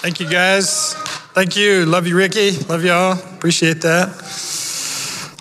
Thank 0.00 0.18
you, 0.18 0.26
guys. 0.30 0.94
Thank 1.34 1.56
you. 1.56 1.84
Love 1.84 2.06
you, 2.06 2.16
Ricky. 2.16 2.52
Love 2.70 2.82
y'all. 2.82 3.18
Appreciate 3.36 3.82
that. 3.82 4.08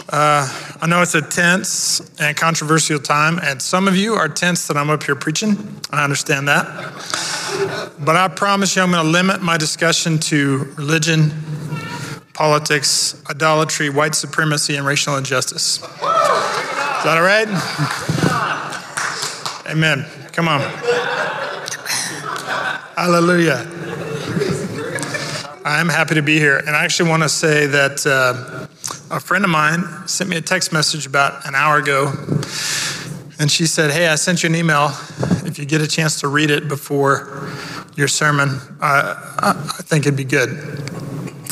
Uh, 0.09 0.75
I 0.81 0.85
know 0.85 1.01
it's 1.01 1.15
a 1.15 1.21
tense 1.21 2.01
and 2.19 2.35
controversial 2.35 2.99
time, 2.99 3.39
and 3.41 3.61
some 3.61 3.87
of 3.87 3.95
you 3.95 4.15
are 4.15 4.27
tense 4.27 4.67
that 4.67 4.75
I'm 4.75 4.89
up 4.89 5.03
here 5.03 5.15
preaching. 5.15 5.57
I 5.91 6.03
understand 6.03 6.49
that. 6.49 6.65
But 8.03 8.17
I 8.17 8.27
promise 8.27 8.75
you, 8.75 8.81
I'm 8.81 8.91
going 8.91 9.05
to 9.05 9.09
limit 9.09 9.41
my 9.41 9.55
discussion 9.55 10.19
to 10.19 10.65
religion, 10.75 11.31
politics, 12.33 13.23
idolatry, 13.29 13.89
white 13.89 14.13
supremacy, 14.13 14.75
and 14.75 14.85
racial 14.85 15.15
injustice. 15.15 15.77
Is 15.77 15.89
that 15.89 17.15
all 17.15 17.23
right? 17.23 17.47
Amen. 19.71 20.05
Come 20.33 20.49
on. 20.49 20.59
Hallelujah. 22.97 23.88
I'm 25.69 25.87
happy 25.87 26.15
to 26.15 26.23
be 26.23 26.39
here. 26.39 26.57
And 26.57 26.71
I 26.71 26.83
actually 26.83 27.11
want 27.11 27.21
to 27.21 27.29
say 27.29 27.67
that 27.67 28.03
uh, 28.03 28.65
a 29.15 29.19
friend 29.19 29.43
of 29.43 29.51
mine 29.51 29.83
sent 30.07 30.27
me 30.27 30.35
a 30.35 30.41
text 30.41 30.73
message 30.73 31.05
about 31.05 31.45
an 31.45 31.53
hour 31.53 31.77
ago. 31.77 32.07
And 33.37 33.51
she 33.51 33.67
said, 33.67 33.91
Hey, 33.91 34.07
I 34.07 34.15
sent 34.15 34.41
you 34.41 34.49
an 34.49 34.55
email. 34.55 34.87
If 35.45 35.59
you 35.59 35.65
get 35.65 35.81
a 35.81 35.87
chance 35.87 36.21
to 36.21 36.27
read 36.27 36.49
it 36.49 36.67
before 36.67 37.51
your 37.95 38.07
sermon, 38.07 38.49
uh, 38.81 39.13
I 39.37 39.83
think 39.83 40.07
it'd 40.07 40.17
be 40.17 40.23
good. 40.23 40.49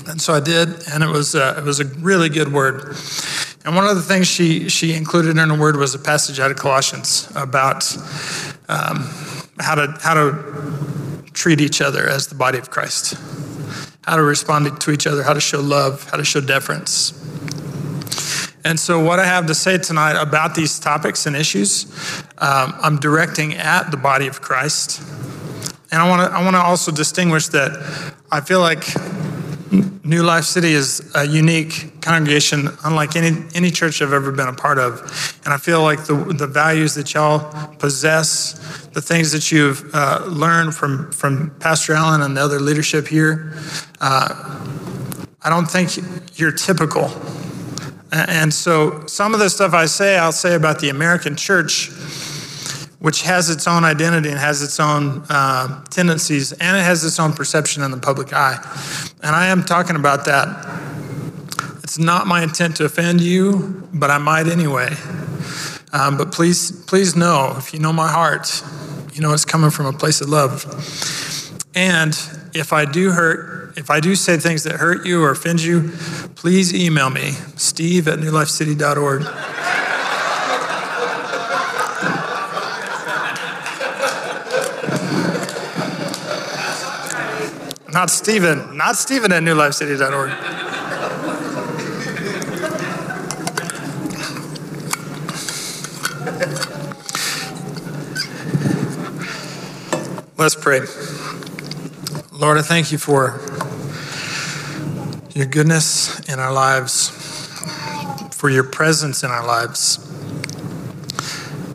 And 0.07 0.19
so 0.19 0.33
I 0.33 0.39
did, 0.39 0.69
and 0.91 1.03
it 1.03 1.09
was, 1.09 1.35
uh, 1.35 1.53
it 1.55 1.63
was 1.63 1.79
a 1.79 1.85
really 1.85 2.29
good 2.29 2.51
word. 2.51 2.97
And 3.65 3.75
one 3.75 3.85
of 3.85 3.95
the 3.95 4.01
things 4.01 4.25
she, 4.25 4.67
she 4.67 4.95
included 4.95 5.37
in 5.37 5.47
her 5.47 5.59
word 5.59 5.75
was 5.75 5.93
a 5.93 5.99
passage 5.99 6.39
out 6.39 6.49
of 6.49 6.57
Colossians 6.57 7.31
about 7.35 7.95
um, 8.67 9.07
how, 9.59 9.75
to, 9.75 9.95
how 10.01 10.15
to 10.15 11.23
treat 11.33 11.61
each 11.61 11.81
other 11.81 12.09
as 12.09 12.25
the 12.25 12.35
body 12.35 12.57
of 12.57 12.71
Christ 12.71 13.15
how 14.07 14.15
to 14.15 14.23
respond 14.23 14.79
to 14.79 14.91
each 14.91 15.05
other, 15.05 15.21
how 15.21 15.33
to 15.33 15.41
show 15.41 15.59
love, 15.59 16.09
how 16.09 16.17
to 16.17 16.23
show 16.23 16.39
deference. 16.39 17.11
And 18.63 18.79
so, 18.79 19.03
what 19.03 19.19
I 19.19 19.25
have 19.25 19.47
to 19.47 19.55
say 19.55 19.77
tonight 19.77 20.19
about 20.19 20.55
these 20.55 20.79
topics 20.79 21.25
and 21.25 21.35
issues, 21.35 21.85
um, 22.37 22.73
I'm 22.81 22.99
directing 22.99 23.53
at 23.55 23.91
the 23.91 23.97
body 23.97 24.27
of 24.27 24.41
Christ. 24.41 25.01
And 25.91 26.01
I 26.01 26.09
want 26.09 26.29
to 26.29 26.37
I 26.37 26.43
want 26.43 26.55
to 26.55 26.61
also 26.61 26.91
distinguish 26.91 27.47
that 27.49 27.71
I 28.31 28.41
feel 28.41 28.59
like 28.59 28.85
New 29.71 30.23
Life 30.23 30.45
City 30.45 30.71
is 30.71 31.11
a 31.15 31.27
unique 31.27 32.01
congregation, 32.01 32.69
unlike 32.85 33.15
any, 33.15 33.43
any 33.53 33.71
church 33.71 34.01
I've 34.01 34.13
ever 34.13 34.31
been 34.31 34.47
a 34.47 34.53
part 34.53 34.79
of. 34.79 35.01
And 35.43 35.53
I 35.53 35.57
feel 35.57 35.81
like 35.81 36.05
the, 36.05 36.15
the 36.15 36.47
values 36.47 36.95
that 36.95 37.13
y'all 37.13 37.75
possess, 37.77 38.53
the 38.93 39.01
things 39.01 39.31
that 39.33 39.51
you've 39.51 39.93
uh, 39.93 40.23
learned 40.27 40.75
from, 40.75 41.11
from 41.11 41.51
Pastor 41.59 41.93
Allen 41.93 42.21
and 42.21 42.37
the 42.37 42.41
other 42.41 42.59
leadership 42.59 43.07
here, 43.07 43.53
uh, 43.99 44.63
I 45.41 45.49
don't 45.49 45.69
think 45.69 45.91
you're 46.39 46.51
typical. 46.51 47.11
And 48.11 48.53
so 48.53 49.05
some 49.07 49.33
of 49.33 49.39
the 49.39 49.49
stuff 49.49 49.73
I 49.73 49.85
say, 49.85 50.17
I'll 50.17 50.31
say 50.31 50.55
about 50.55 50.79
the 50.79 50.89
American 50.89 51.35
church 51.35 51.89
which 52.99 53.21
has 53.21 53.49
its 53.49 53.67
own 53.67 53.83
identity 53.83 54.29
and 54.29 54.39
has 54.39 54.61
its 54.61 54.79
own 54.79 55.23
uh, 55.29 55.83
tendencies 55.85 56.51
and 56.53 56.77
it 56.77 56.81
has 56.81 57.03
its 57.03 57.19
own 57.19 57.33
perception 57.33 57.83
in 57.83 57.91
the 57.91 57.97
public 57.97 58.33
eye. 58.33 58.57
And 59.21 59.35
I 59.35 59.47
am 59.47 59.63
talking 59.63 59.95
about 59.95 60.25
that. 60.25 60.47
It's 61.83 61.99
not 61.99 62.27
my 62.27 62.43
intent 62.43 62.75
to 62.77 62.85
offend 62.85 63.21
you, 63.21 63.87
but 63.93 64.09
I 64.09 64.17
might 64.17 64.47
anyway. 64.47 64.89
Um, 65.93 66.17
but 66.17 66.31
please, 66.31 66.71
please 66.85 67.15
know, 67.15 67.55
if 67.57 67.73
you 67.73 67.79
know 67.79 67.93
my 67.93 68.09
heart, 68.09 68.63
you 69.13 69.21
know 69.21 69.31
it's 69.33 69.45
coming 69.45 69.69
from 69.69 69.85
a 69.85 69.93
place 69.93 70.19
of 70.19 70.29
love. 70.29 70.65
And 71.75 72.13
if 72.53 72.73
I 72.73 72.85
do 72.85 73.11
hurt, 73.11 73.77
if 73.77 73.89
I 73.91 73.99
do 73.99 74.15
say 74.15 74.37
things 74.37 74.63
that 74.63 74.73
hurt 74.73 75.05
you 75.05 75.23
or 75.23 75.29
offend 75.31 75.61
you, 75.61 75.91
please 76.35 76.73
email 76.73 77.09
me, 77.09 77.31
steve 77.55 78.07
at 78.07 78.19
newlifecity.org. 78.19 79.56
Not 87.97 88.11
Stephen. 88.11 88.77
Not 88.77 88.95
Stephen 88.95 89.31
at 89.31 89.41
newlifecity.org. 89.41 90.29
Let's 100.37 100.53
pray. 100.53 100.81
Lord, 102.31 102.59
I 102.59 102.61
thank 102.61 102.91
you 102.91 102.99
for 102.99 103.41
your 105.33 105.47
goodness 105.47 106.19
in 106.29 106.37
our 106.37 106.53
lives, 106.53 107.09
for 108.29 108.51
your 108.51 108.63
presence 108.63 109.23
in 109.23 109.31
our 109.31 109.43
lives, 109.43 109.95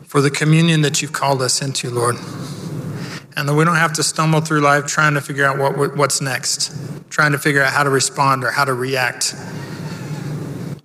for 0.07 0.21
the 0.21 0.31
communion 0.31 0.83
that 0.83 1.01
you've 1.01 1.11
called 1.11 1.41
us 1.41 1.61
into, 1.61 1.89
Lord 1.89 2.15
and 3.35 3.47
that 3.47 3.53
we 3.53 3.65
don't 3.65 3.75
have 3.75 3.93
to 3.93 4.03
stumble 4.03 4.41
through 4.41 4.61
life 4.61 4.85
trying 4.85 5.13
to 5.13 5.21
figure 5.21 5.45
out 5.45 5.57
what, 5.57 5.95
what's 5.97 6.21
next, 6.21 6.75
trying 7.09 7.31
to 7.31 7.39
figure 7.39 7.61
out 7.61 7.73
how 7.73 7.83
to 7.83 7.89
respond 7.89 8.43
or 8.43 8.51
how 8.51 8.65
to 8.65 8.73
react 8.73 9.33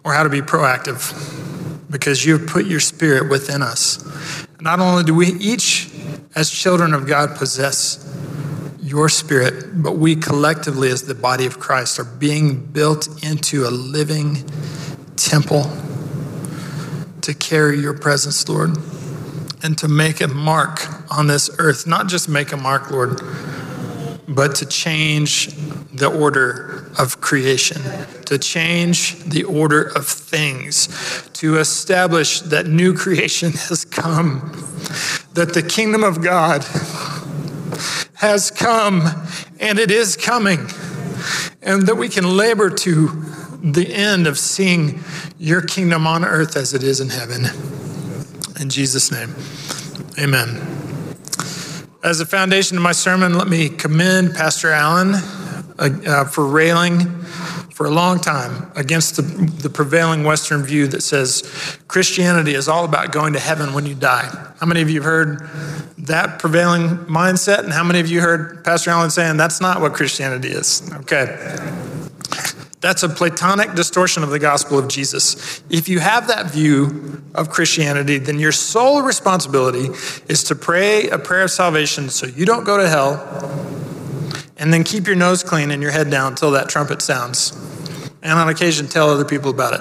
or 0.05 0.13
how 0.13 0.23
to 0.23 0.29
be 0.29 0.41
proactive 0.41 1.13
because 1.91 2.25
you've 2.25 2.47
put 2.47 2.67
your 2.67 2.81
spirit 2.81 3.31
within 3.31 3.63
us. 3.63 4.47
Not 4.61 4.81
only 4.81 5.05
do 5.05 5.15
we 5.15 5.29
each, 5.35 5.91
as 6.35 6.51
children 6.51 6.95
of 6.95 7.07
God, 7.07 7.37
possess 7.37 8.05
your 8.81 9.09
spirit, 9.09 9.83
but 9.83 9.97
we 9.97 10.17
collectively, 10.17 10.89
as 10.89 11.03
the 11.03 11.15
body 11.15 11.47
of 11.47 11.59
Christ, 11.59 11.99
are 11.99 12.05
being 12.05 12.65
built 12.65 13.25
into 13.25 13.67
a 13.67 13.71
living 13.71 14.49
temple 15.17 15.71
to 17.21 17.35
carry 17.35 17.79
your 17.79 17.95
presence, 17.95 18.49
Lord 18.49 18.77
and 19.63 19.77
to 19.79 19.89
make 19.89 20.21
a 20.21 20.29
mark 20.29 20.87
on 21.11 21.27
this 21.27 21.51
earth. 21.59 21.87
Not 21.87 22.09
just 22.09 22.29
make 22.29 22.53
a 22.53 22.57
mark, 22.57 22.91
Lord, 22.91 23.21
but 24.29 24.55
to 24.57 24.67
change 24.67 25.49
the 25.93 26.07
order 26.07 26.91
of 26.99 27.21
creation, 27.21 27.81
to 28.27 28.39
change 28.39 29.19
the 29.25 29.45
order 29.45 29.83
of 29.83 30.07
things, 30.07 30.89
to 31.35 31.57
establish 31.57 32.41
that 32.43 32.67
new 32.67 32.95
creation 32.95 33.53
has 33.69 33.85
come, 33.85 34.41
that 35.35 35.55
the 35.55 35.63
kingdom 35.63 36.05
of 36.05 36.23
God 36.23 36.65
has 38.15 38.51
come 38.51 39.07
and 39.61 39.79
it 39.79 39.91
is 39.91 40.17
coming, 40.17 40.69
and 41.63 41.83
that 41.83 41.97
we 41.97 42.09
can 42.09 42.37
labor 42.37 42.71
to 42.71 43.09
the 43.63 43.93
end 43.93 44.27
of 44.27 44.39
seeing 44.39 45.01
your 45.39 45.63
kingdom 45.63 46.07
on 46.07 46.25
earth 46.25 46.57
as 46.57 46.75
it 46.75 46.83
is 46.83 47.01
in 47.01 47.09
heaven. 47.09 47.47
In 48.61 48.69
Jesus' 48.69 49.11
name, 49.11 49.35
amen. 50.19 50.78
As 52.01 52.21
a 52.21 52.27
foundation 52.27 52.77
of 52.77 52.83
my 52.85 52.93
sermon, 52.93 53.35
let 53.35 53.49
me 53.49 53.69
commend 53.69 54.33
Pastor 54.33 54.71
Allen 54.71 55.15
uh, 55.17 55.89
uh, 56.07 56.25
for 56.27 56.47
railing 56.47 57.09
for 57.75 57.87
a 57.87 57.91
long 57.91 58.21
time 58.21 58.71
against 58.77 59.17
the, 59.17 59.23
the 59.23 59.69
prevailing 59.69 60.23
Western 60.23 60.63
view 60.63 60.87
that 60.87 61.03
says 61.03 61.43
Christianity 61.89 62.55
is 62.55 62.69
all 62.69 62.85
about 62.85 63.11
going 63.11 63.33
to 63.33 63.41
heaven 63.41 63.75
when 63.75 63.85
you 63.85 63.97
die. 63.97 64.29
How 64.61 64.67
many 64.67 64.81
of 64.81 64.89
you 64.89 65.01
have 65.01 65.11
heard 65.11 65.49
that 65.99 66.39
prevailing 66.39 66.99
mindset? 67.07 67.65
And 67.65 67.73
how 67.73 67.83
many 67.83 67.99
of 67.99 68.09
you 68.09 68.21
heard 68.21 68.65
Pastor 68.65 68.91
Allen 68.91 69.11
saying 69.11 69.37
that's 69.37 69.61
not 69.61 69.81
what 69.81 69.93
Christianity 69.93 70.51
is? 70.51 70.89
Okay. 71.01 71.27
That's 72.81 73.03
a 73.03 73.09
Platonic 73.09 73.75
distortion 73.75 74.23
of 74.23 74.31
the 74.31 74.39
gospel 74.39 74.79
of 74.79 74.87
Jesus. 74.87 75.63
If 75.69 75.89
you 75.89 75.99
have 75.99 76.29
that 76.29 76.51
view 76.51 77.23
of 77.35 77.51
Christianity, 77.51 78.19
then 78.19 78.39
your 78.39 78.53
sole 78.53 79.03
responsibility 79.03 79.89
is 80.29 80.45
to 80.45 80.55
pray 80.55 81.09
a 81.09 81.19
prayer 81.19 81.43
of 81.43 81.51
salvation 81.51 82.09
so 82.09 82.27
you 82.27 82.47
don't 82.47 82.65
go 82.65 82.77
to 82.77 82.89
hell, 82.89 83.19
and 84.57 84.73
then 84.73 84.85
keep 84.85 85.07
your 85.07 85.17
nose 85.17 85.43
clean 85.43 85.73
and 85.73 85.83
your 85.83 85.91
head 85.91 86.09
down 86.11 86.33
until 86.33 86.53
that 86.53 86.69
trumpet 86.69 87.03
sounds. 87.03 87.53
And 88.23 88.33
on 88.33 88.49
occasion, 88.49 88.87
tell 88.87 89.11
other 89.11 89.25
people 89.25 89.51
about 89.51 89.75
it, 89.75 89.81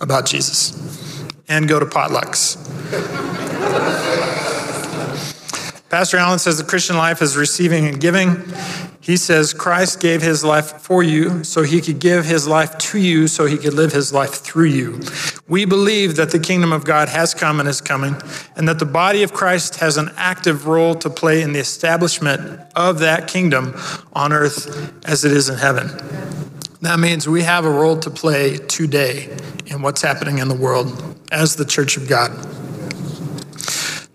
about 0.00 0.26
Jesus, 0.26 1.24
and 1.48 1.68
go 1.68 1.80
to 1.80 1.86
potlucks. 1.86 2.56
Pastor 5.90 6.18
Allen 6.18 6.38
says 6.38 6.58
the 6.58 6.64
Christian 6.64 6.98
life 6.98 7.22
is 7.22 7.34
receiving 7.34 7.86
and 7.86 7.98
giving. 7.98 8.44
He 9.00 9.16
says 9.16 9.54
Christ 9.54 10.00
gave 10.00 10.20
his 10.20 10.44
life 10.44 10.82
for 10.82 11.02
you 11.02 11.42
so 11.44 11.62
he 11.62 11.80
could 11.80 11.98
give 11.98 12.26
his 12.26 12.46
life 12.46 12.76
to 12.76 12.98
you 12.98 13.26
so 13.26 13.46
he 13.46 13.56
could 13.56 13.72
live 13.72 13.90
his 13.90 14.12
life 14.12 14.34
through 14.34 14.66
you. 14.66 15.00
We 15.48 15.64
believe 15.64 16.16
that 16.16 16.30
the 16.30 16.38
kingdom 16.38 16.74
of 16.74 16.84
God 16.84 17.08
has 17.08 17.32
come 17.32 17.58
and 17.58 17.66
is 17.66 17.80
coming, 17.80 18.16
and 18.54 18.68
that 18.68 18.78
the 18.78 18.84
body 18.84 19.22
of 19.22 19.32
Christ 19.32 19.76
has 19.76 19.96
an 19.96 20.10
active 20.16 20.66
role 20.66 20.94
to 20.96 21.08
play 21.08 21.40
in 21.40 21.54
the 21.54 21.58
establishment 21.58 22.60
of 22.76 22.98
that 22.98 23.26
kingdom 23.26 23.74
on 24.12 24.30
earth 24.30 24.92
as 25.06 25.24
it 25.24 25.32
is 25.32 25.48
in 25.48 25.56
heaven. 25.56 25.88
That 26.82 26.98
means 26.98 27.26
we 27.26 27.44
have 27.44 27.64
a 27.64 27.70
role 27.70 27.98
to 28.00 28.10
play 28.10 28.58
today 28.58 29.34
in 29.64 29.80
what's 29.80 30.02
happening 30.02 30.36
in 30.36 30.48
the 30.48 30.54
world 30.54 31.18
as 31.32 31.56
the 31.56 31.64
church 31.64 31.96
of 31.96 32.08
God. 32.08 32.30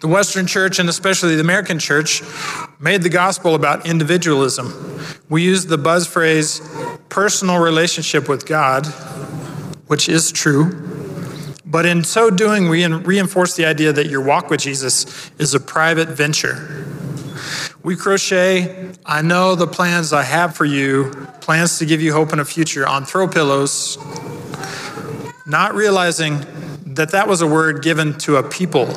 The 0.03 0.09
Western 0.09 0.47
church, 0.47 0.79
and 0.79 0.89
especially 0.89 1.35
the 1.35 1.41
American 1.41 1.79
church, 1.79 2.23
made 2.77 3.03
the 3.03 3.09
gospel 3.09 3.55
about 3.55 3.87
individualism. 3.87 4.99
We 5.29 5.43
use 5.43 5.67
the 5.67 5.77
buzz 5.77 6.05
phrase 6.05 6.59
personal 7.07 7.59
relationship 7.59 8.27
with 8.27 8.45
God, 8.45 8.85
which 9.87 10.09
is 10.09 10.29
true. 10.33 10.73
But 11.65 11.85
in 11.85 12.03
so 12.03 12.29
doing, 12.29 12.67
we 12.67 12.85
reinforce 12.85 13.55
the 13.55 13.63
idea 13.63 13.93
that 13.93 14.07
your 14.07 14.21
walk 14.21 14.49
with 14.49 14.59
Jesus 14.59 15.31
is 15.39 15.53
a 15.53 15.59
private 15.61 16.09
venture. 16.09 16.85
We 17.81 17.95
crochet, 17.95 18.91
I 19.05 19.21
know 19.21 19.55
the 19.55 19.67
plans 19.67 20.11
I 20.11 20.23
have 20.23 20.53
for 20.53 20.65
you, 20.65 21.11
plans 21.39 21.79
to 21.79 21.85
give 21.85 22.01
you 22.01 22.11
hope 22.11 22.33
and 22.33 22.41
a 22.41 22.45
future 22.45 22.85
on 22.85 23.05
throw 23.05 23.25
pillows, 23.25 23.97
not 25.47 25.73
realizing 25.73 26.45
that 26.87 27.11
that 27.11 27.29
was 27.29 27.41
a 27.41 27.47
word 27.47 27.81
given 27.81 28.17
to 28.17 28.35
a 28.35 28.43
people, 28.43 28.87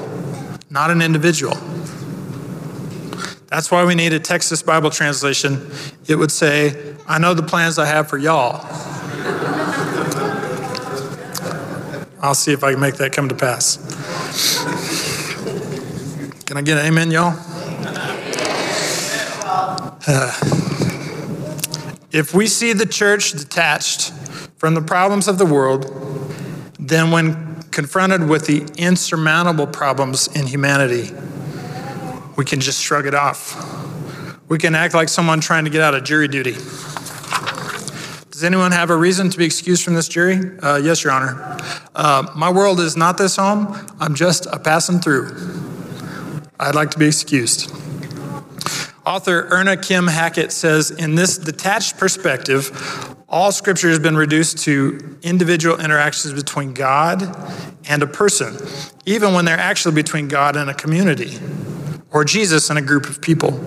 not 0.77 0.91
an 0.91 1.01
individual. 1.01 1.55
That's 3.47 3.71
why 3.71 3.87
we 3.87 3.95
need 3.95 4.13
a 4.13 4.21
Texas 4.21 4.63
Bible 4.63 4.91
translation. 4.91 5.71
It 6.07 6.17
would 6.17 6.31
say, 6.31 6.95
I 7.09 7.19
know 7.19 7.33
the 7.33 7.43
plans 7.43 7.79
I 7.79 7.87
have 7.87 8.11
for 8.11 8.19
y'all. 8.19 8.61
I'll 12.21 12.35
see 12.35 12.53
if 12.53 12.63
I 12.63 12.73
can 12.73 12.81
make 12.81 12.97
that 12.97 13.15
come 13.15 13.27
to 13.31 13.35
pass. 13.35 13.79
Can 16.45 16.59
I 16.59 16.61
get 16.61 16.77
an 16.77 16.85
amen, 16.85 17.11
y'all? 17.11 17.35
Uh, 20.07 20.31
if 22.13 22.35
we 22.35 22.47
see 22.47 22.75
the 22.75 22.85
church 22.85 23.33
detached 23.33 24.13
from 24.59 24.75
the 24.75 24.83
problems 24.83 25.27
of 25.27 25.39
the 25.39 25.47
world, 25.47 25.87
then 26.79 27.11
when 27.11 27.46
confronted 27.77 28.27
with 28.27 28.47
the 28.47 28.67
insurmountable 28.79 29.67
problems 29.67 30.29
in 30.29 30.47
humanity, 30.47 31.11
we 32.35 32.43
can 32.43 32.59
just 32.59 32.83
shrug 32.83 33.05
it 33.05 33.15
off. 33.15 33.55
We 34.49 34.57
can 34.57 34.75
act 34.75 34.95
like 34.95 35.11
someone 35.11 35.43
trying 35.43 35.65
to 35.65 35.71
get 35.71 35.83
out 35.83 35.95
of 35.95 36.03
jury 36.03 36.27
duty. 36.27 36.55
Does 38.31 38.43
anyone 38.43 38.73
have 38.73 38.89
a 38.89 38.97
reason 38.97 39.29
to 39.29 39.37
be 39.37 39.45
excused 39.45 39.85
from 39.85 39.93
this 39.93 40.09
jury? 40.09 40.59
Uh, 40.63 40.81
yes, 40.83 41.05
Your 41.05 41.13
Honor. 41.13 41.59
Uh, 41.95 42.27
my 42.35 42.51
world 42.51 42.81
is 42.81 42.97
not 42.97 43.19
this 43.19 43.37
home. 43.37 43.77
I'm 44.01 44.15
just 44.15 44.47
a 44.47 44.59
passing 44.59 44.99
through. 44.99 45.37
I'd 46.59 46.75
like 46.75 46.91
to 46.93 46.99
be 46.99 47.07
excused. 47.07 47.71
Author 49.05 49.49
Erna 49.51 49.77
Kim 49.77 50.07
Hackett 50.07 50.51
says 50.51 50.91
In 50.91 51.15
this 51.15 51.37
detached 51.37 51.99
perspective, 51.99 53.16
all 53.29 53.51
scripture 53.51 53.89
has 53.89 53.99
been 53.99 54.17
reduced 54.17 54.59
to 54.59 55.19
individual 55.23 55.81
interactions 55.81 56.33
between 56.33 56.75
God 56.75 57.23
and 57.89 58.03
a 58.03 58.07
person, 58.07 58.57
even 59.05 59.35
when 59.35 59.45
they're 59.45 59.59
actually 59.59 59.95
between 59.95 60.29
God 60.29 60.57
and 60.57 60.71
a 60.71 60.75
community 60.75 61.39
or 62.13 62.25
Jesus 62.25 62.71
and 62.71 62.79
a 62.79 62.83
group 62.83 63.09
of 63.09 63.21
people. 63.21 63.61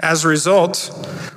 As 0.00 0.24
a 0.24 0.28
result, 0.28 0.90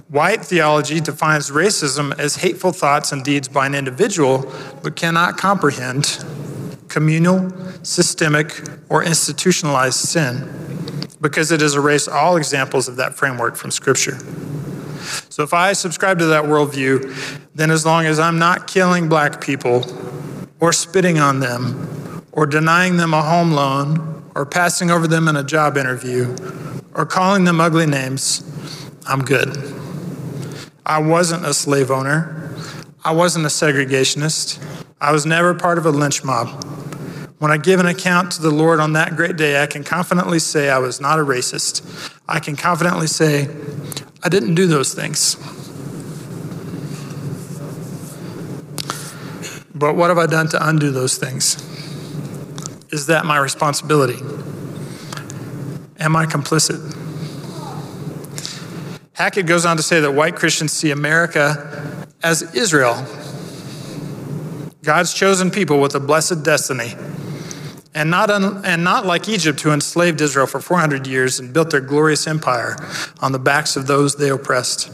white 0.10 0.44
theology 0.44 1.00
defines 1.00 1.50
racism 1.50 2.18
as 2.20 2.38
hateful 2.38 2.74
thoughts 2.74 3.14
and 3.14 3.24
deeds 3.24 3.48
by 3.48 3.66
an 3.66 3.74
individual, 3.74 4.52
but 4.84 4.98
cannot 4.98 5.38
comprehend 5.38 6.26
communal, 6.90 7.52
systemic, 7.84 8.62
or 8.90 9.04
institutionalized 9.04 10.00
sin 10.00 10.66
because 11.26 11.52
it 11.52 11.60
has 11.60 11.74
erased 11.74 12.08
all 12.08 12.38
examples 12.38 12.88
of 12.88 12.98
that 12.98 13.16
framework 13.16 13.56
from 13.56 13.72
Scripture. 13.72 14.20
So 15.30 15.42
if 15.42 15.56
I 15.56 15.74
subscribe 15.74 16.20
to 16.20 16.28
that 16.28 16.44
worldview, 16.44 17.48
then 17.56 17.72
as 17.72 17.84
long 17.84 18.06
as 18.06 18.20
I'm 18.20 18.38
not 18.38 18.68
killing 18.68 19.10
black 19.10 19.42
people 19.42 19.84
or 20.60 20.72
spitting 20.72 21.18
on 21.18 21.40
them 21.40 22.24
or 22.32 22.46
denying 22.46 22.98
them 22.98 23.12
a 23.16 23.24
home 23.24 23.54
loan 23.54 24.24
or 24.36 24.46
passing 24.46 24.92
over 24.92 25.08
them 25.08 25.28
in 25.28 25.36
a 25.36 25.44
job 25.44 25.78
interview 25.78 26.36
or 26.94 27.08
calling 27.08 27.44
them 27.44 27.60
ugly 27.60 27.88
names, 27.88 28.44
I'm 29.08 29.26
good. 29.26 29.50
I 30.86 31.00
wasn't 31.00 31.44
a 31.44 31.56
slave 31.56 31.90
owner. 31.90 32.52
I 33.04 33.14
wasn't 33.14 33.46
a 33.46 33.50
segregationist. 33.50 34.64
I 35.02 35.12
was 35.12 35.26
never 35.26 35.56
part 35.56 35.80
of 35.80 35.88
a 35.88 35.92
lynch 35.92 36.24
mob. 36.24 36.64
When 37.38 37.52
I 37.52 37.58
give 37.58 37.80
an 37.80 37.86
account 37.86 38.32
to 38.34 38.42
the 38.42 38.50
Lord 38.50 38.80
on 38.80 38.94
that 38.94 39.16
great 39.16 39.36
day, 39.36 39.62
I 39.62 39.66
can 39.66 39.84
confidently 39.84 40.40
say 40.40 40.70
I 40.70 40.78
was 40.78 41.02
not 41.02 41.20
a 41.20 41.22
racist. 41.22 42.12
I 42.28 42.40
can 42.40 42.56
confidently 42.56 43.08
say 43.08 43.50
I 44.24 44.30
didn't 44.30 44.56
do 44.56 44.68
those 44.68 44.94
things. 44.94 45.36
But 49.76 49.96
what 49.96 50.08
have 50.08 50.18
I 50.18 50.26
done 50.26 50.48
to 50.50 50.68
undo 50.68 50.92
those 50.92 51.18
things? 51.18 51.62
Is 52.92 53.08
that 53.08 53.26
my 53.26 53.38
responsibility? 53.38 54.20
Am 56.00 56.16
I 56.16 56.26
complicit? 56.26 56.94
Hackett 59.14 59.46
goes 59.46 59.66
on 59.66 59.76
to 59.76 59.84
say 59.84 60.00
that 60.00 60.12
white 60.12 60.38
Christians 60.38 60.72
see 60.72 60.92
America 60.92 62.08
as 62.24 62.56
Israel, 62.56 63.06
God's 64.82 65.14
chosen 65.14 65.52
people 65.52 65.82
with 65.82 65.96
a 65.96 66.00
blessed 66.00 66.44
destiny. 66.44 66.94
And 67.96 68.12
not, 68.12 68.30
un, 68.30 68.62
and 68.66 68.84
not 68.84 69.06
like 69.06 69.30
Egypt, 69.30 69.62
who 69.62 69.72
enslaved 69.72 70.20
Israel 70.20 70.46
for 70.46 70.60
400 70.60 71.08
years 71.08 71.40
and 71.40 71.54
built 71.54 71.72
their 71.72 71.80
glorious 71.80 72.28
empire 72.28 72.76
on 73.22 73.32
the 73.32 73.40
backs 73.40 73.78
of 73.78 73.88
those 73.88 74.18
they 74.18 74.30
oppressed. 74.30 74.92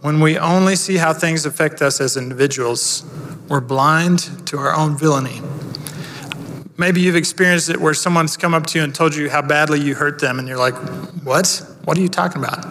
When 0.00 0.20
we 0.20 0.38
only 0.38 0.76
see 0.76 0.96
how 0.96 1.12
things 1.12 1.46
affect 1.46 1.82
us 1.82 2.00
as 2.00 2.16
individuals, 2.16 3.04
we're 3.48 3.60
blind 3.60 4.46
to 4.46 4.58
our 4.58 4.74
own 4.74 4.96
villainy. 4.96 5.42
Maybe 6.76 7.02
you've 7.02 7.16
experienced 7.16 7.68
it 7.68 7.80
where 7.80 7.94
someone's 7.94 8.36
come 8.36 8.54
up 8.54 8.66
to 8.66 8.78
you 8.78 8.84
and 8.84 8.94
told 8.94 9.14
you 9.14 9.30
how 9.30 9.42
badly 9.42 9.80
you 9.80 9.94
hurt 9.94 10.18
them, 10.20 10.38
and 10.38 10.48
you're 10.48 10.58
like, 10.58 10.74
What? 11.22 11.64
What 11.84 11.98
are 11.98 12.00
you 12.00 12.08
talking 12.08 12.42
about? 12.42 12.64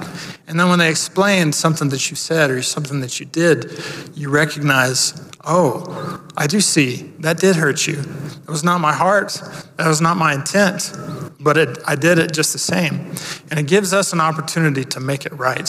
And 0.48 0.60
then 0.60 0.70
when 0.70 0.80
they 0.80 0.90
explain 0.90 1.52
something 1.54 1.90
that 1.90 2.10
you 2.10 2.16
said 2.16 2.50
or 2.50 2.62
something 2.64 3.00
that 3.02 3.20
you 3.20 3.26
did, 3.28 3.72
you 4.16 4.30
recognize, 4.30 5.14
Oh, 5.46 6.22
I 6.38 6.48
do 6.48 6.62
see. 6.62 7.12
That 7.20 7.38
did 7.38 7.58
hurt 7.58 7.86
you. 7.86 8.00
It 8.00 8.50
was 8.50 8.64
not 8.64 8.80
my 8.80 8.94
heart. 8.94 9.34
That 9.78 9.88
was 9.88 10.00
not 10.00 10.16
my 10.16 10.34
intent. 10.34 10.92
But 11.40 11.58
it, 11.58 11.78
I 11.86 11.96
did 11.96 12.18
it 12.18 12.32
just 12.32 12.54
the 12.54 12.60
same. 12.60 13.12
And 13.52 13.60
it 13.60 13.68
gives 13.68 13.94
us 13.94 14.14
an 14.14 14.22
opportunity 14.22 14.86
to 14.86 15.02
make 15.02 15.26
it 15.26 15.34
right. 15.34 15.68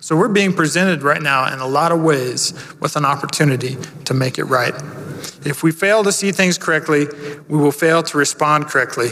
So 0.00 0.16
we're 0.16 0.28
being 0.28 0.52
presented 0.52 1.02
right 1.02 1.22
now 1.22 1.50
in 1.52 1.60
a 1.60 1.66
lot 1.66 1.92
of 1.92 2.02
ways 2.02 2.52
with 2.80 2.96
an 2.96 3.06
opportunity 3.06 3.76
to 4.04 4.12
make 4.12 4.38
it 4.38 4.44
right. 4.44 4.74
If 5.46 5.62
we 5.62 5.72
fail 5.72 6.04
to 6.04 6.12
see 6.12 6.32
things 6.32 6.58
correctly, 6.58 7.06
we 7.48 7.56
will 7.56 7.72
fail 7.72 8.02
to 8.02 8.18
respond 8.18 8.66
correctly. 8.66 9.10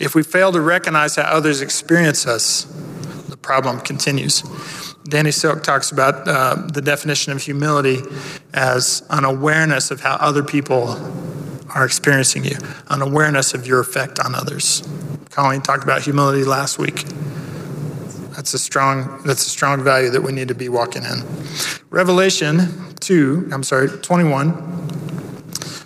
If 0.00 0.14
we 0.14 0.22
fail 0.22 0.52
to 0.52 0.60
recognize 0.60 1.16
how 1.16 1.22
others 1.22 1.60
experience 1.60 2.26
us, 2.26 2.64
the 3.28 3.36
problem 3.36 3.80
continues. 3.80 4.42
Danny 5.04 5.30
Silk 5.30 5.62
talks 5.62 5.90
about 5.90 6.26
uh, 6.26 6.54
the 6.72 6.80
definition 6.80 7.32
of 7.32 7.42
humility 7.42 8.00
as 8.54 9.06
an 9.10 9.24
awareness 9.24 9.90
of 9.90 10.00
how 10.00 10.14
other 10.16 10.42
people 10.42 10.88
are 11.74 11.84
experiencing 11.84 12.44
you, 12.44 12.56
an 12.88 13.02
awareness 13.02 13.52
of 13.52 13.66
your 13.66 13.80
effect 13.80 14.18
on 14.18 14.34
others. 14.34 14.86
Colleen 15.30 15.60
talked 15.60 15.82
about 15.84 16.02
humility 16.02 16.44
last 16.44 16.78
week. 16.78 17.04
That's 18.34 18.54
a 18.54 18.58
strong 18.58 19.22
that's 19.24 19.46
a 19.46 19.50
strong 19.50 19.82
value 19.82 20.10
that 20.10 20.22
we 20.22 20.32
need 20.32 20.48
to 20.48 20.54
be 20.54 20.68
walking 20.68 21.04
in. 21.04 21.22
Revelation 21.90 22.94
2, 23.00 23.50
I'm 23.52 23.62
sorry, 23.62 23.88
21 23.88 24.74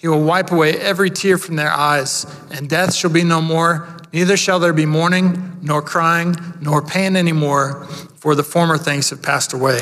He 0.00 0.08
will 0.08 0.24
wipe 0.24 0.50
away 0.50 0.78
every 0.78 1.10
tear 1.10 1.36
from 1.36 1.56
their 1.56 1.70
eyes, 1.70 2.24
and 2.50 2.70
death 2.70 2.94
shall 2.94 3.10
be 3.10 3.22
no 3.22 3.42
more. 3.42 3.86
Neither 4.14 4.38
shall 4.38 4.58
there 4.58 4.72
be 4.72 4.86
mourning, 4.86 5.58
nor 5.60 5.82
crying, 5.82 6.34
nor 6.58 6.80
pain 6.80 7.16
anymore, 7.16 7.84
for 8.16 8.34
the 8.34 8.42
former 8.42 8.78
things 8.78 9.10
have 9.10 9.20
passed 9.20 9.52
away. 9.52 9.80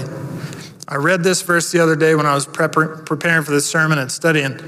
I 0.89 0.97
read 0.97 1.23
this 1.23 1.43
verse 1.43 1.71
the 1.71 1.79
other 1.79 1.95
day 1.95 2.17
when 2.17 2.27
I 2.27 2.35
was 2.35 2.47
preparing 2.47 3.45
for 3.45 3.53
this 3.53 3.71
sermon 3.71 3.99
and 3.99 4.11
studying, 4.11 4.59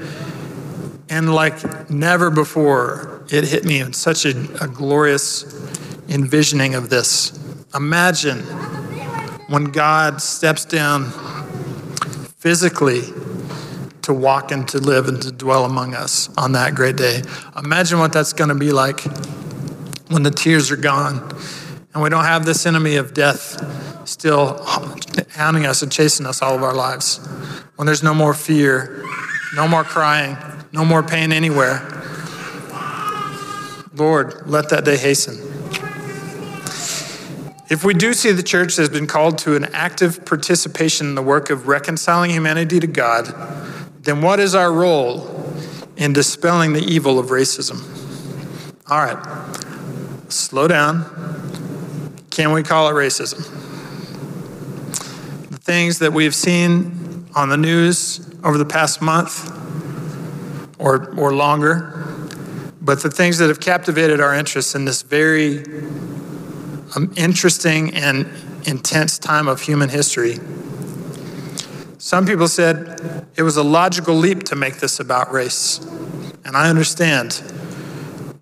and 1.09 1.35
like 1.35 1.89
never 1.89 2.29
before, 2.29 3.21
it 3.29 3.43
hit 3.43 3.65
me 3.65 3.81
in 3.81 3.91
such 3.91 4.23
a, 4.23 4.29
a 4.63 4.69
glorious 4.69 5.43
envisioning 6.07 6.75
of 6.75 6.89
this. 6.89 7.37
Imagine 7.75 8.39
when 9.49 9.65
God 9.65 10.21
steps 10.21 10.63
down 10.63 11.11
physically 12.37 13.01
to 14.03 14.13
walk 14.13 14.51
and 14.51 14.67
to 14.69 14.77
live 14.79 15.07
and 15.07 15.21
to 15.21 15.31
dwell 15.31 15.65
among 15.65 15.93
us 15.93 16.29
on 16.37 16.53
that 16.53 16.75
great 16.75 16.95
day. 16.95 17.21
Imagine 17.57 17.99
what 17.99 18.13
that's 18.13 18.33
going 18.33 18.49
to 18.49 18.55
be 18.55 18.71
like 18.71 19.01
when 20.09 20.23
the 20.23 20.31
tears 20.31 20.71
are 20.71 20.77
gone 20.77 21.35
and 21.93 22.01
we 22.01 22.09
don't 22.09 22.25
have 22.25 22.45
this 22.45 22.65
enemy 22.65 22.95
of 22.95 23.13
death 23.13 24.07
still 24.07 24.63
hounding 25.31 25.65
us 25.65 25.81
and 25.81 25.91
chasing 25.91 26.25
us 26.25 26.41
all 26.41 26.55
of 26.55 26.63
our 26.63 26.73
lives. 26.73 27.17
When 27.75 27.85
there's 27.85 28.03
no 28.03 28.13
more 28.13 28.33
fear, 28.33 29.03
no 29.55 29.67
more 29.67 29.83
crying, 29.83 30.37
no 30.71 30.85
more 30.85 31.03
pain 31.03 31.31
anywhere. 31.31 31.79
Lord, 33.93 34.47
let 34.47 34.69
that 34.69 34.85
day 34.85 34.97
hasten. 34.97 35.35
If 37.69 37.85
we 37.85 37.93
do 37.93 38.13
see 38.13 38.31
the 38.31 38.43
church 38.43 38.75
has 38.77 38.89
been 38.89 39.07
called 39.07 39.37
to 39.39 39.55
an 39.55 39.65
active 39.73 40.25
participation 40.25 41.07
in 41.07 41.15
the 41.15 41.21
work 41.21 41.49
of 41.49 41.67
reconciling 41.67 42.31
humanity 42.31 42.79
to 42.79 42.87
God, 42.87 43.27
then 44.03 44.21
what 44.21 44.39
is 44.39 44.55
our 44.55 44.73
role 44.73 45.29
in 45.95 46.11
dispelling 46.11 46.73
the 46.73 46.79
evil 46.79 47.19
of 47.19 47.27
racism? 47.27 47.87
All 48.89 48.97
right, 48.97 50.31
slow 50.31 50.67
down. 50.67 51.05
Can 52.31 52.51
we 52.51 52.63
call 52.63 52.89
it 52.89 52.93
racism? 52.93 53.37
The 55.49 55.57
things 55.59 55.99
that 55.99 56.13
we've 56.13 56.33
seen 56.33 57.27
on 57.35 57.49
the 57.49 57.57
news 57.57 58.27
over 58.43 58.57
the 58.57 58.65
past 58.65 59.01
month 59.01 59.51
or, 60.79 61.13
or 61.19 61.33
longer, 61.33 62.03
but 62.81 63.03
the 63.03 63.11
things 63.11 63.37
that 63.37 63.49
have 63.49 63.59
captivated 63.59 64.19
our 64.19 64.33
interest 64.33 64.73
in 64.73 64.85
this 64.85 65.03
very 65.03 65.63
um, 66.95 67.13
interesting 67.15 67.93
and 67.93 68.27
intense 68.65 69.19
time 69.19 69.47
of 69.47 69.61
human 69.61 69.89
history. 69.89 70.39
Some 72.01 72.25
people 72.25 72.47
said 72.47 73.27
it 73.35 73.43
was 73.43 73.57
a 73.57 73.63
logical 73.63 74.15
leap 74.15 74.41
to 74.45 74.55
make 74.55 74.77
this 74.77 74.99
about 74.99 75.31
race, 75.31 75.77
and 76.43 76.57
I 76.57 76.67
understand. 76.67 77.43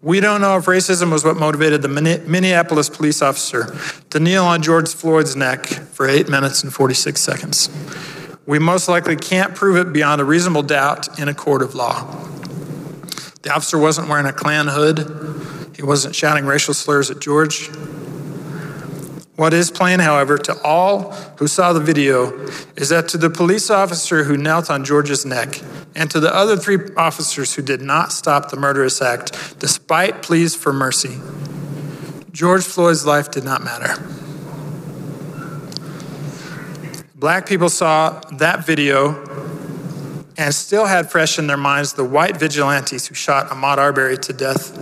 We 0.01 0.21
don't 0.21 0.39
know 0.39 0.55
if 0.55 0.65
racism 0.65 1.11
was 1.11 1.25
what 1.25 1.35
motivated 1.35 1.81
the 1.81 1.89
Minneapolis 1.89 2.89
police 2.89 3.21
officer 3.21 3.77
to 4.11 4.19
kneel 4.21 4.45
on 4.45 4.61
George 4.61 4.87
Floyd's 4.87 5.35
neck 5.35 5.65
for 5.65 6.07
8 6.07 6.29
minutes 6.29 6.63
and 6.63 6.73
46 6.73 7.19
seconds. 7.19 7.69
We 8.45 8.59
most 8.59 8.87
likely 8.87 9.17
can't 9.17 9.53
prove 9.53 9.75
it 9.75 9.91
beyond 9.91 10.21
a 10.21 10.23
reasonable 10.23 10.63
doubt 10.63 11.19
in 11.19 11.27
a 11.27 11.33
court 11.33 11.61
of 11.61 11.75
law. 11.75 12.05
The 13.41 13.51
officer 13.53 13.77
wasn't 13.77 14.07
wearing 14.07 14.25
a 14.25 14.31
Klan 14.31 14.67
hood, 14.67 14.99
he 15.75 15.83
wasn't 15.83 16.15
shouting 16.15 16.45
racial 16.45 16.73
slurs 16.73 17.11
at 17.11 17.19
George. 17.19 17.69
What 19.39 19.53
is 19.53 19.71
plain, 19.71 19.99
however, 19.99 20.37
to 20.37 20.61
all 20.63 21.13
who 21.37 21.47
saw 21.47 21.71
the 21.71 21.79
video 21.79 22.45
is 22.75 22.89
that 22.89 23.07
to 23.07 23.17
the 23.17 23.29
police 23.29 23.69
officer 23.69 24.25
who 24.25 24.35
knelt 24.35 24.69
on 24.69 24.83
George's 24.83 25.25
neck 25.25 25.61
and 25.95 26.11
to 26.11 26.19
the 26.19 26.35
other 26.35 26.57
three 26.57 26.77
officers 26.97 27.53
who 27.53 27.61
did 27.61 27.79
not 27.79 28.11
stop 28.11 28.51
the 28.51 28.57
murderous 28.57 29.01
act 29.01 29.57
despite 29.57 30.21
pleas 30.21 30.55
for 30.55 30.73
mercy, 30.73 31.21
George 32.33 32.65
Floyd's 32.65 33.05
life 33.05 33.31
did 33.31 33.45
not 33.45 33.63
matter. 33.63 34.03
Black 37.15 37.47
people 37.47 37.69
saw 37.69 38.19
that 38.33 38.65
video 38.65 39.25
and 40.37 40.53
still 40.53 40.85
had 40.85 41.09
fresh 41.09 41.39
in 41.39 41.47
their 41.47 41.55
minds 41.55 41.93
the 41.93 42.03
white 42.03 42.35
vigilantes 42.35 43.07
who 43.07 43.15
shot 43.15 43.47
Ahmaud 43.47 43.77
Arbery 43.77 44.17
to 44.17 44.33
death 44.33 44.75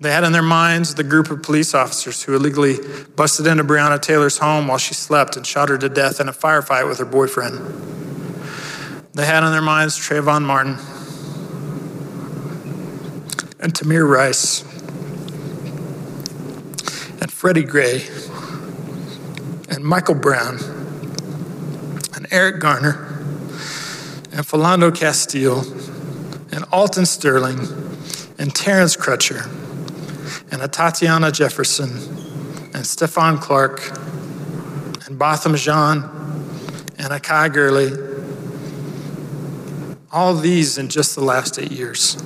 they 0.00 0.10
had 0.10 0.24
in 0.24 0.32
their 0.32 0.42
minds 0.42 0.94
the 0.94 1.04
group 1.04 1.30
of 1.30 1.42
police 1.42 1.74
officers 1.74 2.22
who 2.22 2.34
illegally 2.34 2.78
busted 3.16 3.46
into 3.46 3.62
Breonna 3.62 4.00
Taylor's 4.00 4.38
home 4.38 4.66
while 4.66 4.78
she 4.78 4.94
slept 4.94 5.36
and 5.36 5.46
shot 5.46 5.68
her 5.68 5.76
to 5.76 5.90
death 5.90 6.20
in 6.20 6.28
a 6.28 6.32
firefight 6.32 6.88
with 6.88 6.98
her 6.98 7.04
boyfriend. 7.04 7.58
They 9.12 9.26
had 9.26 9.44
in 9.44 9.52
their 9.52 9.60
minds 9.60 9.98
Trayvon 9.98 10.42
Martin 10.42 10.78
and 13.60 13.74
Tamir 13.74 14.08
Rice 14.08 14.62
and 17.20 17.30
Freddie 17.30 17.64
Gray 17.64 18.06
and 19.68 19.84
Michael 19.84 20.14
Brown 20.14 20.58
and 22.14 22.26
Eric 22.30 22.58
Garner 22.60 23.06
and 24.32 24.46
Philando 24.46 24.96
Castile 24.96 25.60
and 26.52 26.64
Alton 26.72 27.04
Sterling 27.04 27.58
and 28.38 28.54
Terrence 28.54 28.96
Crutcher 28.96 29.46
and 30.50 30.60
Atatiana 30.62 31.32
Jefferson 31.32 31.90
and 32.72 32.84
Stephon 32.84 33.40
Clark 33.40 33.96
and 35.06 35.18
Botham 35.18 35.54
Jean 35.56 36.04
and 36.98 37.08
Akai 37.08 37.52
Gurley. 37.52 37.90
All 40.12 40.34
these 40.34 40.78
in 40.78 40.88
just 40.88 41.14
the 41.14 41.22
last 41.22 41.58
eight 41.58 41.72
years. 41.72 42.16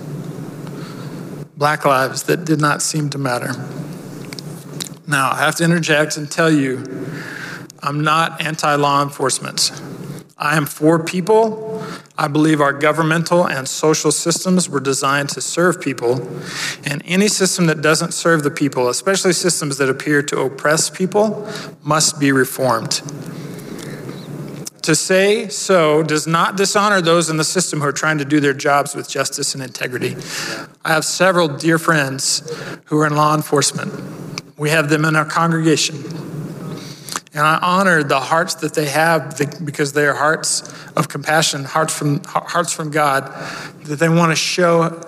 Black 1.56 1.84
lives 1.84 2.24
that 2.24 2.44
did 2.44 2.60
not 2.60 2.82
seem 2.82 3.10
to 3.10 3.18
matter. 3.18 3.52
Now, 5.06 5.30
I 5.30 5.36
have 5.36 5.54
to 5.56 5.64
interject 5.64 6.16
and 6.16 6.30
tell 6.30 6.50
you 6.50 6.82
I'm 7.82 8.00
not 8.00 8.40
anti 8.40 8.74
law 8.76 9.02
enforcement. 9.02 9.70
I 10.38 10.56
am 10.56 10.64
for 10.66 11.04
people. 11.04 11.73
I 12.16 12.28
believe 12.28 12.60
our 12.60 12.72
governmental 12.72 13.46
and 13.46 13.68
social 13.68 14.12
systems 14.12 14.68
were 14.68 14.78
designed 14.78 15.30
to 15.30 15.40
serve 15.40 15.80
people. 15.80 16.28
And 16.84 17.02
any 17.04 17.26
system 17.26 17.66
that 17.66 17.82
doesn't 17.82 18.14
serve 18.14 18.44
the 18.44 18.52
people, 18.52 18.88
especially 18.88 19.32
systems 19.32 19.78
that 19.78 19.88
appear 19.88 20.22
to 20.22 20.42
oppress 20.42 20.90
people, 20.90 21.48
must 21.82 22.20
be 22.20 22.30
reformed. 22.30 23.02
To 24.82 24.94
say 24.94 25.48
so 25.48 26.02
does 26.02 26.26
not 26.26 26.56
dishonor 26.56 27.00
those 27.00 27.30
in 27.30 27.36
the 27.36 27.44
system 27.44 27.80
who 27.80 27.86
are 27.86 27.92
trying 27.92 28.18
to 28.18 28.24
do 28.24 28.38
their 28.38 28.52
jobs 28.52 28.94
with 28.94 29.08
justice 29.08 29.54
and 29.54 29.64
integrity. 29.64 30.14
I 30.84 30.90
have 30.90 31.04
several 31.04 31.48
dear 31.48 31.78
friends 31.78 32.48
who 32.84 33.00
are 33.00 33.06
in 33.06 33.16
law 33.16 33.34
enforcement. 33.34 33.92
We 34.58 34.70
have 34.70 34.90
them 34.90 35.04
in 35.04 35.16
our 35.16 35.24
congregation. 35.24 36.23
And 37.34 37.42
I 37.42 37.58
honor 37.60 38.04
the 38.04 38.20
hearts 38.20 38.54
that 38.56 38.74
they 38.74 38.86
have 38.86 39.36
because 39.64 39.92
they 39.92 40.06
are 40.06 40.14
hearts 40.14 40.62
of 40.94 41.08
compassion, 41.08 41.64
hearts 41.64 41.92
from, 41.92 42.22
hearts 42.24 42.72
from 42.72 42.92
God, 42.92 43.24
that 43.86 43.98
they 43.98 44.08
want 44.08 44.30
to 44.30 44.36
show 44.36 45.02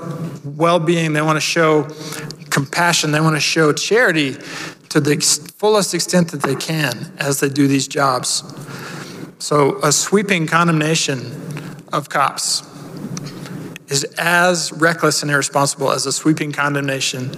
well 0.45 0.80
being, 0.80 1.12
they 1.12 1.23
want 1.23 1.37
to 1.37 1.40
show 1.40 1.85
compassion, 2.50 3.12
they 3.12 3.21
want 3.21 3.37
to 3.37 3.40
show 3.40 3.73
charity 3.73 4.37
to 4.88 4.99
the 4.99 5.21
fullest 5.56 5.95
extent 5.95 6.33
that 6.33 6.42
they 6.42 6.56
can 6.56 7.12
as 7.18 7.38
they 7.38 7.49
do 7.49 7.68
these 7.68 7.87
jobs. 7.87 8.42
So, 9.38 9.78
a 9.85 9.92
sweeping 9.92 10.49
condemnation 10.49 11.30
of 11.92 12.09
cops 12.09 12.62
is 13.88 14.02
as 14.18 14.73
reckless 14.73 15.23
and 15.23 15.30
irresponsible 15.30 15.92
as 15.92 16.06
a 16.06 16.12
sweeping 16.12 16.50
condemnation 16.50 17.30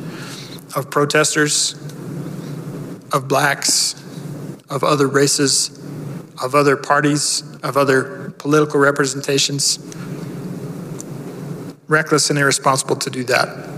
of 0.74 0.90
protesters, 0.90 1.74
of 3.12 3.28
blacks, 3.28 3.94
of 4.70 4.84
other 4.84 5.06
races, 5.06 5.78
of 6.42 6.54
other 6.54 6.76
parties, 6.76 7.42
of 7.62 7.76
other 7.76 8.30
political 8.38 8.80
representations. 8.80 9.78
Reckless 11.88 12.30
and 12.30 12.38
irresponsible 12.38 12.96
to 12.96 13.10
do 13.10 13.24
that. 13.24 13.68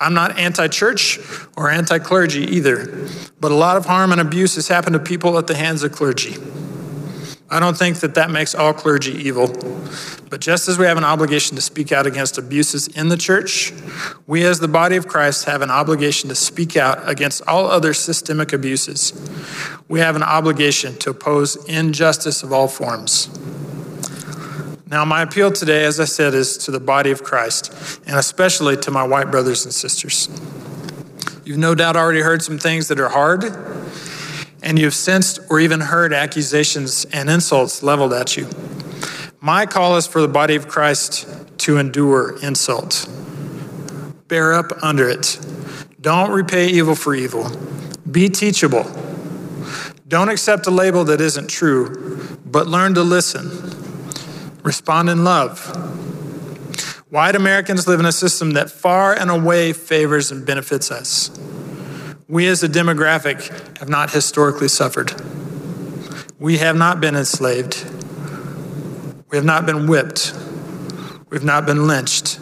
I'm 0.00 0.14
not 0.14 0.38
anti 0.38 0.66
church 0.68 1.18
or 1.56 1.70
anti 1.70 1.98
clergy 1.98 2.44
either, 2.56 3.06
but 3.38 3.52
a 3.52 3.54
lot 3.54 3.76
of 3.76 3.84
harm 3.84 4.12
and 4.12 4.20
abuse 4.20 4.54
has 4.54 4.66
happened 4.66 4.94
to 4.94 5.00
people 5.00 5.38
at 5.38 5.46
the 5.46 5.54
hands 5.54 5.82
of 5.82 5.92
clergy. 5.92 6.36
I 7.52 7.58
don't 7.58 7.76
think 7.76 7.98
that 7.98 8.14
that 8.14 8.30
makes 8.30 8.54
all 8.54 8.72
clergy 8.72 9.12
evil. 9.12 9.48
But 10.30 10.40
just 10.40 10.68
as 10.68 10.78
we 10.78 10.86
have 10.86 10.96
an 10.96 11.04
obligation 11.04 11.56
to 11.56 11.62
speak 11.62 11.90
out 11.90 12.06
against 12.06 12.38
abuses 12.38 12.86
in 12.86 13.08
the 13.08 13.16
church, 13.16 13.72
we 14.28 14.44
as 14.44 14.60
the 14.60 14.68
body 14.68 14.94
of 14.94 15.08
Christ 15.08 15.46
have 15.46 15.60
an 15.60 15.70
obligation 15.70 16.28
to 16.28 16.36
speak 16.36 16.76
out 16.76 17.08
against 17.08 17.42
all 17.48 17.66
other 17.66 17.92
systemic 17.92 18.52
abuses. 18.52 19.12
We 19.88 19.98
have 19.98 20.14
an 20.14 20.22
obligation 20.22 20.96
to 20.98 21.10
oppose 21.10 21.56
injustice 21.68 22.44
of 22.44 22.52
all 22.52 22.68
forms. 22.68 23.28
Now, 24.86 25.04
my 25.04 25.22
appeal 25.22 25.50
today, 25.50 25.84
as 25.84 25.98
I 25.98 26.04
said, 26.04 26.34
is 26.34 26.56
to 26.58 26.70
the 26.70 26.80
body 26.80 27.10
of 27.10 27.24
Christ, 27.24 27.72
and 28.06 28.16
especially 28.16 28.76
to 28.78 28.92
my 28.92 29.02
white 29.02 29.30
brothers 29.32 29.64
and 29.64 29.74
sisters. 29.74 30.28
You've 31.44 31.58
no 31.58 31.74
doubt 31.74 31.96
already 31.96 32.20
heard 32.20 32.42
some 32.42 32.58
things 32.58 32.86
that 32.88 33.00
are 33.00 33.08
hard 33.08 33.42
and 34.62 34.78
you've 34.78 34.94
sensed 34.94 35.38
or 35.48 35.60
even 35.60 35.80
heard 35.80 36.12
accusations 36.12 37.04
and 37.06 37.28
insults 37.28 37.82
leveled 37.82 38.12
at 38.12 38.36
you. 38.36 38.48
My 39.40 39.66
call 39.66 39.96
is 39.96 40.06
for 40.06 40.20
the 40.20 40.28
body 40.28 40.56
of 40.56 40.68
Christ 40.68 41.26
to 41.58 41.78
endure 41.78 42.38
insult. 42.42 43.08
Bear 44.28 44.52
up 44.52 44.72
under 44.82 45.08
it. 45.08 45.38
Don't 46.00 46.30
repay 46.30 46.68
evil 46.68 46.94
for 46.94 47.14
evil. 47.14 47.50
Be 48.10 48.28
teachable. 48.28 48.84
Don't 50.08 50.28
accept 50.28 50.66
a 50.66 50.70
label 50.70 51.04
that 51.04 51.20
isn't 51.20 51.48
true, 51.48 52.38
but 52.44 52.66
learn 52.66 52.94
to 52.94 53.02
listen. 53.02 53.48
Respond 54.62 55.08
in 55.08 55.24
love. 55.24 55.66
White 57.10 57.34
Americans 57.34 57.88
live 57.88 57.98
in 57.98 58.06
a 58.06 58.12
system 58.12 58.52
that 58.52 58.70
far 58.70 59.14
and 59.14 59.30
away 59.30 59.72
favors 59.72 60.30
and 60.30 60.46
benefits 60.46 60.90
us. 60.90 61.30
We 62.30 62.46
as 62.46 62.62
a 62.62 62.68
demographic 62.68 63.78
have 63.80 63.88
not 63.88 64.12
historically 64.12 64.68
suffered. 64.68 65.12
We 66.38 66.58
have 66.58 66.76
not 66.76 67.00
been 67.00 67.16
enslaved. 67.16 67.84
We 69.30 69.36
have 69.36 69.44
not 69.44 69.66
been 69.66 69.88
whipped. 69.88 70.32
We 71.28 71.36
have 71.36 71.42
not 71.42 71.66
been 71.66 71.88
lynched. 71.88 72.38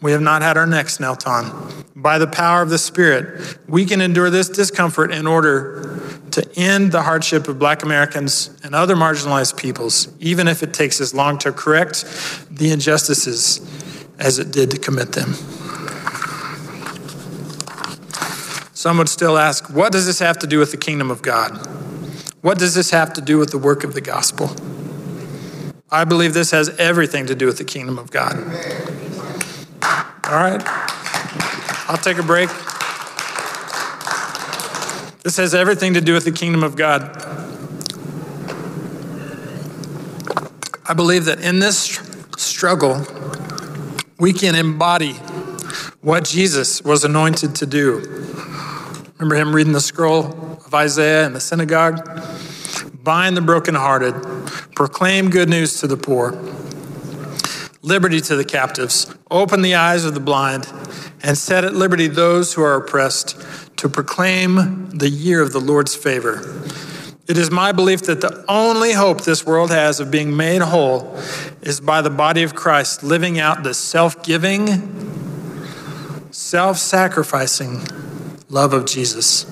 We 0.00 0.12
have 0.12 0.22
not 0.22 0.40
had 0.40 0.56
our 0.56 0.66
necks 0.66 0.98
knelt 0.98 1.26
on. 1.26 1.72
by 1.94 2.18
the 2.18 2.26
power 2.26 2.62
of 2.62 2.70
the 2.70 2.78
Spirit, 2.78 3.58
we 3.66 3.84
can 3.84 4.00
endure 4.00 4.28
this 4.28 4.48
discomfort 4.48 5.12
in 5.12 5.26
order 5.26 6.00
to 6.32 6.46
end 6.56 6.92
the 6.92 7.02
hardship 7.02 7.48
of 7.48 7.58
black 7.58 7.82
Americans 7.82 8.50
and 8.62 8.74
other 8.74 8.94
marginalized 8.94 9.56
peoples, 9.56 10.08
even 10.20 10.48
if 10.48 10.62
it 10.62 10.74
takes 10.74 11.00
as 11.00 11.14
long 11.14 11.38
to 11.38 11.52
correct 11.52 12.04
the 12.50 12.70
injustices 12.70 13.60
as 14.18 14.38
it 14.38 14.50
did 14.52 14.70
to 14.70 14.78
commit 14.78 15.12
them. 15.12 15.34
Some 18.84 18.98
would 18.98 19.08
still 19.08 19.38
ask, 19.38 19.70
what 19.70 19.92
does 19.92 20.04
this 20.04 20.18
have 20.18 20.38
to 20.40 20.46
do 20.46 20.58
with 20.58 20.70
the 20.70 20.76
kingdom 20.76 21.10
of 21.10 21.22
God? 21.22 21.52
What 22.42 22.58
does 22.58 22.74
this 22.74 22.90
have 22.90 23.14
to 23.14 23.22
do 23.22 23.38
with 23.38 23.50
the 23.50 23.56
work 23.56 23.82
of 23.82 23.94
the 23.94 24.02
gospel? 24.02 24.50
I 25.90 26.04
believe 26.04 26.34
this 26.34 26.50
has 26.50 26.68
everything 26.78 27.24
to 27.28 27.34
do 27.34 27.46
with 27.46 27.56
the 27.56 27.64
kingdom 27.64 27.98
of 27.98 28.10
God. 28.10 28.36
All 30.24 30.34
right, 30.34 30.62
I'll 31.88 31.96
take 31.96 32.18
a 32.18 32.22
break. 32.22 32.50
This 35.22 35.38
has 35.38 35.54
everything 35.54 35.94
to 35.94 36.02
do 36.02 36.12
with 36.12 36.26
the 36.26 36.32
kingdom 36.32 36.62
of 36.62 36.76
God. 36.76 37.04
I 40.84 40.92
believe 40.92 41.24
that 41.24 41.40
in 41.40 41.58
this 41.58 41.98
struggle, 42.36 43.06
we 44.18 44.34
can 44.34 44.54
embody 44.54 45.14
what 46.02 46.26
Jesus 46.26 46.82
was 46.82 47.02
anointed 47.02 47.54
to 47.54 47.64
do. 47.64 48.10
Remember 49.18 49.36
him 49.36 49.54
reading 49.54 49.72
the 49.72 49.80
scroll 49.80 50.26
of 50.66 50.74
Isaiah 50.74 51.24
in 51.24 51.34
the 51.34 51.40
synagogue? 51.40 52.04
Bind 53.04 53.36
the 53.36 53.40
brokenhearted, 53.40 54.14
proclaim 54.74 55.30
good 55.30 55.48
news 55.48 55.78
to 55.80 55.86
the 55.86 55.96
poor, 55.96 56.32
liberty 57.80 58.20
to 58.22 58.34
the 58.34 58.44
captives, 58.44 59.14
open 59.30 59.62
the 59.62 59.76
eyes 59.76 60.04
of 60.04 60.14
the 60.14 60.20
blind, 60.20 60.66
and 61.22 61.38
set 61.38 61.64
at 61.64 61.74
liberty 61.74 62.08
those 62.08 62.54
who 62.54 62.62
are 62.62 62.74
oppressed 62.74 63.40
to 63.76 63.88
proclaim 63.88 64.90
the 64.90 65.08
year 65.08 65.40
of 65.40 65.52
the 65.52 65.60
Lord's 65.60 65.94
favor. 65.94 66.40
It 67.28 67.38
is 67.38 67.52
my 67.52 67.70
belief 67.70 68.02
that 68.02 68.20
the 68.20 68.44
only 68.48 68.94
hope 68.94 69.22
this 69.22 69.46
world 69.46 69.70
has 69.70 70.00
of 70.00 70.10
being 70.10 70.36
made 70.36 70.60
whole 70.60 71.16
is 71.62 71.80
by 71.80 72.02
the 72.02 72.10
body 72.10 72.42
of 72.42 72.56
Christ 72.56 73.04
living 73.04 73.38
out 73.38 73.62
the 73.62 73.74
self 73.74 74.24
giving, 74.24 74.66
self 76.32 76.78
sacrificing 76.78 77.86
love 78.48 78.72
of 78.72 78.86
Jesus. 78.86 79.44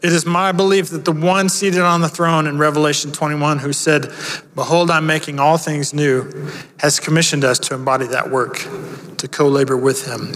It 0.00 0.12
is 0.12 0.24
my 0.24 0.52
belief 0.52 0.90
that 0.90 1.04
the 1.04 1.12
one 1.12 1.48
seated 1.48 1.80
on 1.80 2.00
the 2.00 2.08
throne 2.08 2.46
in 2.46 2.56
Revelation 2.56 3.10
21 3.10 3.58
who 3.58 3.72
said, 3.72 4.12
Behold, 4.54 4.90
I'm 4.90 5.06
making 5.06 5.40
all 5.40 5.58
things 5.58 5.92
new, 5.92 6.30
has 6.78 7.00
commissioned 7.00 7.44
us 7.44 7.58
to 7.60 7.74
embody 7.74 8.06
that 8.06 8.30
work, 8.30 8.58
to 9.16 9.26
co 9.26 9.48
labor 9.48 9.76
with 9.76 10.06
him. 10.06 10.32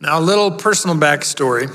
Now, 0.00 0.18
a 0.18 0.20
little 0.20 0.50
personal 0.50 0.96
backstory. 0.96 1.70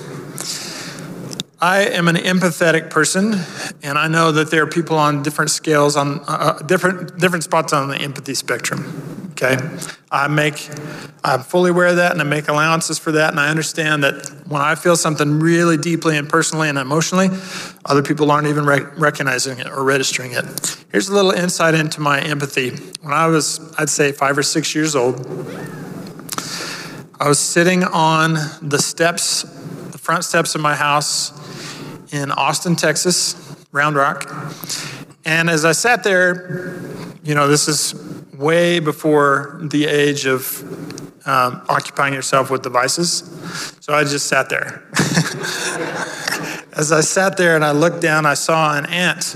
I 1.60 1.86
am 1.86 2.08
an 2.08 2.18
empathetic 2.18 2.92
person, 2.92 3.34
and 3.82 3.98
I 3.98 4.08
know 4.08 4.32
that 4.32 4.52
there 4.52 4.62
are 4.62 4.68
people 4.68 4.96
on 4.96 5.24
different 5.24 5.50
scales, 5.50 5.96
on 5.96 6.22
uh, 6.28 6.60
different 6.60 7.18
different 7.18 7.46
spots 7.46 7.74
on 7.74 7.88
the 7.88 7.98
empathy 7.98 8.36
spectrum. 8.36 9.17
Okay, 9.40 9.56
I 10.10 10.28
make, 10.28 10.68
I'm 11.24 11.44
fully 11.44 11.70
aware 11.70 11.86
of 11.86 11.98
that, 11.98 12.12
and 12.12 12.20
I 12.20 12.24
make 12.24 12.48
allowances 12.48 12.98
for 12.98 13.12
that, 13.12 13.30
and 13.30 13.40
I 13.40 13.50
understand 13.50 14.04
that 14.04 14.32
when 14.48 14.64
I 14.64 14.74
feel 14.74 14.96
something 14.96 15.40
really 15.40 15.78
deeply 15.78 16.18
and 16.18 16.28
personally 16.28 16.70
and 16.70 16.78
emotionally, 16.80 17.30
other 17.86 18.02
people 18.02 18.32
aren't 18.32 18.48
even 18.48 18.66
rec- 18.66 18.98
recognizing 18.98 19.60
it 19.60 19.68
or 19.68 19.84
registering 19.84 20.32
it. 20.32 20.44
Here's 20.92 21.08
a 21.10 21.14
little 21.14 21.30
insight 21.30 21.76
into 21.76 22.02
my 22.02 22.20
empathy. 22.20 22.72
When 23.02 23.14
I 23.14 23.28
was, 23.28 23.76
I'd 23.78 23.92
say, 23.92 24.12
five 24.12 24.40
or 24.40 24.44
six 24.44 24.74
years 24.74 24.96
old. 24.96 25.20
I 27.20 27.28
was 27.28 27.38
sitting 27.38 27.84
on 27.84 28.34
the 28.64 28.80
steps, 28.80 29.44
the 29.92 30.00
front 30.00 30.24
steps 30.24 30.56
of 30.56 30.62
my 30.62 30.74
house 30.74 31.32
in 32.12 32.32
Austin, 32.32 32.76
Texas, 32.76 33.36
Round 33.72 33.96
Rock. 33.96 34.34
And 35.26 35.48
as 35.48 35.64
I 35.64 35.74
sat 35.74 36.04
there, 36.04 36.82
you 37.24 37.36
know, 37.36 37.48
this 37.48 37.68
is 37.68 37.94
way 38.38 38.80
before 38.80 39.60
the 39.62 39.86
age 39.86 40.26
of 40.26 40.62
um, 41.28 41.62
occupying 41.68 42.14
yourself 42.14 42.50
with 42.50 42.62
devices. 42.62 43.24
So 43.82 43.94
I 43.94 44.04
just 44.04 44.28
sat 44.28 44.50
there. 44.50 44.84
as 46.74 46.92
I 46.92 47.02
sat 47.02 47.38
there 47.38 47.56
and 47.56 47.66
I 47.66 47.72
looked 47.72 48.02
down, 48.02 48.26
I 48.26 48.36
saw 48.36 48.78
an 48.78 48.86
ant 48.86 49.36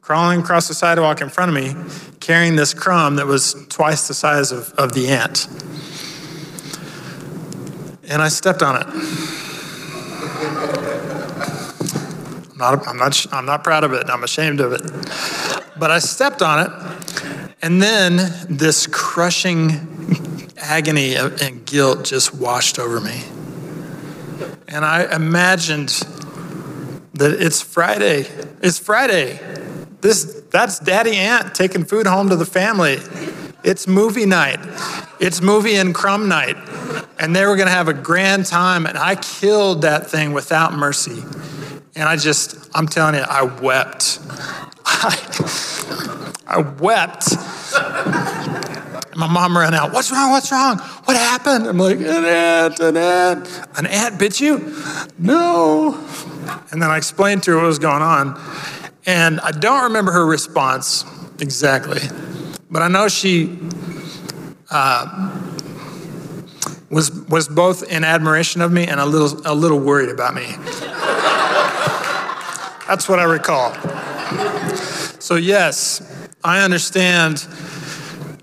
crawling 0.00 0.40
across 0.40 0.68
the 0.68 0.74
sidewalk 0.74 1.20
in 1.20 1.28
front 1.28 1.48
of 1.48 1.54
me, 1.54 1.74
carrying 2.20 2.56
this 2.56 2.72
crumb 2.72 3.16
that 3.16 3.26
was 3.26 3.66
twice 3.68 4.06
the 4.08 4.14
size 4.14 4.52
of, 4.52 4.72
of 4.74 4.92
the 4.92 5.08
ant 5.08 5.48
and 8.08 8.22
I 8.22 8.28
stepped 8.28 8.62
on 8.62 8.76
it. 8.76 8.86
I'm 12.52 12.58
not, 12.58 12.88
I'm, 12.88 12.96
not, 12.96 13.26
I'm 13.32 13.46
not 13.46 13.64
proud 13.64 13.84
of 13.84 13.92
it. 13.92 14.08
I'm 14.08 14.24
ashamed 14.24 14.60
of 14.60 14.72
it. 14.72 14.82
But 15.78 15.90
I 15.90 15.98
stepped 15.98 16.40
on 16.40 16.60
it, 16.60 17.45
and 17.62 17.82
then 17.82 18.16
this 18.48 18.86
crushing 18.86 20.50
agony 20.58 21.14
and 21.16 21.64
guilt 21.64 22.04
just 22.04 22.34
washed 22.34 22.78
over 22.78 23.00
me. 23.00 23.22
And 24.68 24.84
I 24.84 25.14
imagined 25.14 25.88
that 27.14 27.32
it's 27.40 27.62
Friday. 27.62 28.26
It's 28.62 28.78
Friday. 28.78 29.40
This, 30.00 30.42
that's 30.50 30.78
Daddy 30.78 31.16
Ant 31.16 31.54
taking 31.54 31.84
food 31.84 32.06
home 32.06 32.28
to 32.28 32.36
the 32.36 32.44
family. 32.44 32.98
It's 33.64 33.88
movie 33.88 34.26
night. 34.26 34.60
It's 35.18 35.40
movie 35.40 35.76
and 35.76 35.94
crumb 35.94 36.28
night. 36.28 36.56
And 37.18 37.34
they 37.34 37.46
were 37.46 37.56
going 37.56 37.68
to 37.68 37.74
have 37.74 37.88
a 37.88 37.94
grand 37.94 38.46
time. 38.46 38.86
And 38.86 38.98
I 38.98 39.14
killed 39.16 39.82
that 39.82 40.08
thing 40.08 40.32
without 40.32 40.74
mercy. 40.74 41.22
And 41.94 42.04
I 42.08 42.16
just, 42.16 42.70
I'm 42.74 42.86
telling 42.86 43.14
you, 43.14 43.22
I 43.22 43.42
wept. 43.42 44.20
I, 44.84 46.25
I 46.46 46.58
wept. 46.58 47.36
My 49.16 49.26
mom 49.26 49.56
ran 49.56 49.72
out. 49.74 49.92
What's 49.92 50.12
wrong? 50.12 50.30
What's 50.30 50.52
wrong? 50.52 50.78
What 50.78 51.16
happened? 51.16 51.66
I'm 51.66 51.78
like, 51.78 51.98
an 51.98 52.24
ant, 52.24 52.80
an 52.80 52.96
ant. 52.96 53.68
An 53.78 53.86
ant 53.86 54.18
bit 54.18 54.40
you? 54.40 54.74
No. 55.18 55.94
And 56.70 56.82
then 56.82 56.90
I 56.90 56.98
explained 56.98 57.42
to 57.44 57.52
her 57.52 57.56
what 57.56 57.66
was 57.66 57.78
going 57.78 58.02
on. 58.02 58.38
And 59.06 59.40
I 59.40 59.52
don't 59.52 59.84
remember 59.84 60.12
her 60.12 60.26
response 60.26 61.04
exactly. 61.40 62.00
But 62.70 62.82
I 62.82 62.88
know 62.88 63.08
she 63.08 63.58
uh, 64.70 65.40
was, 66.90 67.10
was 67.28 67.48
both 67.48 67.90
in 67.90 68.04
admiration 68.04 68.60
of 68.60 68.70
me 68.70 68.86
and 68.86 69.00
a 69.00 69.06
little, 69.06 69.40
a 69.46 69.54
little 69.54 69.80
worried 69.80 70.10
about 70.10 70.34
me. 70.34 70.46
That's 72.86 73.08
what 73.08 73.18
I 73.18 73.24
recall. 73.24 73.72
So, 75.20 75.36
yes, 75.36 76.02
I 76.46 76.62
understand 76.62 77.38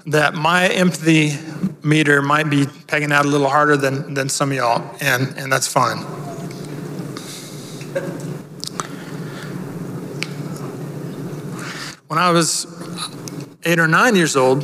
that 0.07 0.33
my 0.33 0.67
empathy 0.67 1.37
meter 1.83 2.21
might 2.21 2.49
be 2.49 2.65
pegging 2.87 3.13
out 3.13 3.23
a 3.23 3.29
little 3.29 3.47
harder 3.47 3.77
than, 3.77 4.13
than 4.13 4.27
some 4.27 4.51
of 4.51 4.57
y'all, 4.57 4.97
and, 4.99 5.33
and 5.37 5.49
that's 5.49 5.69
fine. 5.69 5.99
When 12.09 12.19
I 12.19 12.31
was 12.31 12.67
eight 13.63 13.79
or 13.79 13.87
nine 13.87 14.17
years 14.17 14.35
old, 14.35 14.63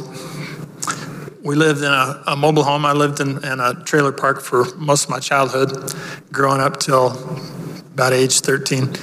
we 1.41 1.55
lived 1.55 1.79
in 1.79 1.93
a, 1.93 2.21
a 2.27 2.35
mobile 2.35 2.63
home. 2.63 2.85
I 2.85 2.91
lived 2.91 3.21
in, 3.21 3.41
in, 3.45 3.61
a 3.61 3.73
trailer 3.85 4.11
park 4.11 4.41
for 4.41 4.65
most 4.75 5.05
of 5.05 5.11
my 5.11 5.19
childhood, 5.19 5.93
growing 6.33 6.59
up 6.59 6.77
till 6.77 7.11
about 7.93 8.11
age 8.11 8.41
13. 8.41 8.97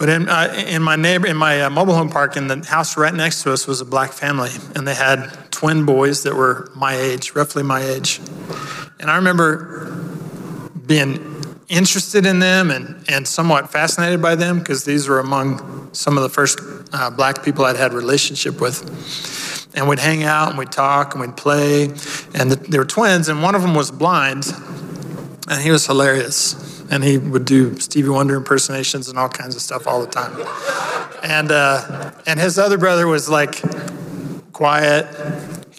But 0.00 0.08
in, 0.08 0.30
uh, 0.30 0.64
in 0.66 0.82
my 0.82 0.96
neighbor, 0.96 1.26
in 1.26 1.36
my 1.36 1.60
uh, 1.60 1.68
mobile 1.68 1.92
home 1.92 2.08
park, 2.08 2.34
in 2.34 2.48
the 2.48 2.64
house 2.64 2.96
right 2.96 3.12
next 3.12 3.42
to 3.42 3.52
us 3.52 3.66
was 3.66 3.82
a 3.82 3.84
black 3.84 4.12
family, 4.12 4.48
and 4.74 4.88
they 4.88 4.94
had 4.94 5.28
twin 5.50 5.84
boys 5.84 6.22
that 6.22 6.34
were 6.34 6.72
my 6.74 6.94
age, 6.94 7.34
roughly 7.34 7.62
my 7.62 7.82
age. 7.82 8.18
And 8.98 9.10
I 9.10 9.16
remember 9.16 9.92
being 10.86 11.44
interested 11.68 12.24
in 12.24 12.38
them 12.38 12.70
and, 12.70 13.04
and 13.10 13.28
somewhat 13.28 13.70
fascinated 13.70 14.22
by 14.22 14.36
them 14.36 14.60
because 14.60 14.84
these 14.84 15.06
were 15.06 15.18
among 15.18 15.92
some 15.92 16.16
of 16.16 16.22
the 16.22 16.30
first 16.30 16.60
uh, 16.94 17.10
black 17.10 17.44
people 17.44 17.66
I'd 17.66 17.76
had 17.76 17.92
relationship 17.92 18.58
with. 18.58 19.68
And 19.74 19.86
we'd 19.86 19.98
hang 19.98 20.24
out 20.24 20.48
and 20.48 20.58
we'd 20.58 20.72
talk 20.72 21.14
and 21.14 21.20
we'd 21.20 21.36
play. 21.36 21.84
And 22.34 22.50
the, 22.50 22.56
they 22.56 22.78
were 22.78 22.86
twins, 22.86 23.28
and 23.28 23.42
one 23.42 23.54
of 23.54 23.60
them 23.60 23.74
was 23.74 23.90
blind, 23.90 24.46
and 25.46 25.62
he 25.62 25.70
was 25.70 25.84
hilarious. 25.84 26.69
And 26.90 27.04
he 27.04 27.18
would 27.18 27.44
do 27.44 27.78
Stevie 27.78 28.08
Wonder 28.08 28.34
impersonations 28.34 29.08
and 29.08 29.18
all 29.18 29.28
kinds 29.28 29.54
of 29.54 29.62
stuff 29.62 29.86
all 29.86 30.00
the 30.00 30.10
time. 30.10 30.32
And, 31.22 31.52
uh, 31.52 32.12
and 32.26 32.40
his 32.40 32.58
other 32.58 32.78
brother 32.78 33.06
was 33.06 33.28
like 33.28 33.62
quiet 34.52 35.06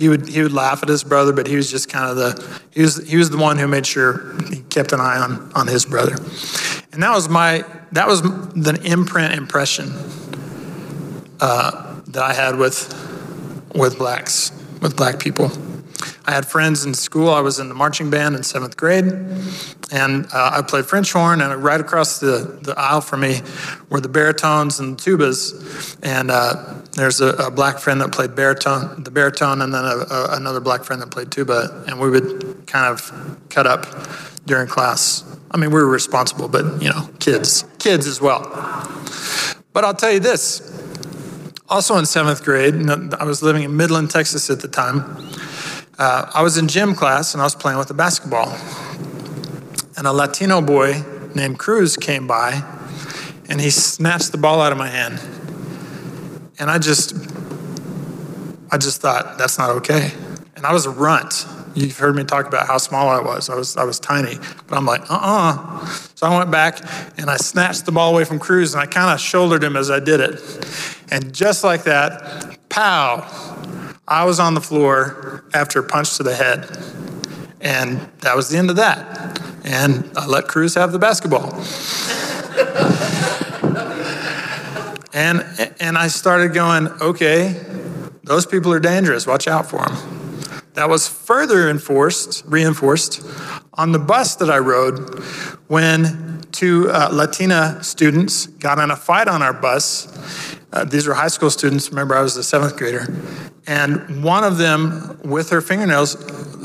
he 0.01 0.09
would 0.09 0.27
he 0.27 0.41
would 0.41 0.51
laugh 0.51 0.81
at 0.81 0.89
his 0.89 1.03
brother, 1.03 1.31
but 1.31 1.45
he 1.45 1.55
was 1.55 1.69
just 1.69 1.87
kind 1.87 2.09
of 2.09 2.15
the 2.15 2.59
he 2.71 2.81
was 2.81 3.07
he 3.07 3.17
was 3.17 3.29
the 3.29 3.37
one 3.37 3.59
who 3.59 3.67
made 3.67 3.85
sure 3.85 4.35
he 4.49 4.61
kept 4.61 4.93
an 4.93 4.99
eye 4.99 5.19
on 5.19 5.51
on 5.53 5.67
his 5.67 5.85
brother, 5.85 6.15
and 6.91 7.03
that 7.03 7.11
was 7.13 7.29
my 7.29 7.63
that 7.91 8.07
was 8.07 8.23
the 8.23 8.81
imprint 8.83 9.35
impression 9.35 9.93
uh, 11.39 12.01
that 12.07 12.23
I 12.23 12.33
had 12.33 12.57
with 12.57 12.91
with 13.75 13.99
blacks 13.99 14.51
with 14.81 14.97
black 14.97 15.19
people. 15.19 15.51
I 16.25 16.31
had 16.31 16.45
friends 16.45 16.85
in 16.85 16.93
school. 16.93 17.29
I 17.29 17.41
was 17.41 17.59
in 17.59 17.69
the 17.69 17.75
marching 17.75 18.09
band 18.09 18.35
in 18.35 18.43
seventh 18.43 18.77
grade, 18.77 19.05
and 19.91 20.25
uh, 20.33 20.51
I 20.53 20.61
played 20.61 20.85
French 20.85 21.11
horn. 21.11 21.41
And 21.41 21.63
right 21.63 21.79
across 21.79 22.19
the, 22.19 22.59
the 22.61 22.73
aisle 22.77 23.01
from 23.01 23.21
me 23.21 23.41
were 23.89 23.99
the 23.99 24.09
baritones 24.09 24.79
and 24.79 24.97
the 24.97 25.01
tubas. 25.01 25.97
And 26.03 26.31
uh, 26.31 26.75
there's 26.93 27.21
a, 27.21 27.29
a, 27.35 27.51
black 27.51 27.79
friend 27.79 28.01
that 28.01 28.11
played 28.11 28.35
baritone, 28.35 29.03
the 29.03 29.11
baritone, 29.11 29.61
and 29.61 29.73
then 29.73 29.83
a, 29.83 30.05
a, 30.09 30.35
another 30.37 30.59
black 30.59 30.83
friend 30.83 31.01
that 31.01 31.11
played 31.11 31.31
tuba. 31.31 31.83
And 31.87 31.99
we 31.99 32.09
would 32.09 32.67
kind 32.67 32.91
of 32.91 33.39
cut 33.49 33.67
up 33.67 33.85
during 34.45 34.67
class. 34.67 35.23
I 35.51 35.57
mean, 35.57 35.71
we 35.71 35.75
were 35.75 35.89
responsible, 35.89 36.47
but 36.47 36.81
you 36.81 36.89
know, 36.89 37.09
kids, 37.19 37.65
kids 37.79 38.07
as 38.07 38.21
well. 38.21 38.41
But 39.73 39.85
I'll 39.85 39.95
tell 39.95 40.11
you 40.11 40.19
this. 40.19 40.67
Also 41.69 41.97
in 41.97 42.05
seventh 42.05 42.43
grade, 42.43 42.75
I 42.89 43.23
was 43.23 43.41
living 43.41 43.63
in 43.63 43.77
Midland, 43.77 44.09
Texas 44.09 44.49
at 44.49 44.59
the 44.59 44.67
time. 44.67 45.17
Uh, 46.01 46.25
I 46.33 46.41
was 46.41 46.57
in 46.57 46.67
gym 46.67 46.95
class 46.95 47.35
and 47.35 47.41
I 47.41 47.43
was 47.43 47.53
playing 47.53 47.77
with 47.77 47.91
a 47.91 47.93
basketball. 47.93 48.57
And 49.95 50.07
a 50.07 50.11
Latino 50.11 50.59
boy 50.59 51.03
named 51.35 51.59
Cruz 51.59 51.95
came 51.95 52.25
by 52.25 52.63
and 53.47 53.61
he 53.61 53.69
snatched 53.69 54.31
the 54.31 54.39
ball 54.39 54.61
out 54.61 54.71
of 54.71 54.79
my 54.79 54.87
hand. 54.87 55.19
And 56.57 56.71
I 56.71 56.79
just, 56.79 57.13
I 58.71 58.79
just 58.79 58.99
thought, 58.99 59.37
that's 59.37 59.59
not 59.59 59.69
okay. 59.75 60.11
And 60.55 60.65
I 60.65 60.73
was 60.73 60.87
a 60.87 60.89
runt. 60.89 61.45
You've 61.75 61.99
heard 61.99 62.15
me 62.15 62.23
talk 62.23 62.47
about 62.47 62.65
how 62.65 62.79
small 62.79 63.07
I 63.07 63.19
was. 63.19 63.47
I 63.47 63.53
was, 63.53 63.77
I 63.77 63.83
was 63.83 63.99
tiny. 63.99 64.39
But 64.65 64.77
I'm 64.77 64.87
like, 64.87 65.01
uh 65.01 65.13
uh-uh. 65.13 65.53
uh 65.53 65.85
So 66.15 66.25
I 66.25 66.35
went 66.35 66.49
back 66.49 66.79
and 67.19 67.29
I 67.29 67.37
snatched 67.37 67.85
the 67.85 67.91
ball 67.91 68.11
away 68.11 68.23
from 68.23 68.39
Cruz 68.39 68.73
and 68.73 68.81
I 68.81 68.87
kind 68.87 69.13
of 69.13 69.19
shouldered 69.19 69.63
him 69.63 69.75
as 69.77 69.91
I 69.91 69.99
did 69.99 70.19
it. 70.19 70.41
And 71.11 71.31
just 71.31 71.63
like 71.63 71.83
that, 71.83 72.57
pow, 72.69 73.50
I 74.11 74.25
was 74.25 74.41
on 74.41 74.55
the 74.55 74.61
floor 74.61 75.41
after 75.53 75.79
a 75.79 75.83
punch 75.83 76.17
to 76.17 76.23
the 76.23 76.35
head. 76.35 76.67
And 77.61 78.11
that 78.19 78.35
was 78.35 78.49
the 78.49 78.57
end 78.57 78.69
of 78.69 78.75
that. 78.75 79.39
And 79.63 80.11
I 80.17 80.25
let 80.25 80.49
Cruz 80.49 80.75
have 80.75 80.91
the 80.91 80.99
basketball. 80.99 81.53
and, 85.13 85.45
and 85.79 85.97
I 85.97 86.09
started 86.09 86.53
going, 86.53 86.89
okay, 86.89 87.55
those 88.23 88.45
people 88.45 88.73
are 88.73 88.81
dangerous. 88.81 89.25
Watch 89.25 89.47
out 89.47 89.69
for 89.69 89.85
them. 89.85 90.20
That 90.73 90.89
was 90.89 91.07
further 91.07 91.69
enforced, 91.69 92.43
reinforced 92.45 93.21
on 93.73 93.91
the 93.91 93.99
bus 93.99 94.35
that 94.37 94.49
I 94.49 94.59
rode 94.59 95.19
when 95.67 96.41
two 96.51 96.89
uh, 96.89 97.09
Latina 97.11 97.83
students 97.83 98.47
got 98.47 98.79
in 98.79 98.91
a 98.91 98.95
fight 98.95 99.27
on 99.27 99.41
our 99.41 99.53
bus. 99.53 100.07
Uh, 100.71 100.85
these 100.85 101.07
were 101.07 101.13
high 101.13 101.27
school 101.27 101.49
students. 101.49 101.89
Remember, 101.89 102.15
I 102.15 102.21
was 102.21 102.37
a 102.37 102.43
seventh 102.43 102.77
grader. 102.77 103.13
And 103.67 104.23
one 104.23 104.43
of 104.43 104.57
them, 104.57 105.19
with 105.23 105.49
her 105.49 105.61
fingernails, 105.61 106.17